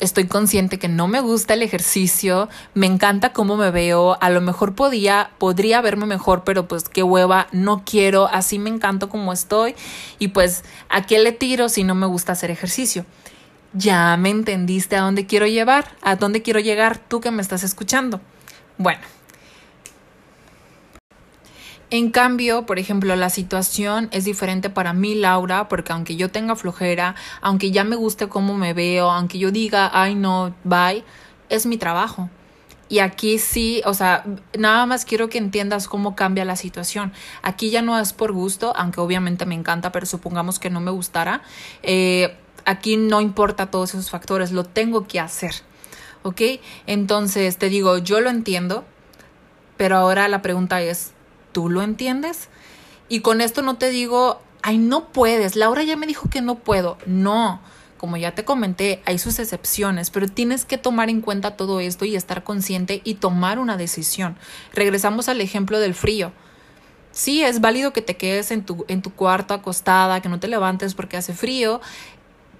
Estoy 0.00 0.26
consciente 0.26 0.78
que 0.78 0.88
no 0.88 1.08
me 1.08 1.20
gusta 1.20 1.54
el 1.54 1.62
ejercicio, 1.62 2.48
me 2.74 2.86
encanta 2.86 3.32
cómo 3.32 3.56
me 3.56 3.70
veo, 3.70 4.16
a 4.20 4.30
lo 4.30 4.40
mejor 4.40 4.74
podía, 4.74 5.30
podría 5.38 5.80
verme 5.80 6.06
mejor, 6.06 6.44
pero 6.44 6.68
pues 6.68 6.88
qué 6.88 7.02
hueva, 7.02 7.48
no 7.52 7.82
quiero, 7.84 8.26
así 8.26 8.58
me 8.58 8.70
encanto 8.70 9.08
como 9.08 9.32
estoy 9.32 9.74
y 10.18 10.28
pues 10.28 10.64
a 10.88 11.06
qué 11.06 11.18
le 11.18 11.32
tiro 11.32 11.68
si 11.68 11.84
no 11.84 11.94
me 11.94 12.06
gusta 12.06 12.32
hacer 12.32 12.50
ejercicio. 12.50 13.04
Ya 13.74 14.16
me 14.16 14.30
entendiste 14.30 14.96
a 14.96 15.02
dónde 15.02 15.26
quiero 15.26 15.46
llevar, 15.46 15.94
a 16.00 16.16
dónde 16.16 16.42
quiero 16.42 16.60
llegar 16.60 16.98
tú 16.98 17.20
que 17.20 17.30
me 17.30 17.42
estás 17.42 17.62
escuchando. 17.62 18.20
Bueno, 18.78 19.00
en 21.90 22.10
cambio, 22.10 22.66
por 22.66 22.78
ejemplo, 22.78 23.16
la 23.16 23.30
situación 23.30 24.08
es 24.12 24.24
diferente 24.24 24.68
para 24.68 24.92
mí, 24.92 25.14
Laura, 25.14 25.68
porque 25.68 25.92
aunque 25.92 26.16
yo 26.16 26.30
tenga 26.30 26.54
flojera, 26.54 27.14
aunque 27.40 27.70
ya 27.70 27.84
me 27.84 27.96
guste 27.96 28.28
cómo 28.28 28.54
me 28.54 28.74
veo, 28.74 29.10
aunque 29.10 29.38
yo 29.38 29.50
diga, 29.50 29.90
ay 29.94 30.14
no, 30.14 30.54
bye, 30.64 31.02
es 31.48 31.64
mi 31.64 31.78
trabajo. 31.78 32.28
Y 32.90 33.00
aquí 33.00 33.38
sí, 33.38 33.82
o 33.84 33.92
sea, 33.94 34.24
nada 34.58 34.86
más 34.86 35.04
quiero 35.04 35.28
que 35.28 35.38
entiendas 35.38 35.88
cómo 35.88 36.14
cambia 36.16 36.44
la 36.44 36.56
situación. 36.56 37.12
Aquí 37.42 37.70
ya 37.70 37.82
no 37.82 37.98
es 37.98 38.12
por 38.12 38.32
gusto, 38.32 38.74
aunque 38.76 39.00
obviamente 39.00 39.44
me 39.44 39.54
encanta, 39.54 39.92
pero 39.92 40.06
supongamos 40.06 40.58
que 40.58 40.70
no 40.70 40.80
me 40.80 40.90
gustara. 40.90 41.42
Eh, 41.82 42.34
aquí 42.64 42.96
no 42.96 43.20
importa 43.20 43.70
todos 43.70 43.90
esos 43.90 44.10
factores, 44.10 44.52
lo 44.52 44.64
tengo 44.64 45.06
que 45.06 45.20
hacer. 45.20 45.54
¿Ok? 46.22 46.40
Entonces, 46.86 47.58
te 47.58 47.68
digo, 47.68 47.98
yo 47.98 48.20
lo 48.20 48.30
entiendo, 48.30 48.84
pero 49.76 49.96
ahora 49.96 50.26
la 50.28 50.40
pregunta 50.40 50.80
es, 50.80 51.12
¿Tú 51.52 51.68
lo 51.68 51.82
entiendes? 51.82 52.48
Y 53.08 53.20
con 53.20 53.40
esto 53.40 53.62
no 53.62 53.76
te 53.76 53.90
digo, 53.90 54.40
ay, 54.62 54.78
no 54.78 55.08
puedes, 55.08 55.56
Laura 55.56 55.82
ya 55.82 55.96
me 55.96 56.06
dijo 56.06 56.28
que 56.28 56.42
no 56.42 56.56
puedo. 56.56 56.98
No, 57.06 57.60
como 57.96 58.16
ya 58.16 58.34
te 58.34 58.44
comenté, 58.44 59.02
hay 59.06 59.18
sus 59.18 59.38
excepciones, 59.38 60.10
pero 60.10 60.28
tienes 60.28 60.64
que 60.64 60.78
tomar 60.78 61.10
en 61.10 61.20
cuenta 61.20 61.56
todo 61.56 61.80
esto 61.80 62.04
y 62.04 62.16
estar 62.16 62.44
consciente 62.44 63.00
y 63.04 63.14
tomar 63.14 63.58
una 63.58 63.76
decisión. 63.76 64.36
Regresamos 64.72 65.28
al 65.28 65.40
ejemplo 65.40 65.80
del 65.80 65.94
frío. 65.94 66.32
Sí, 67.10 67.42
es 67.42 67.60
válido 67.60 67.92
que 67.92 68.02
te 68.02 68.16
quedes 68.16 68.50
en 68.50 68.64
tu, 68.64 68.84
en 68.88 69.02
tu 69.02 69.12
cuarto 69.12 69.54
acostada, 69.54 70.20
que 70.20 70.28
no 70.28 70.38
te 70.38 70.48
levantes 70.48 70.94
porque 70.94 71.16
hace 71.16 71.34
frío, 71.34 71.80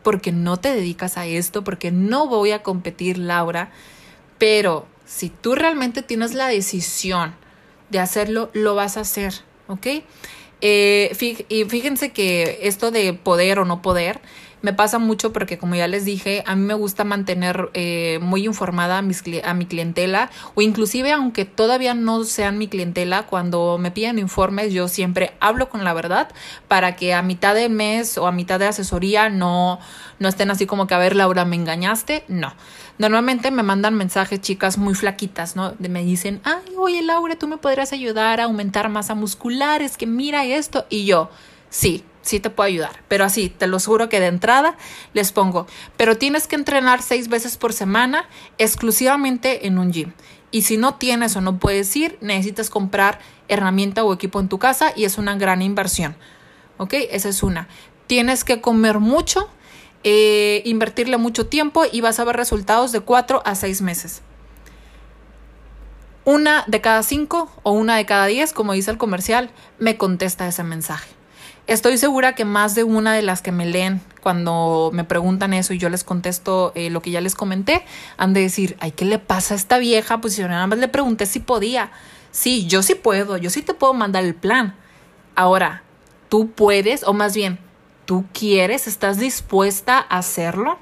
porque 0.02 0.32
no 0.32 0.56
te 0.56 0.74
dedicas 0.74 1.16
a 1.16 1.26
esto, 1.26 1.62
porque 1.62 1.92
no 1.92 2.26
voy 2.26 2.50
a 2.50 2.62
competir, 2.62 3.18
Laura. 3.18 3.70
Pero 4.38 4.86
si 5.04 5.30
tú 5.30 5.54
realmente 5.54 6.02
tienes 6.02 6.34
la 6.34 6.48
decisión, 6.48 7.34
de 7.90 7.98
hacerlo, 7.98 8.50
lo 8.52 8.74
vas 8.74 8.96
a 8.96 9.00
hacer, 9.00 9.34
¿ok? 9.68 9.86
Eh, 10.60 11.44
y 11.48 11.64
fíjense 11.64 12.10
que 12.10 12.60
esto 12.62 12.90
de 12.90 13.12
poder 13.14 13.60
o 13.60 13.64
no 13.64 13.80
poder 13.80 14.20
me 14.62 14.72
pasa 14.72 14.98
mucho 14.98 15.32
porque 15.32 15.58
como 15.58 15.74
ya 15.74 15.88
les 15.88 16.04
dije, 16.04 16.42
a 16.46 16.56
mí 16.56 16.64
me 16.64 16.74
gusta 16.74 17.04
mantener 17.04 17.70
eh, 17.74 18.18
muy 18.20 18.44
informada 18.46 18.98
a, 18.98 19.02
mis, 19.02 19.22
a 19.44 19.54
mi 19.54 19.66
clientela 19.66 20.30
o 20.54 20.62
inclusive 20.62 21.12
aunque 21.12 21.44
todavía 21.44 21.94
no 21.94 22.24
sean 22.24 22.58
mi 22.58 22.68
clientela, 22.68 23.24
cuando 23.24 23.78
me 23.78 23.90
piden 23.90 24.18
informes 24.18 24.72
yo 24.72 24.88
siempre 24.88 25.32
hablo 25.40 25.68
con 25.68 25.84
la 25.84 25.94
verdad 25.94 26.28
para 26.66 26.96
que 26.96 27.14
a 27.14 27.22
mitad 27.22 27.54
de 27.54 27.68
mes 27.68 28.18
o 28.18 28.26
a 28.26 28.32
mitad 28.32 28.58
de 28.58 28.66
asesoría 28.66 29.28
no, 29.28 29.78
no 30.18 30.28
estén 30.28 30.50
así 30.50 30.66
como 30.66 30.86
que 30.86 30.94
a 30.94 30.98
ver 30.98 31.16
Laura 31.16 31.44
me 31.44 31.56
engañaste, 31.56 32.24
no. 32.28 32.54
Normalmente 32.98 33.52
me 33.52 33.62
mandan 33.62 33.94
mensajes 33.94 34.40
chicas 34.40 34.76
muy 34.76 34.94
flaquitas, 34.94 35.54
¿no? 35.54 35.74
Me 35.78 36.02
dicen, 36.02 36.40
ay, 36.42 36.74
oye 36.76 37.00
Laura, 37.02 37.36
tú 37.36 37.46
me 37.46 37.56
podrías 37.56 37.92
ayudar 37.92 38.40
a 38.40 38.44
aumentar 38.44 38.88
masa 38.88 39.14
muscular, 39.14 39.82
es 39.82 39.96
que 39.96 40.06
mira 40.06 40.44
esto. 40.44 40.84
Y 40.90 41.04
yo, 41.04 41.30
sí, 41.70 42.04
sí 42.22 42.40
te 42.40 42.50
puedo 42.50 42.66
ayudar. 42.66 43.02
Pero 43.08 43.24
así, 43.24 43.48
te 43.48 43.66
lo 43.66 43.78
juro 43.80 44.08
que 44.08 44.20
de 44.20 44.26
entrada 44.26 44.76
les 45.14 45.32
pongo, 45.32 45.66
pero 45.96 46.16
tienes 46.16 46.46
que 46.46 46.56
entrenar 46.56 47.02
seis 47.02 47.28
veces 47.28 47.56
por 47.56 47.72
semana 47.72 48.28
exclusivamente 48.58 49.66
en 49.66 49.78
un 49.78 49.92
gym. 49.92 50.12
Y 50.50 50.62
si 50.62 50.76
no 50.76 50.94
tienes 50.94 51.36
o 51.36 51.40
no 51.40 51.58
puedes 51.58 51.94
ir, 51.96 52.18
necesitas 52.20 52.70
comprar 52.70 53.18
herramienta 53.48 54.04
o 54.04 54.12
equipo 54.12 54.40
en 54.40 54.48
tu 54.48 54.58
casa 54.58 54.92
y 54.96 55.04
es 55.04 55.18
una 55.18 55.36
gran 55.36 55.62
inversión. 55.62 56.16
¿Ok? 56.78 56.94
Esa 57.10 57.28
es 57.28 57.42
una. 57.42 57.68
Tienes 58.06 58.44
que 58.44 58.60
comer 58.60 58.98
mucho 58.98 59.50
eh, 60.04 60.62
invertirle 60.64 61.16
mucho 61.16 61.46
tiempo 61.46 61.82
y 61.90 62.00
vas 62.00 62.20
a 62.20 62.24
ver 62.24 62.36
resultados 62.36 62.92
de 62.92 63.00
4 63.00 63.42
a 63.44 63.54
6 63.54 63.82
meses. 63.82 64.22
Una 66.24 66.64
de 66.68 66.80
cada 66.80 67.02
5 67.02 67.50
o 67.62 67.72
una 67.72 67.96
de 67.96 68.06
cada 68.06 68.26
10, 68.26 68.52
como 68.52 68.74
dice 68.74 68.90
el 68.90 68.98
comercial, 68.98 69.50
me 69.78 69.96
contesta 69.96 70.46
ese 70.46 70.62
mensaje. 70.62 71.17
Estoy 71.68 71.98
segura 71.98 72.34
que 72.34 72.46
más 72.46 72.74
de 72.74 72.82
una 72.82 73.12
de 73.12 73.20
las 73.20 73.42
que 73.42 73.52
me 73.52 73.66
leen 73.66 74.00
cuando 74.22 74.88
me 74.94 75.04
preguntan 75.04 75.52
eso 75.52 75.74
y 75.74 75.78
yo 75.78 75.90
les 75.90 76.02
contesto 76.02 76.72
eh, 76.74 76.88
lo 76.88 77.02
que 77.02 77.10
ya 77.10 77.20
les 77.20 77.34
comenté, 77.34 77.84
han 78.16 78.32
de 78.32 78.40
decir, 78.40 78.78
ay, 78.80 78.92
¿qué 78.92 79.04
le 79.04 79.18
pasa 79.18 79.52
a 79.52 79.58
esta 79.58 79.76
vieja? 79.76 80.18
Pues 80.18 80.34
yo 80.38 80.48
nada 80.48 80.66
más 80.66 80.78
le 80.78 80.88
pregunté 80.88 81.26
si 81.26 81.40
podía. 81.40 81.90
Sí, 82.30 82.66
yo 82.66 82.82
sí 82.82 82.94
puedo, 82.94 83.36
yo 83.36 83.50
sí 83.50 83.60
te 83.60 83.74
puedo 83.74 83.92
mandar 83.92 84.24
el 84.24 84.34
plan. 84.34 84.76
Ahora, 85.34 85.82
tú 86.30 86.52
puedes, 86.52 87.04
o 87.04 87.12
más 87.12 87.34
bien, 87.34 87.58
tú 88.06 88.24
quieres, 88.32 88.86
estás 88.86 89.18
dispuesta 89.18 89.98
a 89.98 90.16
hacerlo. 90.16 90.78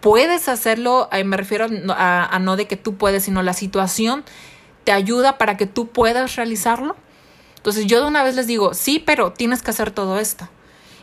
Puedes 0.00 0.48
hacerlo, 0.48 1.08
me 1.24 1.36
refiero 1.36 1.68
a, 1.90 2.24
a 2.26 2.38
no 2.40 2.56
de 2.56 2.66
que 2.66 2.76
tú 2.76 2.96
puedes, 2.96 3.22
sino 3.22 3.40
la 3.44 3.52
situación 3.52 4.24
te 4.82 4.90
ayuda 4.90 5.38
para 5.38 5.56
que 5.56 5.66
tú 5.66 5.90
puedas 5.90 6.34
realizarlo. 6.34 6.96
Entonces 7.62 7.86
yo 7.86 8.00
de 8.00 8.08
una 8.08 8.24
vez 8.24 8.34
les 8.34 8.48
digo, 8.48 8.74
sí, 8.74 8.98
pero 8.98 9.32
tienes 9.32 9.62
que 9.62 9.70
hacer 9.70 9.92
todo 9.92 10.18
esto. 10.18 10.48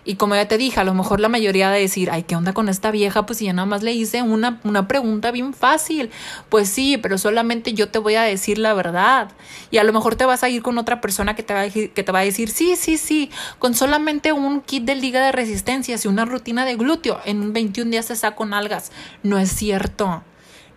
Y 0.04 0.16
como 0.16 0.36
ya 0.36 0.46
te 0.46 0.58
dije, 0.58 0.78
a 0.78 0.84
lo 0.84 0.94
mejor 0.94 1.22
la 1.22 1.30
mayoría 1.30 1.70
de 1.70 1.80
decir, 1.80 2.10
ay, 2.12 2.24
¿qué 2.24 2.36
onda 2.36 2.52
con 2.52 2.68
esta 2.68 2.92
vieja? 2.92 3.26
Pues 3.26 3.40
ya 3.40 3.54
nada 3.54 3.66
más 3.66 3.82
le 3.82 3.94
hice 3.94 4.24
una, 4.24 4.60
una 4.66 4.86
pregunta 4.86 5.32
bien 5.32 5.54
fácil. 5.54 6.10
Pues 6.50 6.68
sí, 6.68 6.98
pero 6.98 7.18
solamente 7.18 7.74
yo 7.74 7.88
te 7.88 7.98
voy 7.98 8.16
a 8.16 8.24
decir 8.24 8.58
la 8.58 8.74
verdad. 8.74 9.32
Y 9.72 9.78
a 9.78 9.86
lo 9.86 9.94
mejor 9.94 10.18
te 10.18 10.26
vas 10.26 10.44
a 10.44 10.50
ir 10.50 10.62
con 10.62 10.78
otra 10.78 11.00
persona 11.00 11.34
que 11.34 11.44
te 11.44 11.54
va 11.54 11.62
a 11.62 11.64
decir, 11.64 11.92
que 11.92 12.04
te 12.04 12.12
va 12.12 12.20
a 12.20 12.26
decir 12.26 12.50
sí, 12.50 12.76
sí, 12.76 12.98
sí, 12.98 13.32
con 13.58 13.74
solamente 13.74 14.34
un 14.34 14.60
kit 14.60 14.84
de 14.84 14.96
liga 14.96 15.24
de 15.24 15.32
resistencia 15.32 15.96
y 16.04 16.08
una 16.10 16.26
rutina 16.26 16.66
de 16.66 16.76
glúteo, 16.76 17.22
en 17.24 17.54
21 17.54 17.92
días 17.92 18.08
te 18.08 18.18
saco 18.18 18.44
algas. 18.52 18.92
No 19.24 19.38
es 19.38 19.50
cierto. 19.50 20.24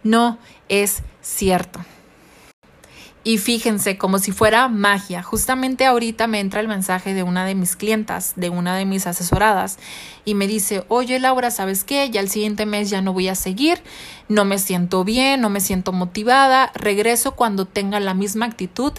No 0.05 0.39
es 0.69 1.03
cierto. 1.23 1.85
Y 3.25 3.39
fíjense, 3.39 3.99
como 3.99 4.19
si 4.19 4.33
fuera 4.33 4.67
magia, 4.67 5.23
justamente 5.23 5.87
ahorita 5.87 6.27
me 6.27 6.41
entra 6.41 6.61
el 6.61 6.67
mensaje 6.67 7.15
de 7.15 7.23
una 7.23 7.45
de 7.45 7.55
mis 7.55 7.77
clientas, 7.77 8.33
de 8.35 8.51
una 8.51 8.77
de 8.77 8.85
mis 8.85 9.07
asesoradas, 9.07 9.79
y 10.25 10.35
me 10.35 10.49
dice, 10.49 10.85
oye 10.89 11.21
Laura, 11.21 11.53
¿sabes 11.53 11.85
qué? 11.85 12.11
Ya 12.11 12.21
el 12.21 12.29
siguiente 12.29 12.67
mes 12.67 12.91
ya 12.91 13.01
no 13.01 13.13
voy 13.13 13.29
a 13.29 13.37
seguir, 13.37 13.81
no 14.29 14.45
me 14.45 14.59
siento 14.59 15.05
bien, 15.05 15.41
no 15.41 15.51
me 15.51 15.61
siento 15.61 15.93
motivada, 15.93 16.73
regreso 16.75 17.37
cuando 17.37 17.65
tenga 17.65 18.01
la 18.01 18.15
misma 18.15 18.47
actitud 18.47 18.93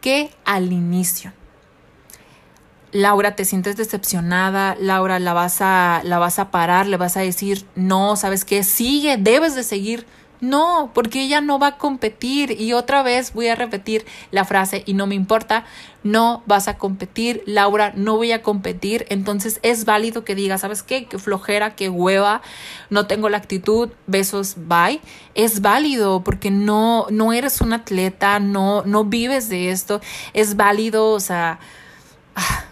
que 0.00 0.30
al 0.46 0.72
inicio. 0.72 1.34
Laura, 2.92 3.36
te 3.36 3.44
sientes 3.44 3.76
decepcionada, 3.76 4.74
Laura, 4.80 5.18
la 5.18 5.34
vas 5.34 5.58
a, 5.60 6.00
la 6.02 6.18
vas 6.18 6.38
a 6.38 6.50
parar, 6.50 6.86
le 6.86 6.96
vas 6.96 7.18
a 7.18 7.20
decir, 7.20 7.66
no, 7.74 8.16
¿sabes 8.16 8.46
qué? 8.46 8.62
Sigue, 8.62 9.18
debes 9.18 9.54
de 9.54 9.64
seguir 9.64 10.06
no, 10.40 10.90
porque 10.94 11.22
ella 11.22 11.40
no 11.40 11.58
va 11.58 11.66
a 11.68 11.78
competir. 11.78 12.60
Y 12.60 12.72
otra 12.72 13.02
vez 13.02 13.32
voy 13.32 13.48
a 13.48 13.54
repetir 13.54 14.04
la 14.30 14.44
frase 14.44 14.82
y 14.86 14.94
no 14.94 15.06
me 15.06 15.14
importa, 15.14 15.64
no 16.02 16.42
vas 16.46 16.68
a 16.68 16.78
competir, 16.78 17.42
Laura, 17.46 17.92
no 17.96 18.16
voy 18.16 18.32
a 18.32 18.42
competir. 18.42 19.06
Entonces 19.08 19.58
es 19.62 19.84
válido 19.84 20.24
que 20.24 20.34
diga, 20.34 20.58
¿sabes 20.58 20.82
qué? 20.82 21.06
Que 21.06 21.18
flojera, 21.18 21.74
que 21.74 21.88
hueva, 21.88 22.42
no 22.90 23.06
tengo 23.06 23.28
la 23.28 23.38
actitud, 23.38 23.90
besos, 24.06 24.54
bye. 24.56 25.00
Es 25.34 25.60
válido 25.60 26.22
porque 26.22 26.50
no, 26.50 27.06
no 27.10 27.32
eres 27.32 27.60
un 27.60 27.72
atleta, 27.72 28.38
no, 28.38 28.82
no 28.84 29.04
vives 29.04 29.48
de 29.48 29.70
esto. 29.70 30.00
Es 30.32 30.56
válido, 30.56 31.10
o 31.10 31.20
sea 31.20 31.58
ah, 32.36 32.64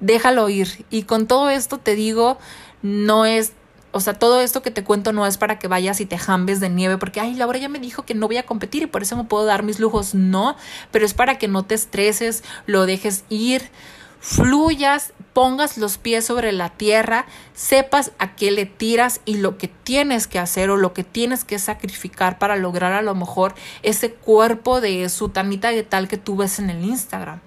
déjalo 0.00 0.48
ir. 0.48 0.84
Y 0.90 1.04
con 1.04 1.26
todo 1.26 1.50
esto 1.50 1.78
te 1.78 1.94
digo, 1.94 2.38
no 2.82 3.24
es 3.24 3.52
o 3.94 4.00
sea, 4.00 4.14
todo 4.14 4.40
esto 4.40 4.60
que 4.60 4.72
te 4.72 4.82
cuento 4.82 5.12
no 5.12 5.24
es 5.24 5.38
para 5.38 5.60
que 5.60 5.68
vayas 5.68 6.00
y 6.00 6.06
te 6.06 6.18
jambes 6.18 6.58
de 6.58 6.68
nieve, 6.68 6.98
porque, 6.98 7.20
ay, 7.20 7.34
Laura 7.34 7.60
ya 7.60 7.68
me 7.68 7.78
dijo 7.78 8.04
que 8.04 8.14
no 8.14 8.26
voy 8.26 8.38
a 8.38 8.42
competir 8.42 8.82
y 8.82 8.86
por 8.86 9.02
eso 9.02 9.16
me 9.16 9.22
puedo 9.22 9.44
dar 9.44 9.62
mis 9.62 9.78
lujos. 9.78 10.16
No, 10.16 10.56
pero 10.90 11.06
es 11.06 11.14
para 11.14 11.38
que 11.38 11.46
no 11.46 11.64
te 11.64 11.76
estreses, 11.76 12.42
lo 12.66 12.86
dejes 12.86 13.22
ir, 13.28 13.70
fluyas, 14.18 15.12
pongas 15.32 15.78
los 15.78 15.96
pies 15.98 16.24
sobre 16.24 16.50
la 16.50 16.70
tierra, 16.70 17.26
sepas 17.54 18.10
a 18.18 18.34
qué 18.34 18.50
le 18.50 18.66
tiras 18.66 19.20
y 19.26 19.36
lo 19.36 19.58
que 19.58 19.68
tienes 19.68 20.26
que 20.26 20.40
hacer 20.40 20.70
o 20.70 20.76
lo 20.76 20.92
que 20.92 21.04
tienes 21.04 21.44
que 21.44 21.60
sacrificar 21.60 22.40
para 22.40 22.56
lograr 22.56 22.94
a 22.94 23.02
lo 23.02 23.14
mejor 23.14 23.54
ese 23.84 24.12
cuerpo 24.12 24.80
de 24.80 25.08
sutanita 25.08 25.70
de 25.70 25.84
tal 25.84 26.08
que 26.08 26.18
tú 26.18 26.34
ves 26.34 26.58
en 26.58 26.68
el 26.68 26.84
Instagram. 26.84 27.38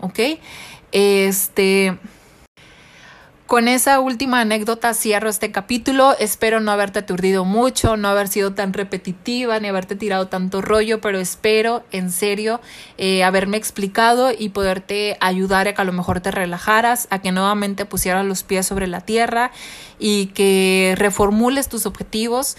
¿Ok? 0.00 0.20
Este. 0.92 1.98
Con 3.50 3.66
esa 3.66 3.98
última 3.98 4.42
anécdota 4.42 4.94
cierro 4.94 5.28
este 5.28 5.50
capítulo. 5.50 6.16
Espero 6.20 6.60
no 6.60 6.70
haberte 6.70 7.00
aturdido 7.00 7.44
mucho, 7.44 7.96
no 7.96 8.06
haber 8.06 8.28
sido 8.28 8.52
tan 8.54 8.72
repetitiva, 8.72 9.58
ni 9.58 9.66
haberte 9.66 9.96
tirado 9.96 10.28
tanto 10.28 10.62
rollo, 10.62 11.00
pero 11.00 11.18
espero 11.18 11.82
en 11.90 12.12
serio 12.12 12.60
eh, 12.96 13.24
haberme 13.24 13.56
explicado 13.56 14.30
y 14.30 14.50
poderte 14.50 15.16
ayudar 15.18 15.66
a 15.66 15.74
que 15.74 15.82
a 15.82 15.84
lo 15.84 15.90
mejor 15.90 16.20
te 16.20 16.30
relajaras, 16.30 17.08
a 17.10 17.22
que 17.22 17.32
nuevamente 17.32 17.86
pusieras 17.86 18.24
los 18.24 18.44
pies 18.44 18.66
sobre 18.66 18.86
la 18.86 19.00
tierra 19.00 19.50
y 19.98 20.26
que 20.26 20.94
reformules 20.96 21.68
tus 21.68 21.86
objetivos 21.86 22.56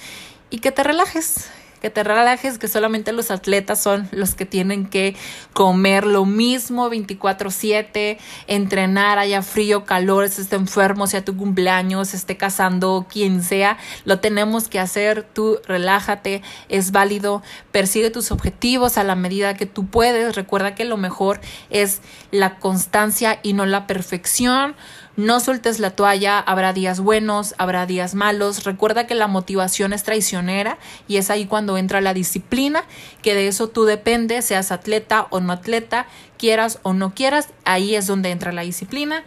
y 0.50 0.60
que 0.60 0.74
te 0.74 0.84
relajes 0.84 1.50
que 1.82 1.90
te 1.90 2.04
relajes, 2.04 2.58
que 2.60 2.68
solamente 2.68 3.12
los 3.12 3.32
atletas 3.32 3.82
son 3.82 4.08
los 4.12 4.36
que 4.36 4.46
tienen 4.46 4.86
que 4.86 5.16
comer 5.54 6.06
lo 6.06 6.26
mismo 6.26 6.90
24/7, 6.90 8.20
entrenar, 8.48 9.18
haya 9.18 9.42
frío, 9.42 9.84
calor, 9.84 10.24
esté 10.24 10.56
enfermo, 10.56 11.08
sea 11.08 11.26
tu 11.26 11.36
cumpleaños, 11.36 12.14
esté 12.14 12.38
casando, 12.38 13.08
quien 13.10 13.44
sea, 13.44 13.78
lo 14.06 14.20
tenemos 14.20 14.68
que 14.68 14.80
hacer, 14.80 15.24
tú 15.24 15.60
relájate, 15.68 16.44
es 16.70 16.92
válido, 16.92 17.42
persigue 17.72 18.12
tus 18.12 18.32
objetivos 18.32 18.98
a 18.98 19.04
la 19.04 19.16
medida 19.16 19.56
que 19.56 19.66
tú 19.66 19.88
puedes, 19.88 20.36
recuerda 20.36 20.76
que 20.76 20.86
lo 20.86 20.98
mejor 20.98 21.42
es 21.72 22.02
la 22.30 22.60
constancia 22.60 23.40
y 23.42 23.54
no 23.54 23.66
la 23.66 23.88
perfección. 23.88 24.76
No 25.18 25.42
sueltes 25.42 25.80
la 25.80 25.92
toalla, 25.92 26.40
habrá 26.40 26.72
días 26.72 27.02
buenos, 27.02 27.54
habrá 27.58 27.86
días 27.86 28.16
malos. 28.16 28.64
Recuerda 28.64 29.08
que 29.08 29.16
la 29.16 29.28
motivación 29.28 29.92
es 29.92 30.04
traicionera 30.04 30.78
y 31.08 31.18
es 31.18 31.30
ahí 31.30 31.46
cuando 31.46 31.78
entra 31.78 32.00
la 32.00 32.14
disciplina, 32.14 32.86
que 33.22 33.36
de 33.36 33.48
eso 33.48 33.68
tú 33.68 33.84
dependes, 33.84 34.46
seas 34.46 34.72
atleta 34.72 35.28
o 35.30 35.42
no 35.42 35.52
atleta, 35.52 36.08
quieras 36.38 36.80
o 36.84 36.94
no 36.94 37.14
quieras, 37.14 37.50
ahí 37.66 37.96
es 37.96 38.08
donde 38.08 38.32
entra 38.32 38.54
la 38.54 38.62
disciplina. 38.62 39.24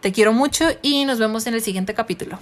Te 0.00 0.12
quiero 0.12 0.32
mucho 0.32 0.66
y 0.82 1.04
nos 1.04 1.18
vemos 1.18 1.46
en 1.48 1.54
el 1.54 1.62
siguiente 1.62 1.94
capítulo. 1.94 2.38